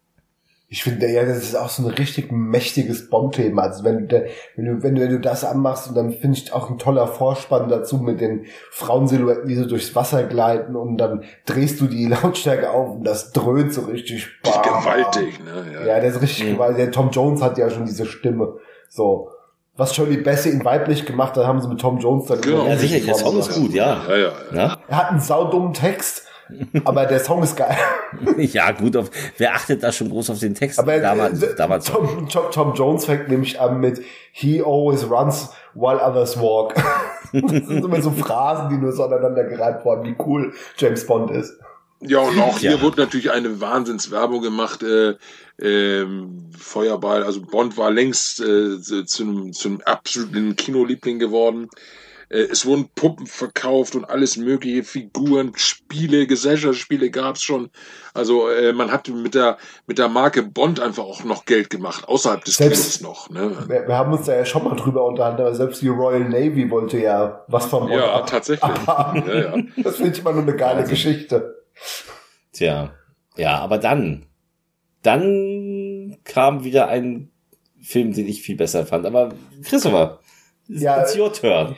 [0.73, 3.63] ich finde, ja, das ist auch so ein richtig mächtiges Bomb-Thema.
[3.63, 6.53] Also wenn du, wenn du, wenn du, wenn du das anmachst und dann finde ich
[6.53, 11.25] auch ein toller Vorspann dazu mit den Frauensilhouetten, wie sie durchs Wasser gleiten und dann
[11.45, 14.29] drehst du die Lautstärke auf und das dröhnt so richtig.
[14.43, 14.61] Bam.
[14.61, 15.65] Gewaltig, ne?
[15.73, 16.53] Ja, ja der ist richtig mhm.
[16.53, 16.77] gewaltig.
[16.77, 18.53] Der Tom Jones hat ja schon diese Stimme.
[18.87, 19.27] So.
[19.75, 22.65] Was Shirley Bassey in weiblich gemacht hat, haben sie mit Tom Jones dann genau.
[22.65, 24.05] Ja, sicher, der Song ist gut, ja.
[24.07, 24.77] Ja, ja, ja.
[24.87, 26.27] Er hat einen saudummen Text,
[26.83, 27.77] aber der Song ist geil.
[28.37, 30.79] ja, gut, auf, wer achtet da schon groß auf den Text?
[30.79, 35.49] Aber damals, äh, damals Tom, Tom, Tom Jones fängt nämlich an mit He always runs
[35.73, 36.75] while others walk.
[37.33, 41.31] das sind immer so Phrasen, die nur so aneinander gereiht worden, wie cool James Bond
[41.31, 41.57] ist.
[42.01, 42.81] Ja, und auch hier Ja.
[42.81, 44.81] wurde natürlich eine Wahnsinnswerbung gemacht.
[44.83, 45.15] Äh,
[45.61, 51.69] ähm, Feuerball, also Bond war längst äh, zu einem absoluten Kinoliebling geworden.
[52.31, 57.69] Äh, es wurden Puppen verkauft und alles mögliche, Figuren, Spiele, Gesellschaftsspiele gab's schon.
[58.13, 59.57] Also äh, man hat mit der
[59.87, 63.29] mit der Marke Bond einfach auch noch Geld gemacht, außerhalb des Selbst- Kinos noch.
[63.29, 63.55] Ne?
[63.67, 66.69] Wir, wir haben uns da ja schon mal drüber unterhalten, aber selbst die Royal Navy
[66.71, 68.27] wollte ja was vom Bond Ja, ab.
[68.27, 68.71] tatsächlich.
[68.87, 69.55] ja, ja.
[69.83, 70.89] Das finde ich immer nur eine geile Wahnsinn.
[70.95, 71.63] Geschichte.
[72.53, 72.93] Tja.
[73.37, 74.25] Ja, aber dann,
[75.03, 77.31] dann kam wieder ein
[77.81, 79.05] Film, den ich viel besser fand.
[79.05, 80.19] Aber Christopher,
[80.67, 81.75] Ja, it's your turn.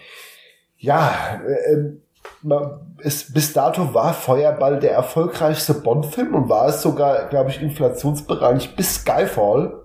[0.84, 2.02] Ja, äh, ähm,
[2.42, 7.62] ma- es, bis dato war Feuerball der erfolgreichste Bond-Film und war es sogar, glaube ich,
[7.62, 9.80] inflationsbereinigt bis Skyfall.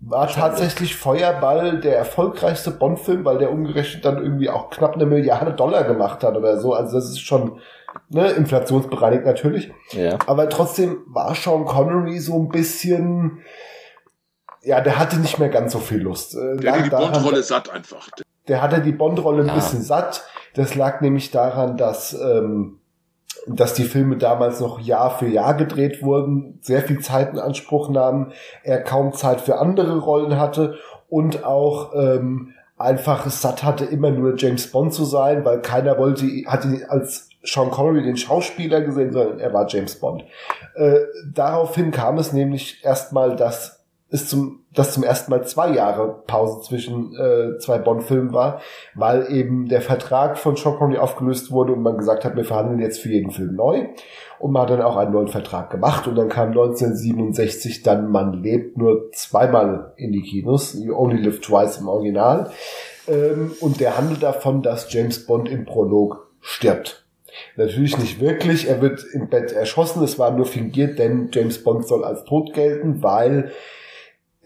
[0.00, 5.52] War tatsächlich Feuerball der erfolgreichste Bond-Film, weil der umgerechnet dann irgendwie auch knapp eine Milliarde
[5.54, 6.74] Dollar gemacht hat oder so.
[6.74, 7.60] Also das ist schon
[8.10, 9.72] ne, inflationsbereinigt natürlich.
[9.92, 10.18] Ja.
[10.26, 13.38] Aber trotzdem war Sean Connery so ein bisschen,
[14.62, 16.34] ja, der hatte nicht mehr ganz so viel Lust.
[16.36, 18.08] Äh, Der hat die Bond-Rolle satt einfach.
[18.48, 19.54] Der hatte die Bond-Rolle ein Ah.
[19.54, 20.24] bisschen satt.
[20.54, 22.78] Das lag nämlich daran, dass, ähm,
[23.46, 27.88] dass die Filme damals noch Jahr für Jahr gedreht wurden, sehr viel Zeit in Anspruch
[27.90, 28.32] nahmen,
[28.62, 30.76] er kaum Zeit für andere Rollen hatte
[31.08, 36.26] und auch ähm, einfach satt hatte, immer nur James Bond zu sein, weil keiner wollte,
[36.46, 40.24] hat ihn als Sean Connery den Schauspieler gesehen, sondern er war James Bond.
[40.74, 40.98] Äh,
[41.32, 43.75] daraufhin kam es nämlich erstmal, dass
[44.08, 48.60] es zum, dass zum ersten Mal zwei Jahre Pause zwischen äh, zwei Bond-Filmen war,
[48.94, 52.78] weil eben der Vertrag von Sean Connery aufgelöst wurde und man gesagt hat, wir verhandeln
[52.78, 53.88] jetzt für jeden Film neu.
[54.38, 58.34] Und man hat dann auch einen neuen Vertrag gemacht und dann kam 1967 dann Man
[58.42, 62.50] lebt nur zweimal in die Kinos, You Only Live Twice im Original.
[63.08, 67.06] Ähm, und der handelt davon, dass James Bond im Prolog stirbt.
[67.56, 71.86] Natürlich nicht wirklich, er wird im Bett erschossen, es war nur fingiert, denn James Bond
[71.86, 73.52] soll als tot gelten, weil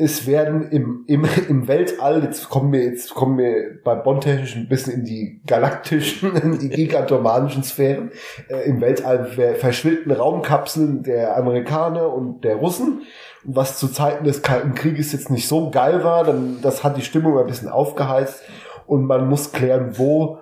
[0.01, 4.68] es werden im, im, im Weltall, jetzt kommen wir, jetzt kommen wir bei Bond-technisch ein
[4.68, 8.11] bisschen in die galaktischen, in die gigantomanischen Sphären.
[8.48, 13.03] Äh, Im Weltall ver- verschwinden Raumkapseln der Amerikaner und der Russen.
[13.44, 17.03] Was zu Zeiten des Kalten Krieges jetzt nicht so geil war, dann, das hat die
[17.03, 18.42] Stimmung ein bisschen aufgeheizt.
[18.86, 20.38] Und man muss klären, wo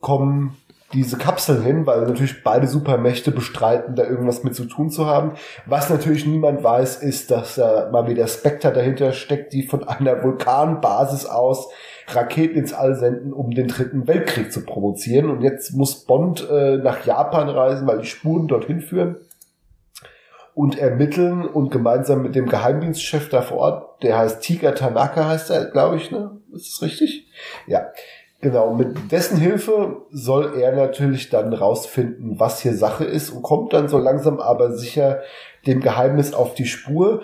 [0.00, 0.56] kommen
[0.94, 5.32] diese Kapseln hin, weil natürlich beide Supermächte bestreiten, da irgendwas mit zu tun zu haben.
[5.66, 10.22] Was natürlich niemand weiß, ist, dass da mal wieder Spectre dahinter steckt, die von einer
[10.22, 11.68] Vulkanbasis aus
[12.08, 15.28] Raketen ins All senden, um den dritten Weltkrieg zu provozieren.
[15.28, 19.16] Und jetzt muss Bond äh, nach Japan reisen, weil die Spuren dorthin führen
[20.54, 25.50] und ermitteln und gemeinsam mit dem Geheimdienstchef da vor Ort, der heißt Tiger Tanaka heißt
[25.50, 26.32] er, glaube ich, ne?
[26.52, 27.28] Ist das richtig?
[27.66, 27.92] Ja.
[28.40, 33.72] Genau, mit dessen Hilfe soll er natürlich dann rausfinden, was hier Sache ist und kommt
[33.72, 35.20] dann so langsam aber sicher
[35.66, 37.22] dem Geheimnis auf die Spur.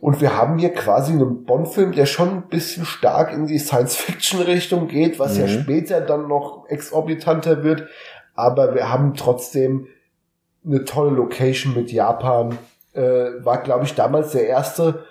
[0.00, 4.88] Und wir haben hier quasi einen Bond-Film, der schon ein bisschen stark in die Science-Fiction-Richtung
[4.88, 5.60] geht, was ja Mhm.
[5.62, 7.84] später dann noch exorbitanter wird.
[8.34, 9.86] Aber wir haben trotzdem
[10.66, 12.58] eine tolle Location mit Japan.
[12.94, 15.04] Äh, war, glaube ich, damals der erste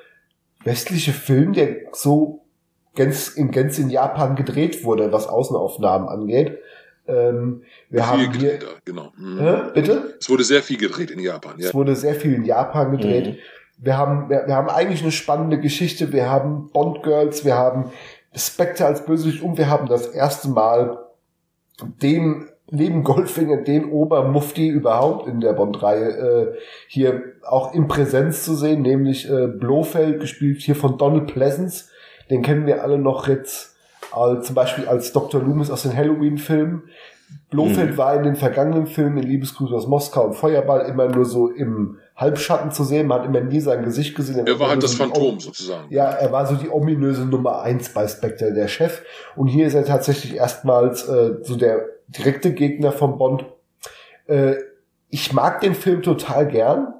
[0.63, 2.40] westliche Film, der so
[2.95, 6.59] gänz, in Gänze in Japan gedreht wurde, was Außenaufnahmen angeht.
[7.07, 9.11] Ähm, wir Viel haben hier, gedreht, genau.
[9.17, 9.39] Mhm.
[9.39, 9.61] Hä?
[9.73, 10.15] bitte?
[10.19, 11.69] Es wurde sehr viel gedreht in Japan, ja.
[11.69, 13.27] Es wurde sehr viel in Japan gedreht.
[13.27, 13.37] Mhm.
[13.77, 16.13] Wir haben, wir, wir haben eigentlich eine spannende Geschichte.
[16.13, 17.91] Wir haben Bond Girls, wir haben
[18.35, 20.99] Spectre als Bösewicht und wir haben das erste Mal
[22.01, 28.55] den neben Goldfinger den Obermufti überhaupt in der Bond-Reihe äh, hier auch in Präsenz zu
[28.55, 31.89] sehen, nämlich äh, Blofeld, gespielt hier von Donald Pleasance.
[32.31, 33.75] Den kennen wir alle noch jetzt
[34.11, 35.41] als, zum Beispiel als Dr.
[35.41, 36.83] Loomis aus den Halloween-Filmen.
[37.49, 37.97] Blofeld Mhm.
[37.97, 41.97] war in den vergangenen Filmen in Liebesgrüße aus Moskau und Feuerball immer nur so im
[42.15, 43.07] Halbschatten zu sehen.
[43.07, 44.45] Man hat immer nie sein Gesicht gesehen.
[44.47, 45.87] Er war halt das so Phantom sozusagen.
[45.89, 49.01] ja, er war so die ominöse Nummer eins bei Spectre, der Chef.
[49.35, 53.45] Und hier ist er tatsächlich erstmals äh, so der direkte Gegner von Bond.
[54.27, 54.55] Äh,
[55.09, 56.93] ich mag den Film total gern.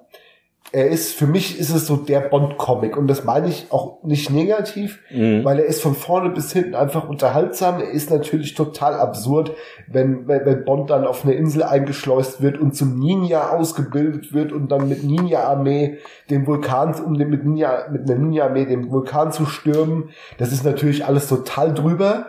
[0.74, 2.96] Er ist, für mich ist es so der Bond-Comic.
[2.96, 5.44] Und das meine ich auch nicht negativ, Mhm.
[5.44, 7.82] weil er ist von vorne bis hinten einfach unterhaltsam.
[7.82, 9.52] Er ist natürlich total absurd,
[9.88, 14.54] wenn, wenn, wenn Bond dann auf eine Insel eingeschleust wird und zum Ninja ausgebildet wird
[14.54, 15.98] und dann mit Ninja-Armee
[16.30, 20.12] den Vulkan, um den mit Ninja, mit einer Ninja-Armee den Vulkan zu stürmen.
[20.38, 22.28] Das ist natürlich alles total drüber,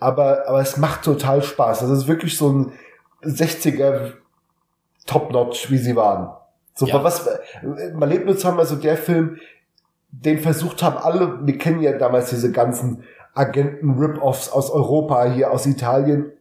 [0.00, 1.80] aber, aber es macht total Spaß.
[1.80, 2.72] Das ist wirklich so ein
[3.22, 4.12] 60er
[5.06, 6.30] top-notch, wie sie waren.
[6.74, 7.02] So, ja.
[7.04, 7.28] was,
[7.94, 9.38] man lebt nur zweimal so der Film,
[10.10, 13.04] den versucht haben alle, wir kennen ja damals diese ganzen
[13.34, 16.32] Agenten-Rip-Offs aus Europa, hier aus Italien,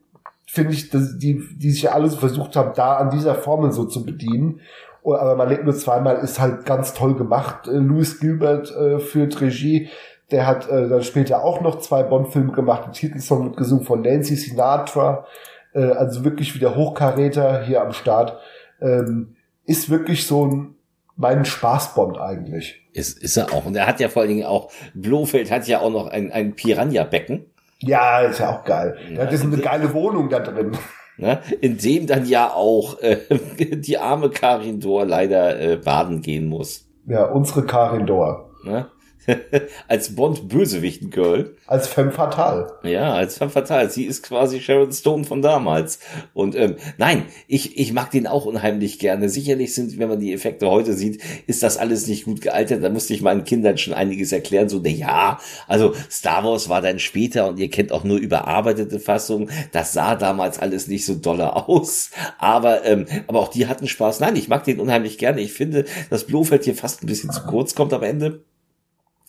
[0.46, 3.86] finde ich, dass die, die sich ja alles versucht haben, da an dieser Formel so
[3.86, 4.60] zu bedienen.
[5.04, 7.68] Oh, aber man lebt nur zweimal, ist halt ganz toll gemacht.
[7.68, 9.90] Äh, Louis Gilbert äh, führt Regie.
[10.30, 12.84] Der hat äh, dann später auch noch zwei Bond-Filme gemacht.
[12.86, 15.26] Der Titelsong wird gesungen von Nancy Sinatra.
[15.74, 18.38] Äh, also wirklich wieder Hochkaräter hier am Start.
[18.82, 20.76] Ähm, ist wirklich so ein
[21.22, 22.82] mein Spaßbond eigentlich.
[22.94, 23.66] Ist, ist er auch.
[23.66, 26.56] Und er hat ja vor allen Dingen auch, Blofeld hat ja auch noch ein, ein
[26.56, 27.46] Piranha-Becken.
[27.80, 28.98] Ja, ist ja auch geil.
[29.12, 30.78] Ja, das ist eine geile Wohnung da drin.
[31.18, 33.18] Ne, in dem dann ja auch äh,
[33.60, 36.88] die arme Karin Dor leider äh, baden gehen muss.
[37.06, 38.50] Ja, unsere Karin Dor.
[38.64, 38.88] Ne?
[39.88, 41.56] als Bond-Bösewichten-Girl.
[41.68, 42.74] Als Femme Fatale.
[42.84, 43.90] Ja, als Femme Fatale.
[43.90, 46.00] Sie ist quasi Sharon Stone von damals.
[46.34, 49.30] Und ähm, nein, ich, ich mag den auch unheimlich gerne.
[49.30, 52.84] Sicherlich sind, wenn man die Effekte heute sieht, ist das alles nicht gut gealtert.
[52.84, 54.70] Da musste ich meinen Kindern schon einiges erklären.
[54.70, 59.00] So, na ja, also Star Wars war dann später und ihr kennt auch nur überarbeitete
[59.00, 59.50] Fassungen.
[59.72, 62.12] Das sah damals alles nicht so dolle aus.
[62.40, 64.20] Aber, ähm, aber auch die hatten Spaß.
[64.20, 65.42] Nein, ich mag den unheimlich gerne.
[65.42, 68.44] Ich finde, dass Blofeld hier fast ein bisschen zu kurz kommt am Ende.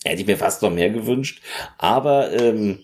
[0.03, 1.41] Hätte ich mir fast noch mehr gewünscht.
[1.77, 2.79] Aber ähm,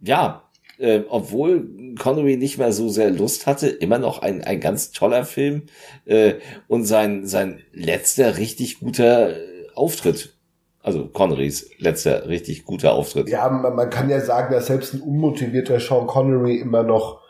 [0.00, 0.42] ja,
[0.78, 5.24] äh, obwohl Connery nicht mehr so sehr Lust hatte, immer noch ein, ein ganz toller
[5.24, 5.62] Film
[6.04, 6.34] äh,
[6.68, 9.36] und sein, sein letzter richtig guter
[9.74, 10.34] Auftritt.
[10.82, 13.28] Also Connerys letzter richtig guter Auftritt.
[13.28, 17.25] Ja, man, man kann ja sagen, dass selbst ein unmotivierter Sean Connery immer noch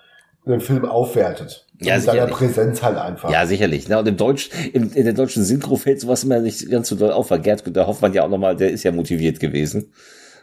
[0.52, 1.66] den Film aufwertet.
[1.80, 3.30] Ja, in seiner Präsenz halt einfach.
[3.30, 3.88] Ja, sicherlich.
[3.88, 6.96] Na, und im Deutsch, im, in der deutschen Synchro fällt sowas immer nicht ganz so
[6.96, 9.92] doll auf, weil Gerd Günther Hoffmann ja auch nochmal, der ist ja motiviert gewesen.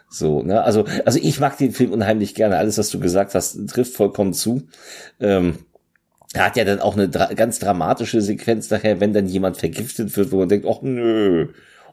[0.08, 2.58] So, ne, also, also ich mag den Film unheimlich gerne.
[2.58, 4.62] Alles, was du gesagt hast, trifft vollkommen zu.
[5.18, 5.58] Ähm,
[6.34, 10.16] er hat ja dann auch eine dra ganz dramatische Sequenz nachher, wenn dann jemand vergiftet
[10.16, 11.48] wird, wo man denkt, ach nö,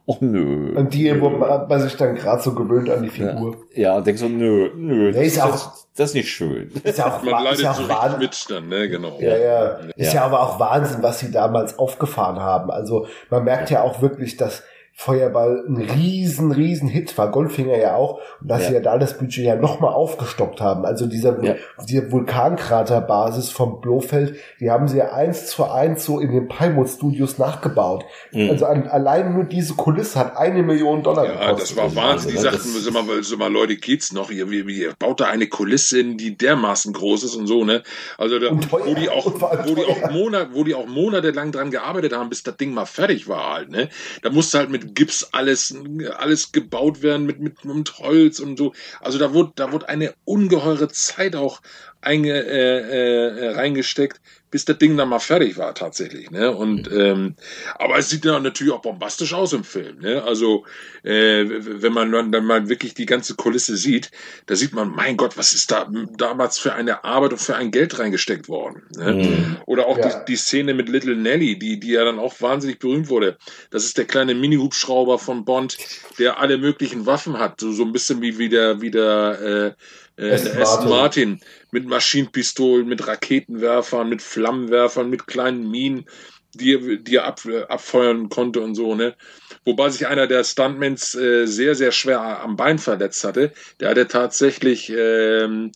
[0.05, 0.73] Oh nö.
[0.75, 3.57] Und die, wo man sich dann gerade so gewöhnt an die Figur.
[3.73, 5.11] Ja, ja denkt so, nö, nö.
[5.11, 6.71] Ja, ist das, auch, das ist nicht schön.
[6.83, 8.19] Ist ja auch, man leidet ist ja auch so Wahnsinn.
[8.19, 9.19] mit dann, ne, genau.
[9.19, 9.65] Ja, ja.
[9.95, 10.21] Ist ja.
[10.21, 12.71] ja aber auch Wahnsinn, was sie damals aufgefahren haben.
[12.71, 17.95] Also man merkt ja auch wirklich, dass Feuerball ein riesen, riesen Hit war, Goldfinger ja
[17.95, 18.67] auch, und dass ja.
[18.67, 20.85] sie ja da das Budget ja nochmal aufgestockt haben.
[20.85, 21.55] Also dieser, ja.
[21.89, 26.87] diese Vulkankraterbasis vom Blofeld, die haben sie ja eins zu eins so in den Pinewood
[26.87, 28.05] Studios nachgebaut.
[28.31, 28.51] Mhm.
[28.51, 31.77] Also an, allein nur diese Kulisse hat eine Million Dollar ja, gekostet.
[31.77, 32.31] das war Wahnsinn.
[32.31, 34.29] Die also, sagten, sag mal, sag mal, Leute, geht's noch?
[34.29, 37.81] Ihr, ihr, ihr baut da eine Kulisse hin, die dermaßen groß ist und so, ne?
[38.19, 41.71] Also da, teuer, wo die auch, wo die auch Monat, wo die auch monatelang dran
[41.71, 43.89] gearbeitet haben, bis das Ding mal fertig war halt, ne?
[44.21, 45.75] Da musste halt mit Gips alles,
[46.17, 48.73] alles gebaut werden mit, mit, mit Holz und so.
[48.99, 51.61] Also da wurde, da wurde eine ungeheure Zeit auch
[52.01, 54.19] einge, äh, äh, reingesteckt,
[54.51, 56.29] bis das Ding dann mal fertig war tatsächlich.
[56.29, 56.51] Ne?
[56.51, 56.99] Und mhm.
[56.99, 57.35] ähm,
[57.79, 59.99] aber es sieht dann natürlich auch bombastisch aus im Film.
[59.99, 60.23] Ne?
[60.23, 60.65] Also
[61.03, 64.11] äh, wenn man dann mal wirklich die ganze Kulisse sieht,
[64.45, 67.71] da sieht man, mein Gott, was ist da damals für eine Arbeit und für ein
[67.71, 68.83] Geld reingesteckt worden.
[68.97, 69.13] Ne?
[69.13, 69.57] Mhm.
[69.65, 70.09] Oder auch ja.
[70.09, 73.37] die, die Szene mit Little Nelly, die die ja dann auch wahnsinnig berühmt wurde.
[73.69, 75.77] Das ist der kleine Mini-Hubschrauber von Bond,
[76.19, 79.81] der alle möglichen Waffen hat, so so ein bisschen wie wie der wie der äh,
[80.21, 80.89] äh, Aston Martin.
[80.89, 81.39] Martin
[81.71, 86.05] mit Maschinenpistolen, mit Raketenwerfern, mit Flammenwerfern, mit kleinen Minen,
[86.53, 89.15] die, die er ab, abfeuern konnte und so, ne?
[89.63, 93.53] Wobei sich einer der Stuntmans äh, sehr, sehr schwer am Bein verletzt hatte.
[93.79, 95.71] Der hatte tatsächlich ähm,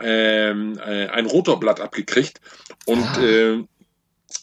[0.00, 2.40] ähm, äh, ein Rotorblatt abgekriegt
[2.86, 3.22] und ah.
[3.22, 3.64] äh,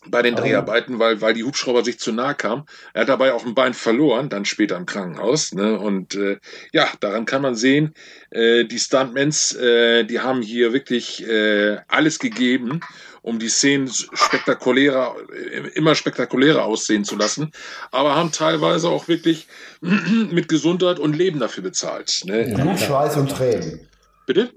[0.08, 2.64] bei den Dreharbeiten, weil, weil die Hubschrauber sich zu nah kamen.
[2.94, 5.54] Er hat dabei auch ein Bein verloren, dann später im Krankenhaus.
[5.54, 5.80] Ne?
[5.80, 6.38] Und äh,
[6.72, 7.94] ja, daran kann man sehen,
[8.32, 12.82] äh, die Stuntmans, äh, die haben hier wirklich äh, alles gegeben,
[13.22, 17.52] um die Szenen spektakulärer, äh, immer spektakulärer aussehen zu lassen,
[17.92, 19.48] aber haben teilweise auch wirklich
[19.82, 22.24] mit Gesundheit und Leben dafür bezahlt.
[22.26, 22.54] Ne?
[22.56, 23.88] Blut, Schweiß und Tränen.
[24.26, 24.52] Bitte?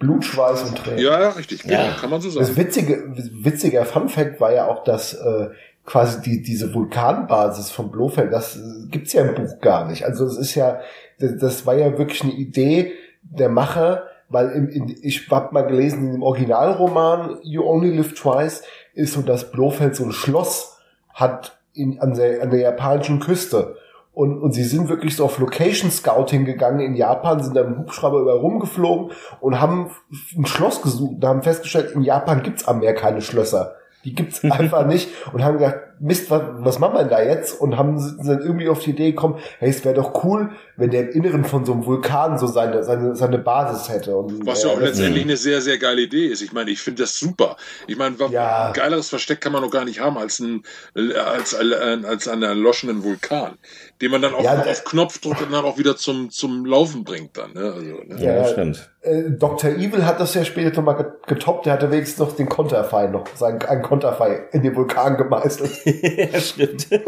[0.00, 0.98] Blut, Schweiß und Tränen.
[0.98, 1.92] Ja, richtig, genau, ja.
[1.92, 2.44] kann man so sagen.
[2.44, 5.50] Das witzige, witziger Fun Fact war ja auch, dass äh,
[5.84, 10.04] quasi die, diese Vulkanbasis von Blofeld, das äh, gibt's ja im Buch gar nicht.
[10.04, 10.80] Also es ist ja,
[11.18, 12.92] das, das war ja wirklich eine Idee
[13.22, 18.14] der Macher, weil im, in, ich habe mal gelesen, in dem Originalroman You Only Live
[18.14, 18.62] Twice
[18.94, 20.78] ist so, dass Blofeld so ein Schloss
[21.12, 23.76] hat in, an, der, an der japanischen Küste.
[24.20, 27.78] Und, und sie sind wirklich so auf Location Scouting gegangen in Japan, sind da im
[27.78, 29.92] Hubschrauber über rumgeflogen und haben
[30.36, 33.76] ein Schloss gesucht und haben festgestellt, in Japan gibt's am Meer keine Schlösser.
[34.04, 37.60] Die gibt's einfach nicht und haben gesagt, Mist, was, was machen wir denn da jetzt?
[37.60, 40.90] Und haben sind dann irgendwie auf die Idee gekommen, hey, es wäre doch cool, wenn
[40.90, 44.16] der im Inneren von so einem Vulkan so seine, seine, seine Basis hätte.
[44.16, 46.40] Und, was ja auch letztendlich eine sehr, sehr geile Idee ist.
[46.40, 47.56] Ich meine, ich finde das super.
[47.86, 48.68] Ich meine, ja.
[48.68, 50.62] ein geileres Versteck kann man noch gar nicht haben als ein,
[50.94, 53.58] als, als, als einen erloschenen Vulkan,
[54.00, 57.52] den man dann auch ja, auf Knopfdruck dann auch wieder zum, zum Laufen bringt dann.
[57.52, 57.72] Ne?
[57.74, 58.24] Also, ne?
[58.24, 58.90] Ja, ja, stimmt.
[59.02, 59.70] Äh, Dr.
[59.70, 63.62] Evil hat das ja später nochmal getoppt, der hatte wenigstens noch den Konterfei noch, seinen,
[63.62, 65.70] einen Konterfei in den Vulkan gemeißelt.
[66.32, 66.88] ja, stimmt.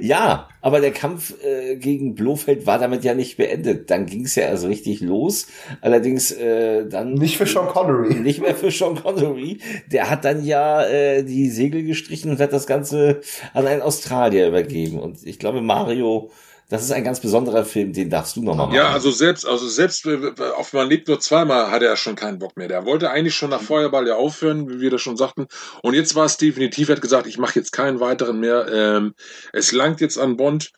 [0.00, 3.90] ja, aber der Kampf äh, gegen Blofeld war damit ja nicht beendet.
[3.90, 5.48] Dann ging es ja also richtig los.
[5.80, 8.14] Allerdings äh, dann nicht für Sean Connery.
[8.26, 9.58] Nicht mehr für Sean Connery.
[9.90, 13.20] Der hat dann ja äh, die Segel gestrichen und hat das Ganze
[13.52, 14.98] an einen Australier übergeben.
[14.98, 16.30] Und ich glaube Mario
[16.68, 18.76] das ist ein ganz besonderer Film, den darfst du nochmal machen.
[18.76, 22.38] Ja, also selbst, also selbst äh, auf Man lebt nur zweimal hatte er schon keinen
[22.40, 22.66] Bock mehr.
[22.66, 23.66] Der wollte eigentlich schon nach mhm.
[23.66, 25.46] Feuerball ja aufhören, wie wir das schon sagten.
[25.82, 28.66] Und jetzt war es definitiv, er hat gesagt, ich mache jetzt keinen weiteren mehr.
[28.72, 29.14] Ähm,
[29.52, 30.72] es langt jetzt an Bond.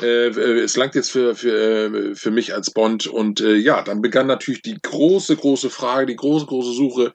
[0.00, 3.06] Äh, äh, es langt jetzt für, für, äh, für mich als Bond.
[3.06, 7.12] Und äh, ja, dann begann natürlich die große, große Frage, die große, große Suche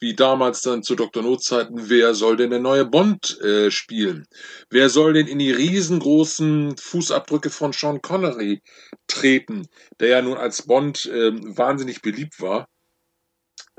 [0.00, 1.22] wie damals dann zu Dr.
[1.22, 4.26] Notzeiten, wer soll denn der neue Bond äh, spielen?
[4.70, 8.62] Wer soll denn in die riesengroßen Fußabdrücke von Sean Connery
[9.06, 9.68] treten,
[10.00, 12.66] der ja nun als Bond äh, wahnsinnig beliebt war?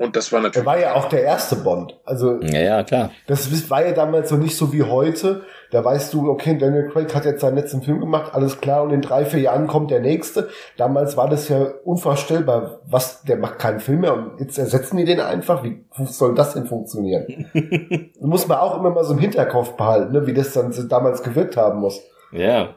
[0.02, 0.66] Und das war natürlich.
[0.66, 1.96] Er war ja auch der erste Bond.
[2.04, 2.40] Also.
[2.40, 3.12] Ja, ja, klar.
[3.28, 5.44] Das war ja damals noch nicht so wie heute.
[5.70, 8.90] Da weißt du, okay, Daniel Craig hat jetzt seinen letzten Film gemacht, alles klar, und
[8.90, 10.50] in drei, vier Jahren kommt der nächste.
[10.76, 12.80] Damals war das ja unvorstellbar.
[12.84, 15.62] Was, der macht keinen Film mehr und jetzt ersetzen die den einfach.
[15.62, 17.46] Wie soll das denn funktionieren?
[18.20, 21.56] muss man auch immer mal so im Hinterkopf behalten, ne, wie das dann damals gewirkt
[21.56, 22.00] haben muss.
[22.32, 22.74] Ja.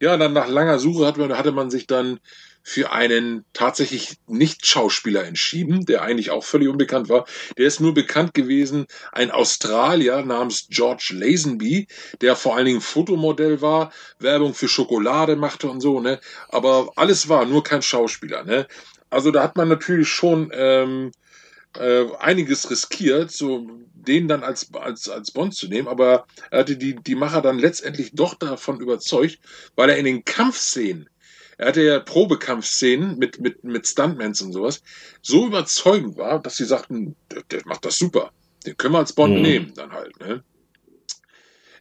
[0.00, 2.20] Ja, dann nach langer Suche hatte man sich dann
[2.68, 7.24] für einen tatsächlich Nicht-Schauspieler entschieden, der eigentlich auch völlig unbekannt war.
[7.56, 11.86] Der ist nur bekannt gewesen, ein Australier namens George Lazenby,
[12.20, 16.18] der vor allen Dingen Fotomodell war, Werbung für Schokolade machte und so, ne?
[16.48, 18.66] Aber alles war, nur kein Schauspieler, ne?
[19.10, 21.12] Also da hat man natürlich schon ähm,
[21.78, 23.64] äh, einiges riskiert, so
[23.94, 27.60] den dann als, als, als Bond zu nehmen, aber er hatte die, die Macher dann
[27.60, 29.38] letztendlich doch davon überzeugt,
[29.76, 31.08] weil er in den Kampfszenen
[31.58, 34.82] er hatte ja Probekampfszenen mit, mit, mit Stuntmans und sowas,
[35.22, 38.30] so überzeugend war, dass sie sagten, der, der macht das super.
[38.66, 39.42] Den können wir als Bond mhm.
[39.42, 40.42] nehmen, dann halt, ne?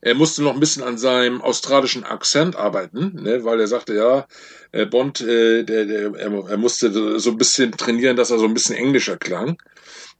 [0.02, 4.28] Er musste noch ein bisschen an seinem australischen Akzent arbeiten, ne, weil er sagte, ja,
[4.72, 8.46] äh, Bond, äh, der, der, er, er musste so ein bisschen trainieren, dass er so
[8.46, 9.58] ein bisschen englischer klang.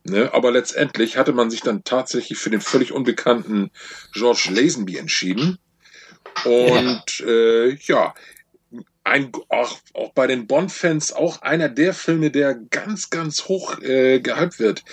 [0.04, 3.70] Ne, aber letztendlich hatte man sich dann tatsächlich für den völlig unbekannten
[4.12, 5.60] George Lazenby entschieden.
[6.46, 8.14] Und ja, äh, ja
[9.06, 14.20] ein, auch, auch bei den Bond-Fans auch einer der Filme, der ganz, ganz hoch äh,
[14.20, 14.84] gehypt wird.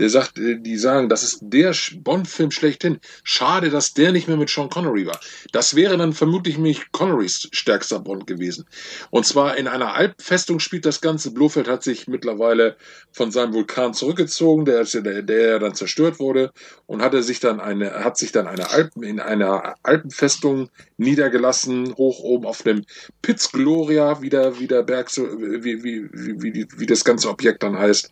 [0.00, 2.98] Der sagt, äh, die sagen, das ist der Bond-Film schlechthin.
[3.22, 5.20] Schade, dass der nicht mehr mit Sean Connery war.
[5.52, 8.66] Das wäre dann vermutlich mich Connerys stärkster Bond gewesen.
[9.10, 11.30] Und zwar in einer Alpfestung spielt das Ganze.
[11.30, 12.76] Blofeld hat sich mittlerweile
[13.12, 16.52] von seinem Vulkan zurückgezogen, der, der, der dann zerstört wurde,
[16.86, 20.70] und hatte sich dann eine, hat sich dann eine Alpen, in einer Alpenfestung
[21.00, 22.84] niedergelassen, hoch oben auf dem
[23.22, 27.78] Pitzgl Gloria, wie der, wie der Berg, wie, wie, wie, wie, das ganze Objekt dann
[27.78, 28.10] heißt,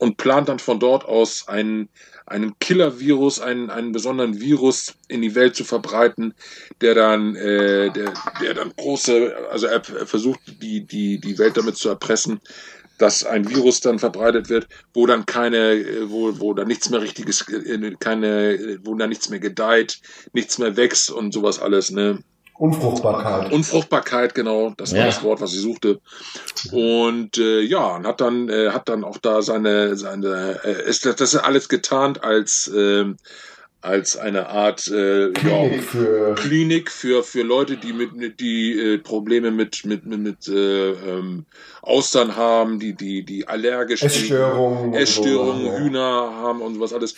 [0.00, 1.88] und plant dann von dort aus einen,
[2.26, 6.34] einen Killer-Virus, einen, einen besonderen Virus in die Welt zu verbreiten,
[6.80, 11.76] der dann, äh, der, der dann große, also er versucht die, die, die Welt damit
[11.76, 12.40] zu erpressen,
[13.02, 17.44] dass ein Virus dann verbreitet wird, wo dann keine, wo, wo da nichts mehr richtiges,
[17.48, 20.00] äh, keine, wo da nichts mehr gedeiht,
[20.32, 22.22] nichts mehr wächst und sowas alles, ne?
[22.54, 23.50] Unfruchtbarkeit.
[23.50, 25.06] Unfruchtbarkeit, genau, das war ja.
[25.06, 26.00] das Wort, was ich suchte.
[26.70, 31.04] Und äh, ja, und hat dann äh, hat dann auch da seine seine äh, ist
[31.04, 33.06] das, das ist alles getarnt als äh,
[33.82, 38.98] als eine Art äh, Klinik, ja, für Klinik für für Leute, die mit die äh,
[38.98, 41.44] Probleme mit mit mit, mit äh, ähm,
[41.82, 46.32] Austern haben, die die die allergisch Essstörungen, Essstörungen, so, Hühner ja.
[46.32, 47.14] haben und sowas alles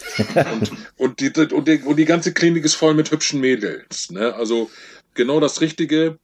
[0.53, 4.35] und und die, und die und die ganze Klinik ist voll mit hübschen Mädels, ne?
[4.35, 4.71] Also
[5.15, 6.19] genau das Richtige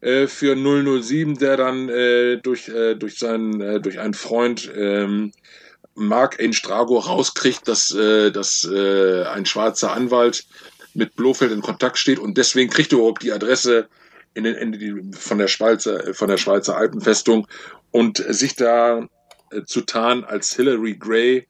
[0.00, 5.32] äh, für 007, der dann äh, durch, äh, durch, seinen, äh, durch einen Freund ähm,
[6.00, 10.46] Mark Strago rauskriegt, dass, äh, dass äh, ein schwarzer Anwalt
[10.94, 13.88] mit Blofeld in Kontakt steht und deswegen kriegt er überhaupt die Adresse
[14.34, 17.46] in den, in die, von der Schweizer, von der Schweizer Alpenfestung
[17.90, 19.06] und sich da
[19.50, 21.46] äh, zu tarnen als Hillary Gray,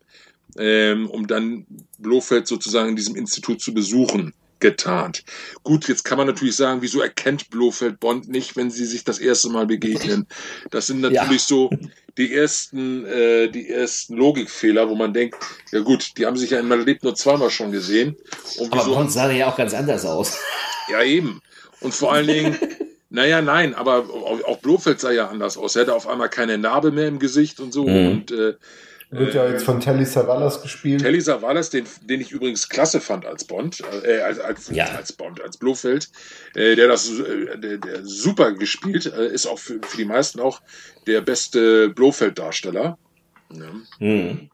[0.59, 1.67] ähm, um dann
[1.99, 5.25] Blofeld sozusagen in diesem Institut zu besuchen getarnt.
[5.63, 9.19] Gut, jetzt kann man natürlich sagen, wieso erkennt Blofeld Bond nicht, wenn sie sich das
[9.19, 10.27] erste Mal begegnen?
[10.71, 11.47] Das sind natürlich ja.
[11.47, 11.71] so
[12.19, 15.37] die ersten, äh, die ersten Logikfehler, wo man denkt,
[15.73, 18.17] ja gut, die haben sich ja in meinem Leben nur zweimal schon gesehen.
[18.59, 20.39] Und aber Bond sah ja auch ganz anders aus.
[20.91, 21.41] Ja, eben.
[21.81, 22.57] Und vor allen Dingen,
[23.11, 25.77] naja, nein, aber auch Blofeld sah ja anders aus.
[25.77, 27.87] Er hatte auf einmal keine Narbe mehr im Gesicht und so.
[27.87, 28.09] Mhm.
[28.09, 28.55] Und äh,
[29.11, 31.03] wird ja jetzt von Telly Savalas gespielt.
[31.03, 34.87] Telly Savalas, den, den ich übrigens klasse fand als Bond, äh, als, als, ja.
[34.87, 36.11] als Bond, als Blofeld,
[36.55, 40.41] äh, der das äh, der, der super gespielt, äh, ist auch für, für die meisten
[40.41, 40.61] auch
[41.07, 42.99] der beste Blofeld-Darsteller.
[43.53, 43.73] Ja.
[43.99, 44.51] Mhm.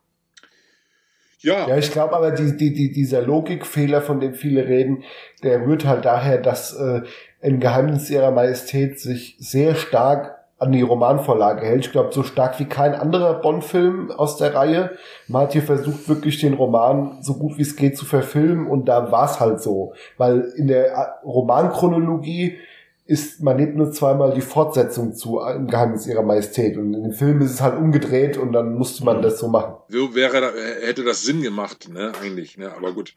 [1.40, 1.68] Ja.
[1.68, 5.04] ja, ich glaube aber, die, die, die, dieser Logikfehler, von dem viele reden,
[5.42, 7.02] der rührt halt daher, dass äh,
[7.42, 11.84] ein Geheimnis ihrer Majestät sich sehr stark an die Romanvorlage hält.
[11.84, 14.96] Ich glaube, so stark wie kein anderer Bond-Film aus der Reihe.
[15.28, 18.86] Man hat hier versucht, wirklich den Roman so gut wie es geht zu verfilmen und
[18.86, 19.92] da war es halt so.
[20.16, 22.58] Weil in der Romanchronologie
[23.04, 27.12] ist man lebt nur zweimal die Fortsetzung zu im Geheimnis ihrer Majestät und in dem
[27.12, 29.76] Film ist es halt umgedreht und dann musste man das so machen.
[29.88, 30.52] So wäre
[30.84, 33.14] hätte das Sinn gemacht, ne, eigentlich, ne, aber gut.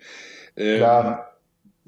[0.56, 1.26] Ähm, ja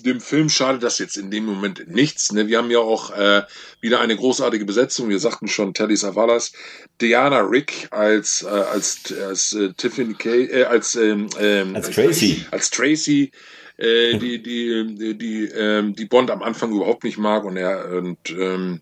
[0.03, 2.31] dem Film schadet das jetzt in dem Moment nichts.
[2.31, 2.47] Ne?
[2.47, 3.43] Wir haben ja auch äh,
[3.79, 5.09] wieder eine großartige Besetzung.
[5.09, 6.51] Wir sagten schon Telly Savalas,
[6.99, 12.45] Diana Rick als äh, als als äh, Tiffany Kay, äh, als ähm, ähm, als Tracy,
[12.51, 13.31] als Tracy,
[13.77, 17.91] äh, die die die die, ähm, die Bond am Anfang überhaupt nicht mag und er
[17.91, 18.81] und ähm,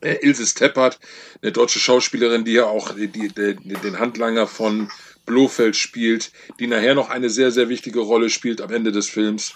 [0.00, 0.98] äh, Ilse Steppert,
[1.42, 4.90] eine deutsche Schauspielerin, die ja auch die, die, die, den Handlanger von
[5.26, 9.54] Blofeld spielt, die nachher noch eine sehr, sehr wichtige Rolle spielt am Ende des Films.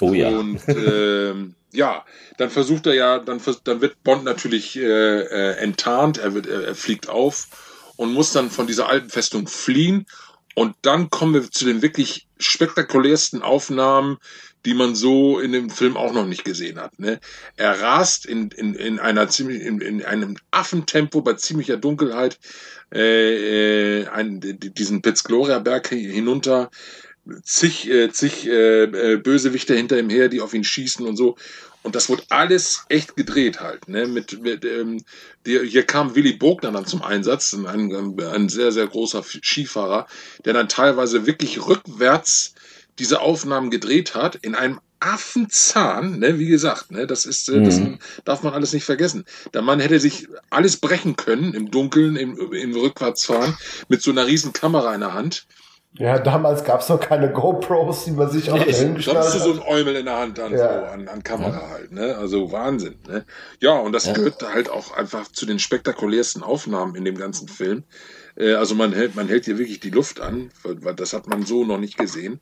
[0.00, 0.28] Oh ja.
[0.28, 2.04] Und ähm, ja,
[2.38, 6.74] dann versucht er ja, dann, dann wird Bond natürlich äh, äh, enttarnt, er, wird, er,
[6.74, 7.48] fliegt auf
[7.96, 10.06] und muss dann von dieser alten Festung fliehen.
[10.54, 14.18] Und dann kommen wir zu den wirklich spektakulärsten Aufnahmen,
[14.64, 16.98] die man so in dem Film auch noch nicht gesehen hat.
[16.98, 17.20] Ne?
[17.56, 22.38] Er rast in, in, in einer ziemlich in, in einem Affentempo bei ziemlicher Dunkelheit
[22.92, 26.70] äh, äh, ein, diesen Piz-Gloria Berg hinunter
[27.42, 31.36] zig, äh, zig äh, äh, Bösewichte hinter ihm her, die auf ihn schießen und so.
[31.82, 33.88] Und das wurde alles echt gedreht halt.
[33.88, 34.06] Ne?
[34.06, 35.04] Mit, mit ähm,
[35.44, 40.06] die, hier kam Willy Bogner dann zum Einsatz, ein, ein sehr, sehr großer Skifahrer,
[40.44, 42.54] der dann teilweise wirklich rückwärts
[42.98, 47.78] diese Aufnahmen gedreht hat, in einem Affenzahn, ne, wie gesagt, ne, das ist, äh, das
[47.78, 47.98] mhm.
[48.24, 49.26] darf man alles nicht vergessen.
[49.52, 53.54] Der Mann hätte sich alles brechen können im Dunkeln, im, im Rückwärtsfahren,
[53.88, 55.46] mit so einer riesen Kamera in der Hand.
[55.96, 59.60] Ja, damals gab's noch keine GoPros, die man sich auch Da hast du so ein
[59.60, 60.58] Eumel in der Hand an, ja.
[60.58, 61.68] so, an, an Kamera ja.
[61.70, 62.16] halt, ne?
[62.16, 63.24] Also Wahnsinn, ne?
[63.60, 64.12] Ja, und das ja.
[64.12, 67.84] gehört halt auch einfach zu den spektakulärsten Aufnahmen in dem ganzen Film.
[68.36, 71.46] Äh, also man hält, man hält hier wirklich die Luft an, weil das hat man
[71.46, 72.40] so noch nicht gesehen.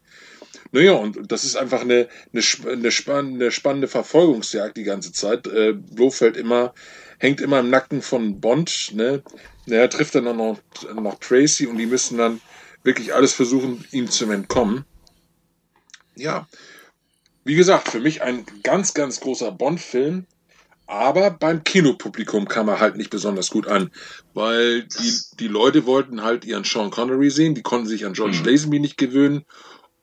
[0.71, 2.43] Naja, und das ist einfach eine, eine,
[2.73, 5.47] eine, spannende, spannende Verfolgungsjagd die ganze Zeit.
[5.47, 6.73] Äh, Blofeld immer,
[7.19, 9.23] hängt immer im Nacken von Bond, ne?
[9.67, 10.59] Er trifft dann noch,
[10.95, 12.41] noch Tracy und die müssen dann
[12.85, 14.85] wirklich alles versuchen, ihm zu entkommen.
[16.17, 16.47] Ja,
[17.45, 20.27] wie gesagt, für mich ein ganz, ganz großer Bond-Film,
[20.87, 23.91] aber beim Kinopublikum kam er halt nicht besonders gut an,
[24.35, 28.39] weil die, die Leute wollten halt ihren Sean Connery sehen, die konnten sich an George
[28.39, 28.45] mhm.
[28.45, 29.45] Lazenby nicht gewöhnen.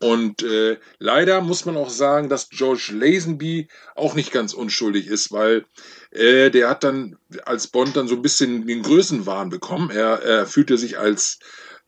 [0.02, 5.30] Und äh, leider muss man auch sagen, dass George Lazenby auch nicht ganz unschuldig ist,
[5.30, 5.66] weil
[6.10, 9.90] äh, der hat dann als Bond dann so ein bisschen den Größenwahn bekommen.
[9.90, 11.38] Er, er fühlte sich als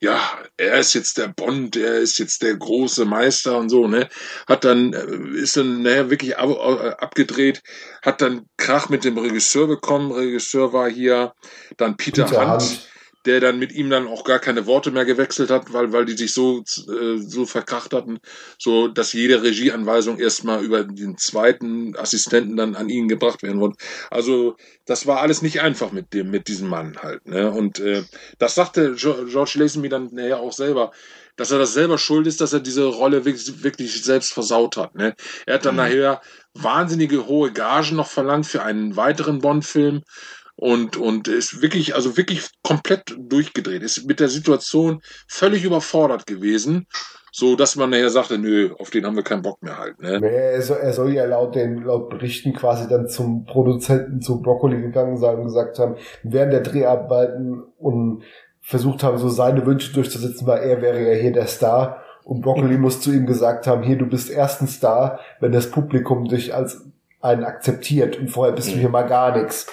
[0.02, 0.20] ja,
[0.56, 4.08] er ist jetzt der Bond, er ist jetzt der große Meister und so, ne?
[4.48, 7.62] Hat dann, äh, ist dann, naja, wirklich ab, äh, abgedreht,
[8.02, 10.10] hat dann Krach mit dem Regisseur bekommen.
[10.10, 11.32] Regisseur war hier
[11.76, 12.62] dann Peter, Peter Hunt.
[12.62, 12.91] Hunt
[13.24, 16.16] der dann mit ihm dann auch gar keine Worte mehr gewechselt hat, weil, weil die
[16.16, 18.18] sich so, äh, so verkracht hatten,
[18.58, 23.76] so dass jede Regieanweisung erstmal über den zweiten Assistenten dann an ihn gebracht werden wurde.
[24.10, 24.56] Also
[24.86, 27.26] das war alles nicht einfach mit dem, mit diesem Mann halt.
[27.26, 27.50] Ne?
[27.50, 28.02] Und äh,
[28.38, 30.92] das sagte George Lazenby dann nachher auch selber,
[31.36, 34.94] dass er das selber schuld ist, dass er diese Rolle wirklich, wirklich selbst versaut hat.
[34.94, 35.14] Ne?
[35.46, 35.82] Er hat dann mhm.
[35.82, 36.20] nachher
[36.54, 40.02] wahnsinnige hohe Gagen noch verlangt für einen weiteren Bond-Film
[40.56, 46.86] und, und ist wirklich, also wirklich komplett durchgedreht, ist mit der Situation völlig überfordert gewesen,
[47.32, 50.00] so dass man nachher sagte, nö, auf den haben wir keinen Bock mehr halt.
[50.00, 50.20] Ne?
[50.22, 54.80] Er, soll, er soll ja laut den laut Berichten quasi dann zum Produzenten zu Broccoli
[54.80, 58.22] gegangen sein und gesagt haben, während der Dreharbeiten und
[58.60, 62.02] versucht haben, so seine Wünsche durchzusetzen, weil er wäre ja hier der Star.
[62.24, 66.26] Und Broccoli muss zu ihm gesagt haben, hier, du bist erstens Star, wenn das Publikum
[66.26, 66.84] dich als
[67.20, 69.66] einen akzeptiert und vorher bist du hier mal gar nichts.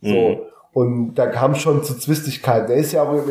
[0.00, 0.08] So.
[0.08, 0.36] Mhm.
[0.72, 2.70] Und da kam schon zu Zwistigkeiten.
[2.70, 3.22] Er ist ja auch,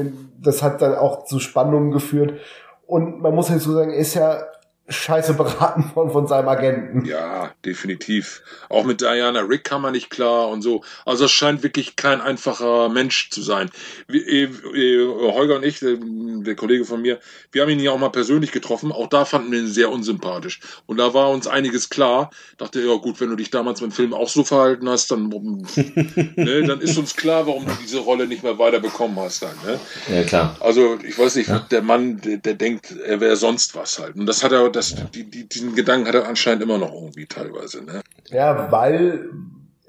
[0.42, 2.40] das hat dann auch zu Spannungen geführt.
[2.88, 4.44] Und man muss halt so sagen, er ist ja
[4.88, 7.06] scheiße beraten von, von seinem Agenten.
[7.06, 8.44] Ja, definitiv.
[8.70, 10.84] Auch mit Diana Rick kam man nicht klar und so.
[11.06, 13.72] Also es scheint wirklich kein einfacher Mensch zu sein.
[14.08, 17.20] Wie, äh, äh, Holger und ich, äh, der Kollege von mir,
[17.52, 18.92] wir haben ihn ja auch mal persönlich getroffen.
[18.92, 20.60] Auch da fanden wir ihn sehr unsympathisch.
[20.86, 22.30] Und da war uns einiges klar.
[22.58, 25.30] Dachte, ja gut, wenn du dich damals beim Film auch so verhalten hast, dann,
[26.36, 29.42] ne, dann ist uns klar, warum du diese Rolle nicht mehr weiter bekommen hast.
[29.42, 29.80] Dann, ne?
[30.16, 30.56] Ja, klar.
[30.60, 31.60] Also ich weiß nicht, ja.
[31.60, 34.16] der Mann, der, der denkt, er wäre sonst was halt.
[34.16, 37.26] Und das hat er das, die, die, diesen Gedanken hat er anscheinend immer noch irgendwie
[37.26, 37.84] teilweise.
[37.84, 38.02] Ne?
[38.28, 39.30] Ja, weil,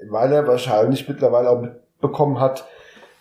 [0.09, 2.67] weil er wahrscheinlich mittlerweile auch mitbekommen hat,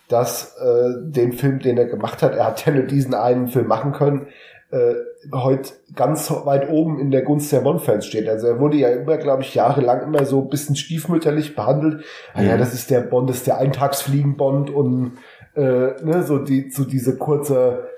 [0.09, 3.67] dass äh, den Film, den er gemacht hat, er hat ja nur diesen einen Film
[3.67, 4.29] machen können,
[4.71, 4.95] äh,
[5.33, 8.29] heute ganz weit oben in der Gunst der Bond-Fans steht.
[8.29, 12.05] Also er wurde ja immer, glaube ich, jahrelang immer so ein bisschen stiefmütterlich behandelt.
[12.35, 15.19] Ah, ja, das ist der Bond, das ist der Eintagsfliegen-Bond und
[15.55, 15.61] äh,
[16.05, 17.89] ne, so die so diese kurze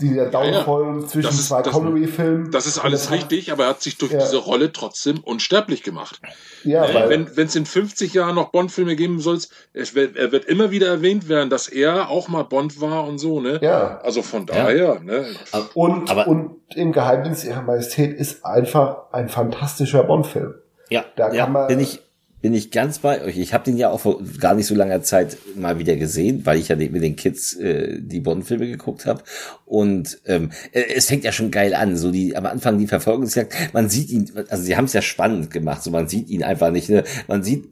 [0.00, 1.06] dieser Downfall ja, ja.
[1.06, 2.50] zwischen ist, zwei Connery-Filmen.
[2.50, 4.18] Das ist alles richtig, aber er hat sich durch ja.
[4.18, 6.20] diese Rolle trotzdem unsterblich gemacht.
[6.62, 9.38] Ja, äh, wenn es in 50 Jahren noch Bond-Filme geben soll,
[9.72, 13.18] er wird, er wird immer wieder erwähnt werden, dass er auch mal Bond war und
[13.18, 13.58] so, ne?
[13.60, 13.98] Ja.
[14.02, 15.26] Also von daher, ne?
[15.74, 20.54] Und, aber, und im Geheimdienst ihrer Majestät ist einfach ein fantastischer Bond-Film.
[20.90, 22.00] Ja, da kann man, bin ich,
[22.40, 23.36] bin ich ganz bei euch.
[23.38, 26.58] Ich habe den ja auch vor gar nicht so langer Zeit mal wieder gesehen, weil
[26.58, 29.22] ich ja mit den Kids äh, die Bond-Filme geguckt habe.
[29.66, 31.96] Und ähm, äh, es fängt ja schon geil an.
[31.96, 35.50] So die am Anfang die Verfolgungsjagd, man sieht ihn, also sie haben es ja spannend
[35.50, 35.82] gemacht.
[35.82, 36.88] So man sieht ihn einfach nicht.
[36.88, 37.02] Ne?
[37.26, 37.64] Man sieht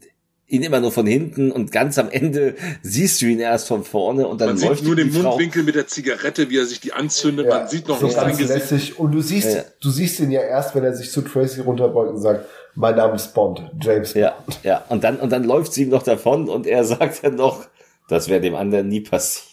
[0.48, 4.28] ihn immer nur von hinten und ganz am Ende siehst du ihn erst von vorne
[4.28, 6.92] und dann man läuft sieht nur den Mundwinkel mit der Zigarette, wie er sich die
[6.92, 7.46] anzündet.
[7.46, 8.98] Ja, man sieht noch so nicht sein Gesicht.
[8.98, 9.64] Und du siehst, ja.
[9.80, 12.46] du siehst ihn ja erst, wenn er sich zu Tracy runterbeugt und sagt,
[12.76, 14.22] mein Name ist Bond, James Bond.
[14.22, 14.84] Ja, ja.
[14.88, 17.66] Und dann, und dann läuft sie ihm noch davon und er sagt dann noch,
[18.08, 19.45] das wäre dem anderen nie passiert.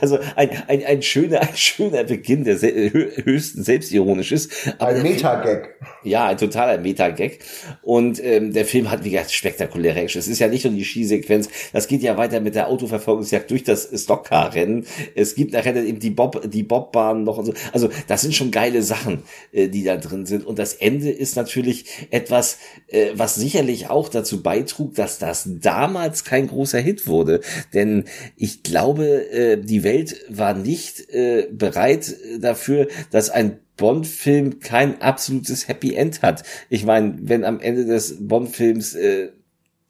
[0.00, 4.52] Also ein, ein, ein schöner, ein schöner Beginn, der höchsten selbstironisch ist.
[4.78, 5.74] Aber ein Metagag.
[6.04, 7.38] Ja, ein totaler Metagag.
[7.82, 10.20] Und ähm, der Film hat, wie gesagt, spektakuläre Action.
[10.20, 13.64] Es ist ja nicht nur die Skisequenz, das geht ja weiter mit der Autoverfolgungsjagd durch
[13.64, 14.86] das Stockcar-Rennen.
[15.14, 17.54] Es gibt nachher dann eben die Bob, die Bobbahn noch und so.
[17.72, 20.46] Also das sind schon geile Sachen, äh, die da drin sind.
[20.46, 22.58] Und das Ende ist natürlich etwas,
[22.88, 27.40] äh, was sicherlich auch dazu beitrug, dass das damals kein großer Hit wurde
[27.72, 28.04] denn
[28.36, 35.68] ich glaube, äh, die Welt war nicht äh, bereit dafür, dass ein Bond-Film kein absolutes
[35.68, 36.42] Happy End hat.
[36.68, 39.30] Ich meine, wenn am Ende des Bond-Films äh,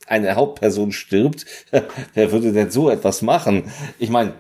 [0.07, 1.47] eine Hauptperson stirbt,
[2.15, 3.65] wer würde denn so etwas machen?
[3.99, 4.35] Ich meine,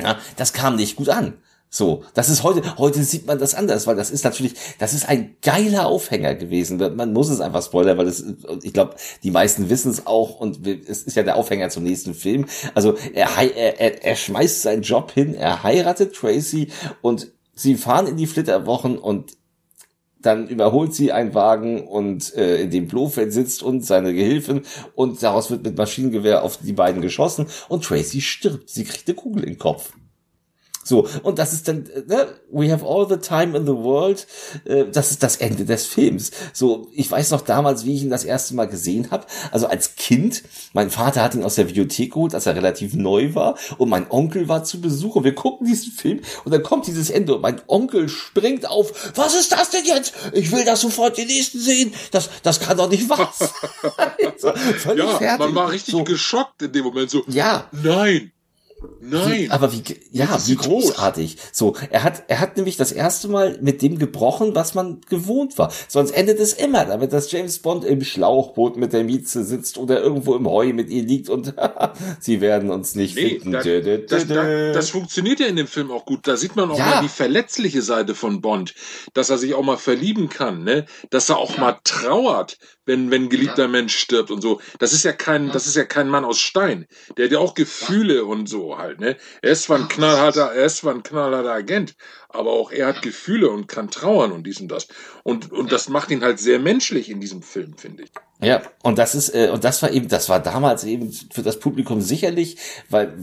[0.00, 1.34] ja, das kam nicht gut an.
[1.76, 5.10] So, das ist heute, heute sieht man das anders, weil das ist natürlich, das ist
[5.10, 6.78] ein geiler Aufhänger gewesen.
[6.96, 8.24] Man muss es einfach spoilern, weil es,
[8.62, 12.14] ich glaube, die meisten wissen es auch und es ist ja der Aufhänger zum nächsten
[12.14, 12.46] Film.
[12.72, 16.68] Also er, er, er, schmeißt seinen Job hin, er heiratet Tracy
[17.02, 19.36] und sie fahren in die Flitterwochen und
[20.22, 24.62] dann überholt sie einen Wagen und äh, in dem Blofeld sitzt und seine Gehilfin
[24.94, 28.70] und daraus wird mit Maschinengewehr auf die beiden geschossen und Tracy stirbt.
[28.70, 29.92] Sie kriegt eine Kugel in den Kopf.
[30.86, 34.24] So, und das ist dann, ne, we have all the time in the world,
[34.64, 36.30] äh, das ist das Ende des Films.
[36.52, 39.96] So, ich weiß noch damals, wie ich ihn das erste Mal gesehen habe, also als
[39.96, 43.88] Kind, mein Vater hat ihn aus der Videothek geholt, als er relativ neu war, und
[43.88, 47.34] mein Onkel war zu Besuch, und wir gucken diesen Film, und dann kommt dieses Ende,
[47.34, 50.14] und mein Onkel springt auf, was ist das denn jetzt?
[50.34, 53.48] Ich will das sofort den nächsten sehen, das, das kann doch nicht wahr sein.
[54.38, 54.48] so,
[54.94, 55.38] ja, fertig.
[55.38, 57.68] man war richtig so, geschockt in dem Moment, so, ja.
[57.72, 58.30] nein,
[59.00, 59.32] Nein.
[59.32, 61.38] Wie, aber wie, ja, wie großartig.
[61.50, 65.56] So, er hat, er hat nämlich das erste Mal mit dem gebrochen, was man gewohnt
[65.56, 65.72] war.
[65.88, 70.02] Sonst endet es immer damit, dass James Bond im Schlauchboot mit der Mieze sitzt oder
[70.02, 71.54] irgendwo im Heu mit ihr liegt und
[72.20, 73.52] sie werden uns nicht nee, finden.
[73.52, 76.26] Da, das, da, das, funktioniert ja in dem Film auch gut.
[76.26, 76.86] Da sieht man auch ja.
[76.86, 78.74] mal die verletzliche Seite von Bond,
[79.14, 80.84] dass er sich auch mal verlieben kann, ne?
[81.08, 81.60] Dass er auch ja.
[81.60, 83.68] mal trauert, wenn, wenn ein geliebter ja.
[83.68, 84.60] Mensch stirbt und so.
[84.78, 86.86] Das ist ja kein, das ist ja kein Mann aus Stein.
[87.16, 89.16] Der hat ja auch Gefühle und so halt, ne?
[89.42, 91.94] Er ist zwar ein knallharter, er ist zwar ein knallharter Agent,
[92.28, 94.88] aber auch er hat Gefühle und kann trauern und dies und das.
[95.22, 98.10] Und, und das macht ihn halt sehr menschlich in diesem Film, finde ich.
[98.40, 101.58] Ja, und das ist, äh, und das war eben, das war damals eben für das
[101.58, 102.56] Publikum sicherlich,
[102.88, 103.16] weil,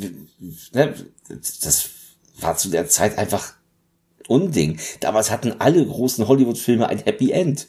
[0.74, 0.94] ne,
[1.30, 1.90] das
[2.40, 3.54] war zu der Zeit einfach
[4.28, 4.80] Unding.
[5.00, 7.68] Damals hatten alle großen Hollywood-Filme ein Happy End.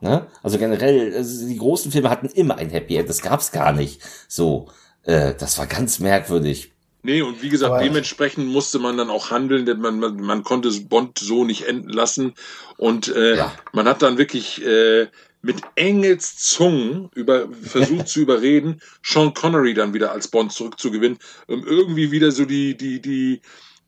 [0.00, 0.26] Ne?
[0.42, 4.00] Also generell, also die großen Filme hatten immer ein Happy End, das gab's gar nicht.
[4.28, 4.68] So,
[5.04, 6.72] äh, das war ganz merkwürdig.
[7.02, 10.42] Nee, und wie gesagt, Aber dementsprechend musste man dann auch handeln, denn man, man, man
[10.42, 12.34] konnte Bond so nicht enden lassen.
[12.78, 13.52] Und äh, ja.
[13.72, 15.06] man hat dann wirklich äh,
[15.40, 21.64] mit Engels Zungen über, versucht zu überreden, Sean Connery dann wieder als Bond zurückzugewinnen, um
[21.64, 23.40] irgendwie wieder so die, die, die,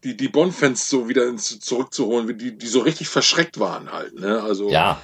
[0.05, 4.41] die, die Bond-Fans so wieder ins, zurückzuholen, die, die so richtig verschreckt waren halt, ne?
[4.43, 4.71] Also.
[4.71, 5.03] Ja.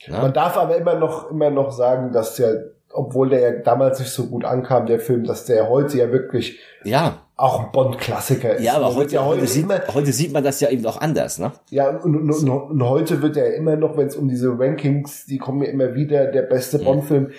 [0.00, 0.22] Ja.
[0.22, 4.10] Man darf aber immer noch, immer noch sagen, dass der, obwohl der ja damals nicht
[4.10, 7.22] so gut ankam, der Film, dass der heute ja wirklich ja.
[7.36, 8.62] auch ein Bond-Klassiker ist.
[8.62, 11.00] Ja, aber heute, ja heute, heute, sieht, immer, heute sieht man das ja eben auch
[11.00, 11.52] anders, ne?
[11.70, 15.26] Ja, und, und, und, und heute wird er immer noch, wenn es um diese Rankings,
[15.26, 16.78] die kommen ja immer wieder, der beste.
[16.78, 17.30] Bond-Film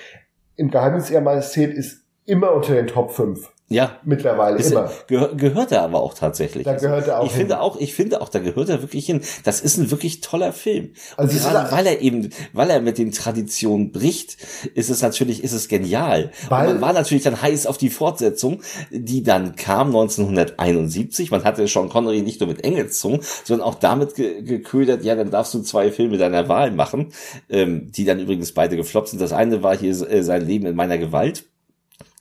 [0.56, 3.52] im Geheimnis ihrer Majestät ist immer unter den Top 5.
[3.70, 3.98] Ja.
[4.06, 4.90] Mittlerweile ist immer.
[5.08, 6.64] Gehör, gehört er aber auch tatsächlich.
[6.64, 7.42] Da gehört er auch ich hin.
[7.42, 9.22] finde auch, ich finde auch, da gehört er wirklich hin.
[9.44, 10.94] Das ist ein wirklich toller Film.
[11.18, 14.38] Und also gerade weil er eben, weil er mit den Traditionen bricht,
[14.74, 16.32] ist es natürlich, ist es genial.
[16.48, 21.30] Weil Und man war natürlich dann heiß auf die Fortsetzung, die dann kam 1971.
[21.32, 25.30] Man hatte Sean Connery nicht nur mit Engelszungen, sondern auch damit ge geködert, ja, dann
[25.30, 27.12] darfst du zwei Filme deiner Wahl machen,
[27.50, 29.22] ähm, die dann übrigens beide gefloppt sind.
[29.22, 31.46] Das eine war hier äh, sein Leben in meiner Gewalt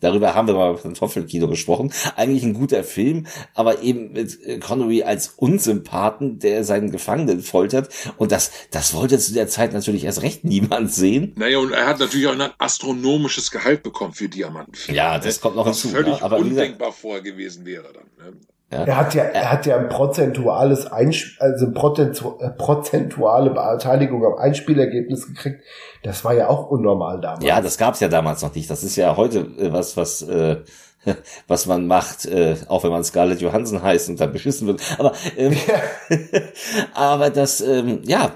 [0.00, 1.92] Darüber haben wir mal beim Toffelkino gesprochen.
[2.16, 7.88] Eigentlich ein guter Film, aber eben mit Connery als Unsympathen, der seinen Gefangenen foltert.
[8.18, 11.32] Und das, das wollte zu der Zeit natürlich erst recht niemand sehen.
[11.36, 14.94] Naja, und er hat natürlich auch ein astronomisches Gehalt bekommen für Diamanten.
[14.94, 15.88] Ja, das kommt noch hinzu.
[15.88, 16.22] Völlig ne?
[16.22, 18.32] aber undenkbar vorher gewesen wäre dann.
[18.32, 18.36] Ne?
[18.72, 18.82] Ja.
[18.84, 25.28] Er hat ja, er hat ja ein prozentuales Einsp also äh, prozentuale Beteiligung am Einspielergebnis
[25.28, 25.62] gekriegt.
[26.02, 27.44] Das war ja auch unnormal damals.
[27.44, 28.68] Ja, das gab's ja damals noch nicht.
[28.68, 30.56] Das ist ja heute äh, was, was, äh,
[31.46, 34.82] was man macht, äh, auch wenn man Scarlett Johansson heißt und dann beschissen wird.
[34.98, 36.18] Aber, ähm, ja.
[36.94, 38.32] aber das, ähm, ja,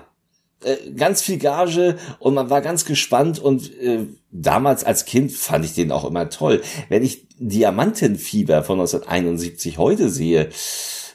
[0.63, 5.65] äh, ganz viel Gage und man war ganz gespannt und äh, damals als Kind fand
[5.65, 6.63] ich den auch immer toll.
[6.89, 10.51] Wenn ich Diamantenfieber von 1971 heute sehe,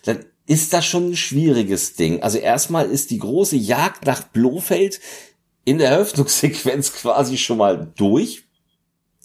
[0.03, 2.21] dann ist das schon ein schwieriges Ding.
[2.21, 4.99] Also erstmal ist die große Jagd nach Blofeld
[5.63, 8.43] in der Eröffnungssequenz quasi schon mal durch.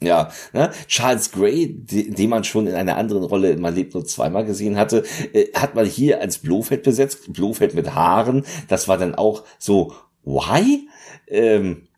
[0.03, 0.71] Ja, ne?
[0.87, 4.77] Charles Gray, den man schon in einer anderen Rolle in Man lebt nur zweimal gesehen
[4.77, 8.47] hatte, äh, hat man hier als Blofeld besetzt, Blofeld mit Haaren.
[8.69, 9.93] Das war dann auch so,
[10.25, 10.89] why?
[11.27, 11.89] Ähm,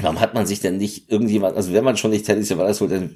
[0.00, 2.92] warum hat man sich denn nicht irgendjemand, also wenn man schon nicht Tennis Wallace holt,
[2.92, 3.14] dann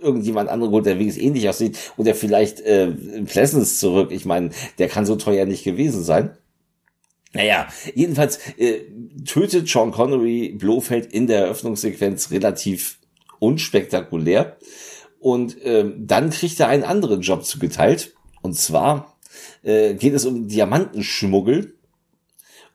[0.00, 2.92] irgendjemand anderen holt, der wenigstens ähnlich aussieht oder vielleicht äh,
[3.24, 4.10] Pleasance zurück.
[4.12, 6.36] Ich meine, der kann so teuer nicht gewesen sein.
[7.34, 8.80] Naja, jedenfalls äh,
[9.24, 12.98] tötet Sean Connery Blofeld in der Eröffnungssequenz relativ
[13.38, 14.56] unspektakulär.
[15.20, 18.14] Und ähm, dann kriegt er einen anderen Job zugeteilt.
[18.40, 19.18] Und zwar
[19.62, 21.77] äh, geht es um Diamantenschmuggel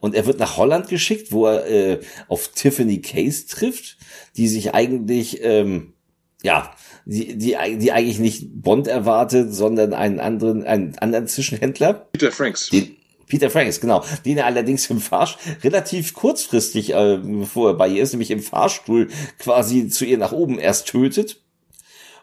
[0.03, 3.95] und er wird nach Holland geschickt, wo er äh, auf Tiffany Case trifft,
[4.35, 5.93] die sich eigentlich, ähm,
[6.41, 6.75] ja,
[7.05, 12.09] die, die, die eigentlich nicht Bond erwartet, sondern einen anderen, einen anderen Zwischenhändler.
[12.11, 12.69] Peter Franks.
[12.69, 12.97] Den,
[13.27, 14.03] Peter Franks, genau.
[14.25, 18.43] Den er allerdings im Fahrstuhl relativ kurzfristig, äh, bevor er bei ihr ist, nämlich im
[18.43, 19.07] Fahrstuhl
[19.39, 21.39] quasi zu ihr nach oben erst tötet.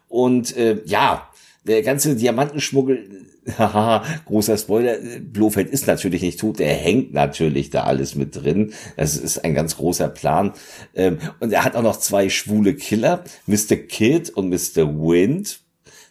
[0.07, 1.30] Und äh, ja,
[1.65, 3.27] der ganze Diamantenschmuggel
[3.59, 8.73] haha, großer Spoiler, Blofeld ist natürlich nicht tot, er hängt natürlich da alles mit drin.
[8.97, 10.53] Das ist ein ganz großer Plan.
[10.95, 13.77] Ähm, und er hat auch noch zwei schwule Killer, Mr.
[13.77, 14.87] Kid und Mr.
[14.87, 15.61] Wind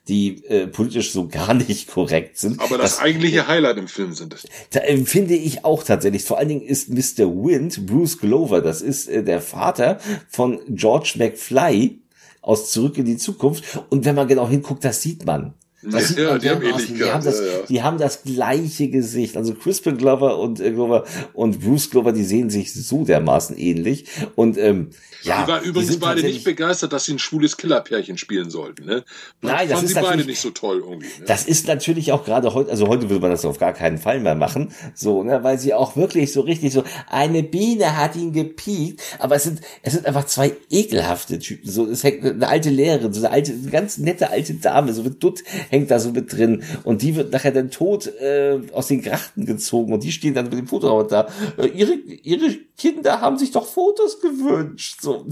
[0.07, 2.59] die äh, politisch so gar nicht korrekt sind.
[2.59, 4.47] Aber das, das eigentliche Highlight im Film sind es.
[4.71, 6.23] Da empfinde ich auch tatsächlich.
[6.23, 7.27] Vor allen Dingen ist Mr.
[7.27, 11.99] Wind, Bruce Glover, das ist äh, der Vater von George McFly
[12.41, 13.81] aus Zurück in die Zukunft.
[13.89, 15.53] Und wenn man genau hinguckt, das sieht man.
[15.81, 17.51] Das ja, die haben ähnlich die haben, das, ja, ja.
[17.69, 19.37] die haben das gleiche Gesicht.
[19.37, 24.05] Also Crispin Glover und äh, Glover und Bruce Glover, die sehen sich so dermaßen ähnlich.
[24.35, 24.89] Und ähm,
[25.23, 28.85] ja, die waren übrigens beide nicht begeistert, dass sie ein schwules Killerpärchen spielen sollten.
[28.85, 29.03] Ne?
[29.41, 31.07] Man Nein, das ist sie beide nicht so toll irgendwie.
[31.07, 31.25] Ne?
[31.25, 34.19] Das ist natürlich auch gerade heute, also heute würde man das auf gar keinen Fall
[34.19, 38.31] mehr machen, so, ne, weil sie auch wirklich so richtig so eine Biene hat ihn
[38.31, 41.69] gepiekt, aber es sind es sind einfach zwei ekelhafte Typen.
[41.69, 45.03] So, es hängt eine alte Lehrerin, so eine alte, eine ganz nette alte Dame, so
[45.03, 48.87] mit Dutt hängt da so mit drin und die wird nachher dann tot äh, aus
[48.87, 51.27] den Grachten gezogen und die stehen dann mit dem Foto da.
[51.57, 55.01] Äh, ihre ihre Kinder haben sich doch Fotos gewünscht.
[55.01, 55.25] So.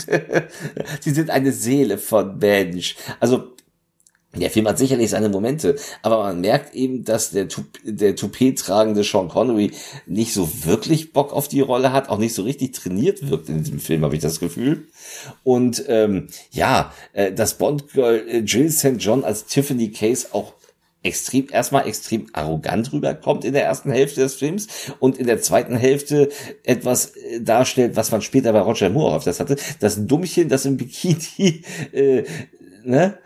[1.02, 2.96] Sie sind eine Seele von Mensch.
[3.20, 3.57] Also
[4.36, 7.48] der Film hat sicherlich seine Momente, aber man merkt eben, dass der,
[7.84, 9.72] der Toupet tragende Sean Connery
[10.06, 13.64] nicht so wirklich Bock auf die Rolle hat, auch nicht so richtig trainiert wirkt in
[13.64, 14.88] diesem Film, habe ich das Gefühl.
[15.44, 18.98] Und ähm, ja, äh, das Bond-Girl äh, Jill St.
[18.98, 20.54] John als Tiffany Case auch
[21.04, 24.68] extrem, erstmal extrem arrogant rüberkommt in der ersten Hälfte des Films
[24.99, 26.30] und in der zweiten Hälfte
[26.64, 29.56] etwas äh, darstellt, was man später bei Roger Moore auf das hatte.
[29.80, 31.64] Das Dummchen, das im Bikini,
[31.94, 32.24] äh,
[32.84, 33.18] ne,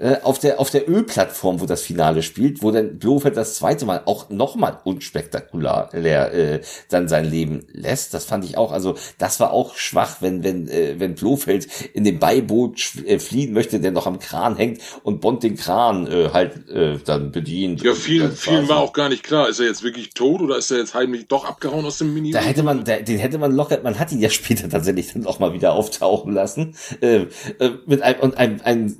[0.00, 3.84] äh, auf der auf der Ölplattform, wo das Finale spielt, wo dann Blofeld das zweite
[3.84, 8.14] Mal auch nochmal unspektakulär äh, dann sein Leben lässt.
[8.14, 12.04] Das fand ich auch, also das war auch schwach, wenn wenn äh, wenn Blofeld in
[12.04, 16.30] dem Beiboot äh, fliehen möchte, der noch am Kran hängt und Bond den Kran äh,
[16.32, 17.82] halt äh, dann bedient.
[17.82, 20.70] Ja, vielen vielen war auch gar nicht klar, ist er jetzt wirklich tot oder ist
[20.70, 22.30] er jetzt heimlich doch abgehauen aus dem Mini?
[22.30, 25.26] Da hätte man, da, den hätte man locker, man hat ihn ja später tatsächlich dann
[25.26, 27.26] auch mal wieder auftauchen lassen äh,
[27.58, 28.96] äh, mit einem und einem, einem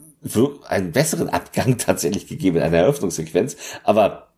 [0.67, 3.57] einen besseren Abgang tatsächlich gegeben in einer Eröffnungssequenz.
[3.85, 4.29] Aber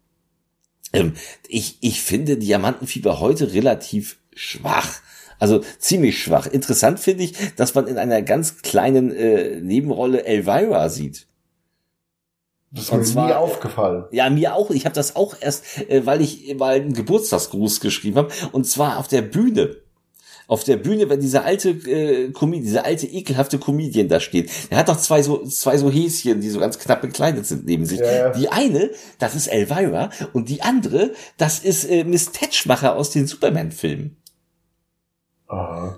[0.92, 1.14] ähm,
[1.48, 5.00] ich, ich finde Diamantenfieber heute relativ schwach.
[5.38, 6.46] Also ziemlich schwach.
[6.46, 11.26] Interessant finde ich, dass man in einer ganz kleinen äh, Nebenrolle Elvira sieht.
[12.70, 14.04] Das ist mir zwar, nie aufgefallen.
[14.12, 14.70] Ja, mir auch.
[14.70, 18.32] Ich habe das auch erst, äh, weil ich mal einen Geburtstagsgruß geschrieben habe.
[18.52, 19.81] Und zwar auf der Bühne
[20.46, 24.78] auf der Bühne, wenn dieser alte äh, Comedian, dieser alte ekelhafte Comedian da steht, der
[24.78, 28.00] hat doch zwei so zwei so Häschen, die so ganz knapp bekleidet sind neben sich.
[28.00, 28.30] Ja, ja.
[28.30, 33.26] Die eine, das ist Elvira und die andere, das ist äh, Miss Tetschmacher aus den
[33.26, 34.16] Superman-Filmen.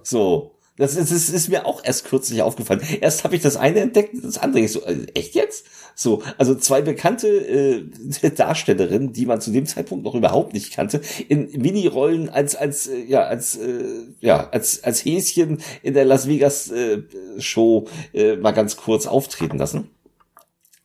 [0.02, 2.82] So, das ist, das ist mir auch erst kürzlich aufgefallen.
[3.00, 4.62] Erst habe ich das eine entdeckt, das andere.
[4.64, 5.66] Ich so, äh, echt jetzt?
[5.94, 11.00] So, also zwei bekannte äh, Darstellerinnen, die man zu dem Zeitpunkt noch überhaupt nicht kannte,
[11.28, 13.84] in Mini-Rollen als als äh, ja als äh,
[14.20, 17.02] ja als als Häschen in der Las Vegas äh,
[17.38, 19.90] Show äh, mal ganz kurz auftreten lassen.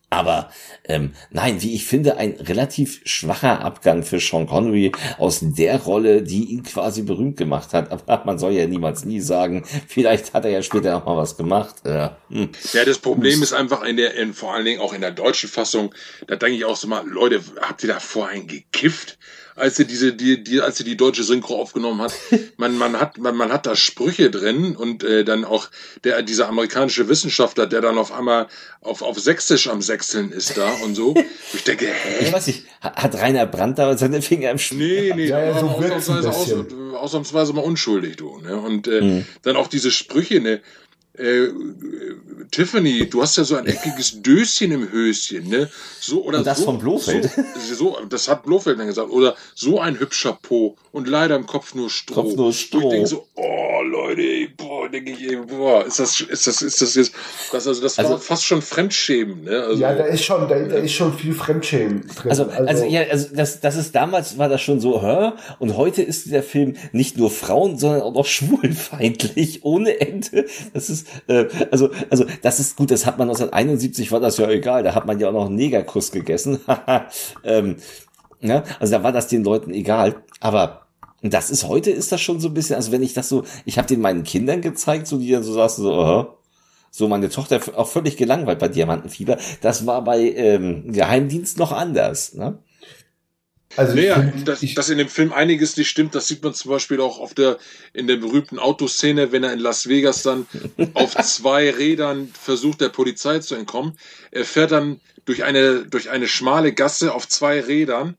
[0.09, 0.49] Aber
[0.85, 6.23] ähm, nein, wie ich finde, ein relativ schwacher Abgang für Sean Connery aus der Rolle,
[6.23, 7.91] die ihn quasi berühmt gemacht hat.
[8.09, 11.37] Aber man soll ja niemals nie sagen, vielleicht hat er ja später noch mal was
[11.37, 11.85] gemacht.
[11.85, 12.49] Äh, hm.
[12.73, 15.49] Ja, das Problem ist einfach in der, in, vor allen Dingen auch in der deutschen
[15.49, 15.93] Fassung,
[16.27, 19.17] da denke ich auch so mal, Leute, habt ihr da vorhin gekifft?
[19.59, 22.13] Als sie diese, die, die, als sie die deutsche Synchro aufgenommen hat.
[22.57, 25.69] Man, man hat, man, man hat da Sprüche drin und äh, dann auch
[26.03, 28.47] der, dieser amerikanische Wissenschaftler, der dann auf einmal
[28.81, 31.13] auf, auf Sächsisch am Sechseln ist da und so.
[31.53, 32.25] Ich denke, hä?
[32.25, 34.79] Ich weiß nicht, hat Rainer Brandt da seine Finger im Spiel?
[34.79, 36.53] Nee, nee, ja, ja, so ausnahmsweise, aus,
[36.93, 38.39] ausnahmsweise mal unschuldig, du.
[38.39, 38.55] Ne?
[38.57, 39.25] Und äh, mhm.
[39.41, 40.61] dann auch diese Sprüche, ne?
[41.19, 41.49] Äh,
[42.51, 45.69] Tiffany, du hast ja so ein eckiges Döschen im Höschen, ne?
[45.99, 47.29] So oder und das so, von Blofeld.
[47.67, 49.11] So, so, das hat Blofeld dann gesagt.
[49.11, 52.15] Oder so ein hübscher Po und leider im Kopf nur Stroh.
[52.15, 52.77] Kopf nur Stroh.
[52.79, 56.81] Und ich denke so, oh Leute, boah, denke ich, boah, ist das, ist das, ist
[56.81, 57.13] das jetzt,
[57.51, 59.63] das, also das also, war fast schon Fremdschämen, ne?
[59.63, 62.31] Also, ja, da ist schon, da, da ist schon viel Fremdschämen drin.
[62.31, 65.33] Also, also, also ja, also das, das ist damals war das schon so, hä?
[65.59, 70.45] Und heute ist der Film nicht nur Frauen, sondern auch noch schwulenfeindlich ohne Ende.
[70.73, 74.49] Das ist äh, also, also das ist gut, das hat man 1971, war das ja
[74.49, 76.59] egal, da hat man ja auch noch einen Negerkuss gegessen.
[77.43, 77.77] ähm,
[78.41, 80.23] ja, also da war das den Leuten egal.
[80.39, 80.87] Aber
[81.21, 83.77] das ist heute ist das schon so ein bisschen, also wenn ich das so, ich
[83.77, 86.25] habe den meinen Kindern gezeigt, so die dann so saßen, so, uh,
[86.91, 89.37] so meine Tochter auch völlig gelangweilt bei Diamantenfieber.
[89.61, 92.33] Das war bei ähm, Geheimdienst noch anders.
[92.33, 92.59] Ne?
[93.75, 96.71] Also naja, find, dass, dass in dem Film einiges nicht stimmt, das sieht man zum
[96.71, 97.57] Beispiel auch auf der,
[97.93, 100.47] in der berühmten Autoszene, wenn er in Las Vegas dann
[100.95, 103.97] auf zwei Rädern versucht, der Polizei zu entkommen.
[104.31, 108.17] Er fährt dann durch eine, durch eine schmale Gasse auf zwei Rädern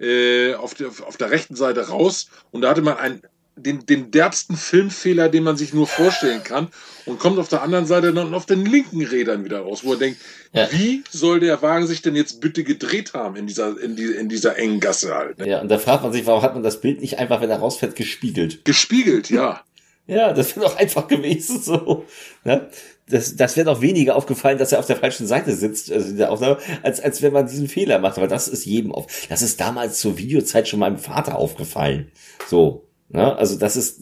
[0.00, 3.22] äh, auf, der, auf der rechten Seite raus und da hatte man ein,
[3.62, 6.68] den, den derbsten Filmfehler, den man sich nur vorstellen kann
[7.06, 9.98] und kommt auf der anderen Seite dann auf den linken Rädern wieder raus, wo er
[9.98, 10.20] denkt,
[10.52, 10.68] ja.
[10.70, 14.28] wie soll der Wagen sich denn jetzt bitte gedreht haben in dieser, in, die, in
[14.28, 15.38] dieser engen Gasse halt.
[15.38, 15.48] Ne?
[15.48, 17.58] Ja, und da fragt man sich, warum hat man das Bild nicht einfach, wenn er
[17.58, 18.64] rausfährt, gespiegelt?
[18.64, 19.62] Gespiegelt, ja.
[20.10, 22.06] Ja, das wäre doch einfach gewesen so.
[22.42, 22.70] Ne?
[23.10, 26.16] Das, das wäre doch weniger aufgefallen, dass er auf der falschen Seite sitzt, also in
[26.16, 28.16] der Aufnahme, als, als wenn man diesen Fehler macht.
[28.16, 29.06] Aber das ist jedem auf.
[29.28, 32.10] Das ist damals zur Videozeit schon meinem Vater aufgefallen.
[32.46, 32.87] So.
[33.08, 33.36] Ne?
[33.36, 34.00] Also das ist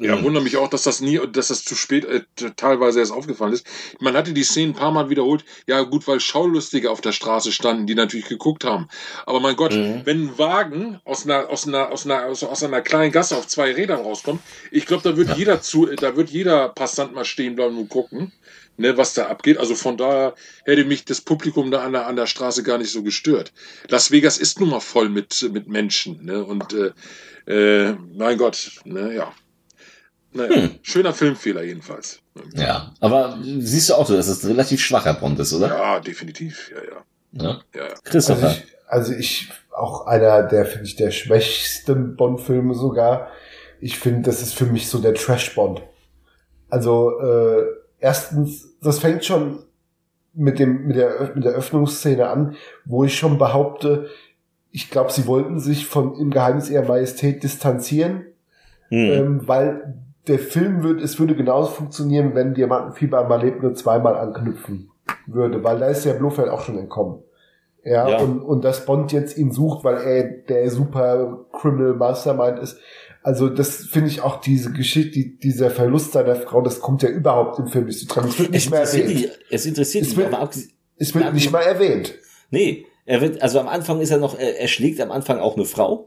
[0.00, 2.22] ja, wundere mich auch, dass das nie, dass das zu spät äh,
[2.56, 3.64] teilweise erst aufgefallen ist.
[4.00, 5.44] Man hatte die Szenen ein paar Mal wiederholt.
[5.68, 8.88] Ja, gut, weil Schaulustige auf der Straße standen, die natürlich geguckt haben.
[9.24, 10.00] Aber mein Gott, mhm.
[10.04, 13.46] wenn ein Wagen aus einer, aus einer, aus einer, aus, aus einer kleinen Gasse auf
[13.46, 14.40] zwei Rädern rauskommt,
[14.72, 15.36] ich glaube, da wird ja.
[15.36, 18.32] jeder zu, da wird jeder Passant mal stehen bleiben und gucken,
[18.76, 19.58] ne, was da abgeht.
[19.58, 20.34] Also von daher
[20.64, 23.52] hätte mich das Publikum da an der, an der Straße gar nicht so gestört.
[23.88, 26.92] Las Vegas ist nun mal voll mit, mit Menschen, ne, und, äh,
[27.46, 29.32] äh, mein Gott, ne, ja.
[30.36, 30.70] Naja, hm.
[30.82, 32.18] schöner Filmfehler jedenfalls.
[32.54, 35.68] Ja, aber siehst du auch so, dass es ein relativ schwacher Bond ist, oder?
[35.68, 37.44] Ja, definitiv, ja, ja.
[37.44, 37.60] ja?
[37.72, 37.94] ja, ja.
[38.02, 38.48] Christopher.
[38.48, 43.28] Also ich, also ich, auch einer der, finde ich, der schwächsten Bond-Filme sogar.
[43.80, 45.82] Ich finde, das ist für mich so der Trash-Bond.
[46.68, 47.64] Also, äh,
[48.04, 49.60] erstens, das fängt schon
[50.34, 54.08] mit dem, mit der, mit der Öffnungsszene an, wo ich schon behaupte,
[54.70, 58.26] ich glaube, sie wollten sich von im Geheimnis ihrer Majestät distanzieren,
[58.88, 59.10] hm.
[59.10, 59.94] ähm, weil
[60.26, 64.90] der Film würde, es würde genauso funktionieren, wenn Diamantenfieber mal lebt nur zweimal anknüpfen.
[65.26, 67.20] würde, weil da ist ja Blofeld auch schon entkommen.
[67.84, 72.58] Ja, ja, Und, und dass Bond jetzt ihn sucht, weil er der super Criminal Mastermind
[72.58, 72.78] ist.
[73.24, 77.08] Also das finde ich auch diese Geschichte, die, dieser Verlust seiner Frau, das kommt ja
[77.08, 78.28] überhaupt im Film nicht zu tragen.
[78.28, 79.38] Es wird nicht mehr erwähnt.
[79.48, 80.50] es interessiert es wird, aber
[80.98, 82.14] es wird nicht mal erwähnt.
[82.50, 85.56] Nee, er wird, also am Anfang ist er noch, er, er schlägt am Anfang auch
[85.56, 86.06] eine Frau.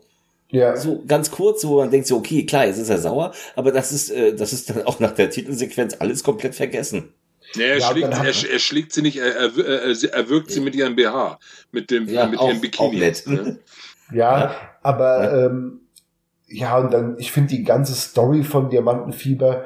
[0.52, 0.78] Ja.
[0.78, 3.92] So ganz kurz, wo man denkt so, okay, klar, jetzt ist er sauer, aber das
[3.92, 7.16] ist, äh, das ist dann auch nach der Titelsequenz alles komplett vergessen.
[7.56, 10.76] Ja, er, ja, schlägt, er, er, schlägt sie nicht, er, er, er wirkt sie mit
[10.76, 11.40] ihrem BH,
[11.72, 13.12] mit dem, ja, mit auch, ihrem Bikini.
[13.26, 13.60] Ne?
[14.12, 15.46] Ja, ja, aber ja.
[15.48, 15.82] Ähm,
[16.48, 19.66] ja, und dann, ich finde die ganze Story von Diamantenfieber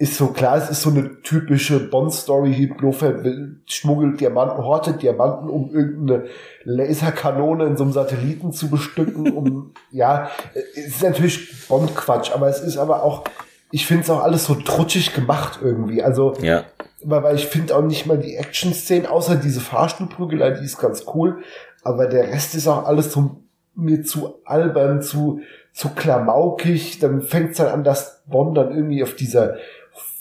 [0.00, 2.72] ist so klar, es ist so eine typische Bond-Story.
[2.78, 6.24] Blofeld schmuggelt Diamanten, hortet Diamanten, um irgendeine
[6.64, 12.60] Laserkanone in so einem Satelliten zu bestücken, um, ja, es ist natürlich Bond-Quatsch, aber es
[12.60, 13.24] ist aber auch,
[13.72, 16.02] ich finde es auch alles so trutschig gemacht irgendwie.
[16.02, 16.64] Also, ja.
[17.02, 21.42] weil ich finde auch nicht mal die Action-Szenen, außer diese Fahrstuhlprügelei, die ist ganz cool,
[21.82, 23.42] aber der Rest ist auch alles so
[23.74, 25.40] mir zu albern, zu,
[25.72, 26.98] zu klamaukig.
[26.98, 29.56] Dann fängt es dann an, dass Bond dann irgendwie auf dieser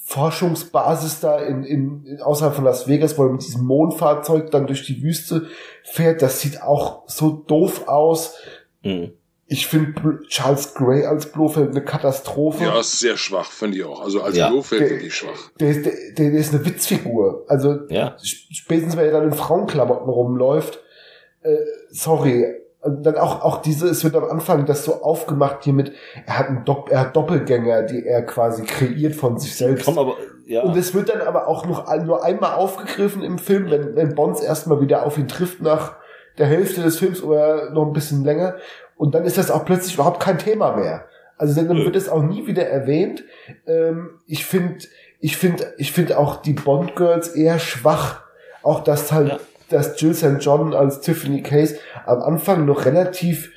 [0.10, 4.66] Forschungsbasis da in, in, in außerhalb von Las Vegas, wo er mit diesem Mondfahrzeug dann
[4.66, 5.48] durch die Wüste
[5.84, 6.24] fährt.
[6.24, 8.36] Das sieht auch so doof aus.
[8.84, 9.12] Mhm.
[9.52, 12.64] Ich finde Charles Gray als Blofeld eine Katastrophe.
[12.64, 14.02] Ja, ist sehr schwach, finde ich auch.
[14.02, 14.50] Also als ja.
[14.50, 15.52] Blofeld finde ich schwach.
[15.60, 17.46] Der, der, der, der ist eine Witzfigur.
[17.48, 18.16] Also ja.
[18.20, 20.80] spätestens, wenn er dann in Frauenklamotten rumläuft,
[21.42, 21.56] äh,
[21.90, 22.46] sorry,
[22.82, 25.92] und dann auch, auch diese, es wird am Anfang das so aufgemacht hier mit,
[26.26, 29.86] er hat einen Dopp, er hat Doppelgänger, die er quasi kreiert von sich selbst.
[29.86, 30.16] Komm, aber,
[30.46, 30.64] ja.
[30.64, 34.42] Und es wird dann aber auch noch nur einmal aufgegriffen im Film, wenn, wenn Bonds
[34.42, 35.98] erstmal wieder auf ihn trifft nach
[36.38, 38.56] der Hälfte des Films oder noch ein bisschen länger.
[38.96, 41.06] Und dann ist das auch plötzlich überhaupt kein Thema mehr.
[41.38, 43.24] Also dann wird es auch nie wieder erwähnt.
[43.68, 44.86] Ähm, ich finde,
[45.20, 48.24] ich finde, ich finde auch die Bond Girls eher schwach.
[48.64, 49.40] Auch das halt, ja
[49.70, 50.38] dass Jill St.
[50.40, 53.52] John als Tiffany Case am Anfang noch relativ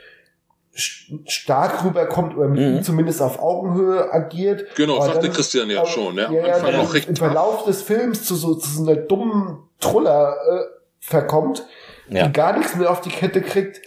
[0.75, 2.77] stark rüberkommt oder mit mhm.
[2.77, 4.75] ihm zumindest auf Augenhöhe agiert.
[4.75, 6.17] Genau, aber sagte dann, Christian ja schon.
[6.17, 9.59] Ja, ja, Anfang noch recht Im Verlauf des Films zu so, zu so einer dummen
[9.81, 10.65] Truller äh,
[10.99, 11.67] verkommt,
[12.09, 12.27] ja.
[12.27, 13.83] die gar nichts mehr auf die Kette kriegt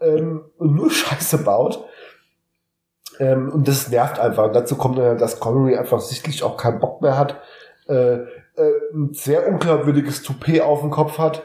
[0.00, 1.84] ähm, und nur Scheiße baut.
[3.18, 4.44] Ähm, und das nervt einfach.
[4.44, 7.40] Und dazu kommt dann, dass Connery einfach sichtlich auch keinen Bock mehr hat,
[7.88, 8.26] äh, äh,
[8.94, 11.42] ein sehr unglaubwürdiges Toupet auf dem Kopf hat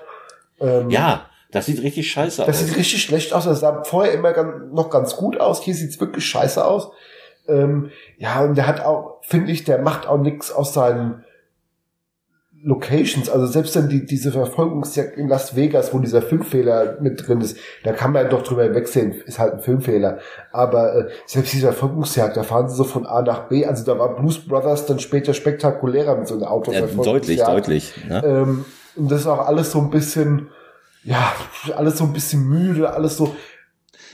[0.59, 2.59] ähm, ja, das sieht richtig scheiße das aus.
[2.59, 3.45] Das sieht richtig schlecht aus.
[3.45, 5.61] Das sah vorher immer ganz, noch ganz gut aus.
[5.61, 6.91] Hier sieht's wirklich scheiße aus.
[7.47, 11.23] Ähm, ja, und der hat auch, finde ich, der macht auch nichts aus seinen
[12.63, 13.29] Locations.
[13.29, 17.57] Also selbst dann die, diese Verfolgungsjagd in Las Vegas, wo dieser Filmfehler mit drin ist,
[17.83, 20.19] da kann man ja doch drüber wegsehen, ist halt ein Filmfehler.
[20.53, 23.65] Aber äh, selbst diese Verfolgungsjagd, da fahren sie so von A nach B.
[23.65, 27.27] Also da war Blues Brothers dann später spektakulärer mit so einer Autoverfolgungsjagd.
[27.37, 28.09] Ja, deutlich, deutlich.
[28.09, 28.23] Ne?
[28.25, 30.49] Ähm, und das ist auch alles so ein bisschen,
[31.03, 31.33] ja,
[31.75, 33.35] alles so ein bisschen müde, alles so,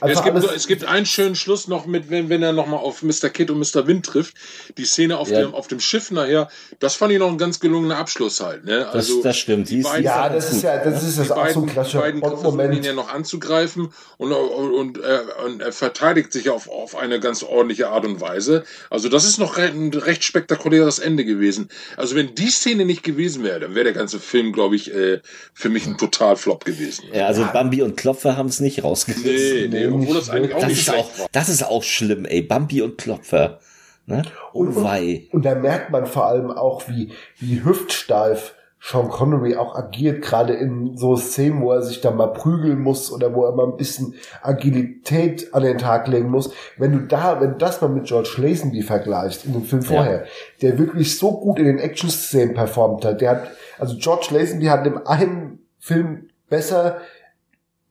[0.02, 3.30] es gibt, es gibt einen schönen Schluss noch mit, wenn, wenn er nochmal auf Mr.
[3.30, 3.88] Kid und Mr.
[3.88, 4.36] Wind trifft.
[4.78, 5.42] Die Szene auf, ja.
[5.42, 6.50] dem, auf dem Schiff nachher,
[6.80, 8.66] das fand ich noch ein ganz ganz Abschluss halt.
[8.66, 8.88] Ne?
[8.88, 9.70] Also das, das stimmt.
[9.70, 12.22] Die beiden, ja, das ist ja, das ist das auch beiden, so ein klassischer beiden
[12.22, 16.96] versuchen ihn ja noch anzugreifen und, und, und, äh, und er verteidigt sich auf, auf
[16.96, 18.64] eine ganz ordentliche Art und Weise.
[18.90, 21.70] Also das ist noch ein recht spektakuläres Ende gewesen.
[21.98, 25.20] Also wenn die Szene nicht gewesen wäre, dann wäre der ganze Film, glaube ich, äh,
[25.54, 27.06] für mich ein Totalflop gewesen.
[27.14, 29.26] Ja, also Bambi und Klopfer haben es nicht rausgerissen.
[29.26, 31.28] Nee, nee, obwohl das eigentlich auch das nicht ist auch, war.
[31.32, 32.42] Das ist auch schlimm, ey.
[32.42, 33.60] Bambi und Klopfer.
[34.06, 34.24] Ne?
[34.54, 35.28] Oh und, wei.
[35.32, 40.24] Und, und da merkt man vor allem auch, wie, wie hüftsteif Sean Connery auch agiert,
[40.24, 43.66] gerade in so Szenen, wo er sich da mal prügeln muss oder wo er mal
[43.66, 46.54] ein bisschen Agilität an den Tag legen muss.
[46.78, 50.22] Wenn du da, wenn du das mal mit George Lazenby vergleichst, in dem Film vorher,
[50.22, 50.28] ja.
[50.62, 53.48] der wirklich so gut in den Action-Szenen performt hat, der hat,
[53.78, 57.02] also George Lazenby hat in dem einen Film besser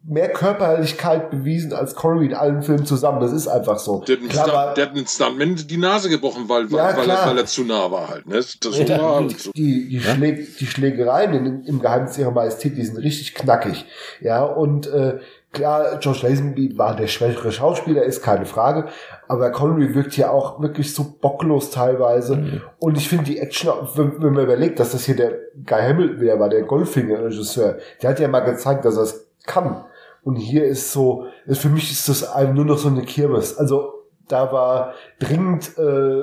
[0.09, 3.21] mehr Körperlichkeit bewiesen als Connery in allen Filmen zusammen.
[3.21, 4.03] Das ist einfach so.
[4.09, 7.39] Der, klar, Stunt, der hat einen Stuntman die Nase gebrochen, weil, ja, weil, er, weil
[7.39, 8.27] er zu nah war halt.
[8.27, 8.37] Ne?
[8.37, 9.53] Das ja, war halt so.
[9.53, 13.85] Die, die, Schläg, die Schlägereien in, im Geheimnis ihrer Majestät, die sind richtig knackig.
[14.23, 15.19] Ja, und äh,
[15.53, 18.89] klar, George Lazenby war der schwächere Schauspieler, ist keine Frage.
[19.29, 22.37] Aber Connery wirkt hier auch wirklich so bocklos teilweise.
[22.37, 22.63] Mhm.
[22.79, 25.33] Und ich finde die Action, wenn, wenn man überlegt, dass das hier der
[25.67, 29.85] Guy Hamilton wieder war, der Goldfinger-Regisseur, der hat ja mal gezeigt, dass er es kann.
[30.23, 33.57] Und hier ist so, für mich ist das einem nur noch so eine Kirmes.
[33.57, 33.95] Also
[34.27, 36.23] da war dringend äh,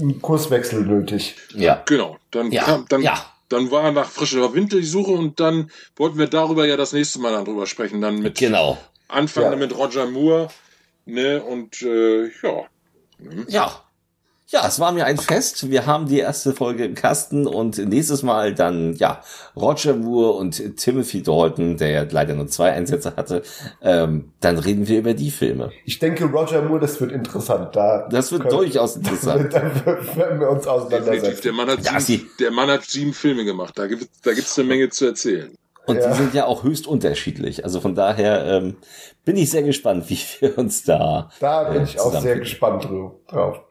[0.00, 1.36] ein Kurswechsel nötig.
[1.54, 1.82] Ja.
[1.86, 2.18] Genau.
[2.30, 2.64] Dann ja.
[2.64, 3.24] kam, dann, ja.
[3.48, 7.18] dann war nach frischer Winter die Suche und dann wollten wir darüber ja das nächste
[7.20, 8.00] Mal dann drüber sprechen.
[8.00, 8.78] Dann mit genau.
[9.08, 9.56] Anfang ja.
[9.56, 10.48] mit Roger Moore.
[11.04, 12.64] Ne, und äh, ja.
[13.48, 13.81] Ja.
[14.52, 15.70] Ja, es war mir ein Fest.
[15.70, 19.22] Wir haben die erste Folge im Kasten und nächstes Mal dann, ja,
[19.56, 23.42] Roger Moore und Timothy Dalton, der ja leider nur zwei Einsätze hatte.
[23.80, 25.72] Ähm, dann reden wir über die Filme.
[25.86, 27.74] Ich denke, Roger Moore, das wird interessant.
[27.74, 29.54] Da das wird können, durchaus interessant.
[29.54, 29.62] da
[30.16, 31.42] werden wir uns auseinandersetzen.
[31.44, 33.72] Der Mann, hat sieben, der Mann hat sieben Filme gemacht.
[33.78, 35.50] Da gibt da gibt's eine Menge zu erzählen.
[35.86, 36.10] Und ja.
[36.10, 37.64] die sind ja auch höchst unterschiedlich.
[37.64, 38.76] Also von daher ähm,
[39.24, 41.30] bin ich sehr gespannt, wie wir uns da.
[41.40, 42.86] Da bin äh, ich auch sehr gespannt
[43.30, 43.62] drauf.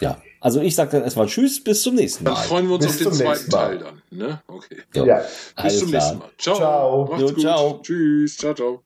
[0.00, 2.34] Ja, also ich sage dann erstmal Tschüss, bis zum nächsten Mal.
[2.34, 4.02] Dann freuen wir uns bis auf den zweiten Teil dann.
[4.10, 4.42] Ne?
[4.46, 4.82] Okay.
[4.94, 5.22] Ja.
[5.62, 6.30] Bis zum nächsten Mal.
[6.38, 6.56] Ciao.
[6.56, 7.04] Ciao.
[7.04, 7.40] Macht's jo, gut.
[7.40, 7.80] Ciao.
[7.82, 8.36] Tschüss.
[8.36, 8.82] Ciao, ciao.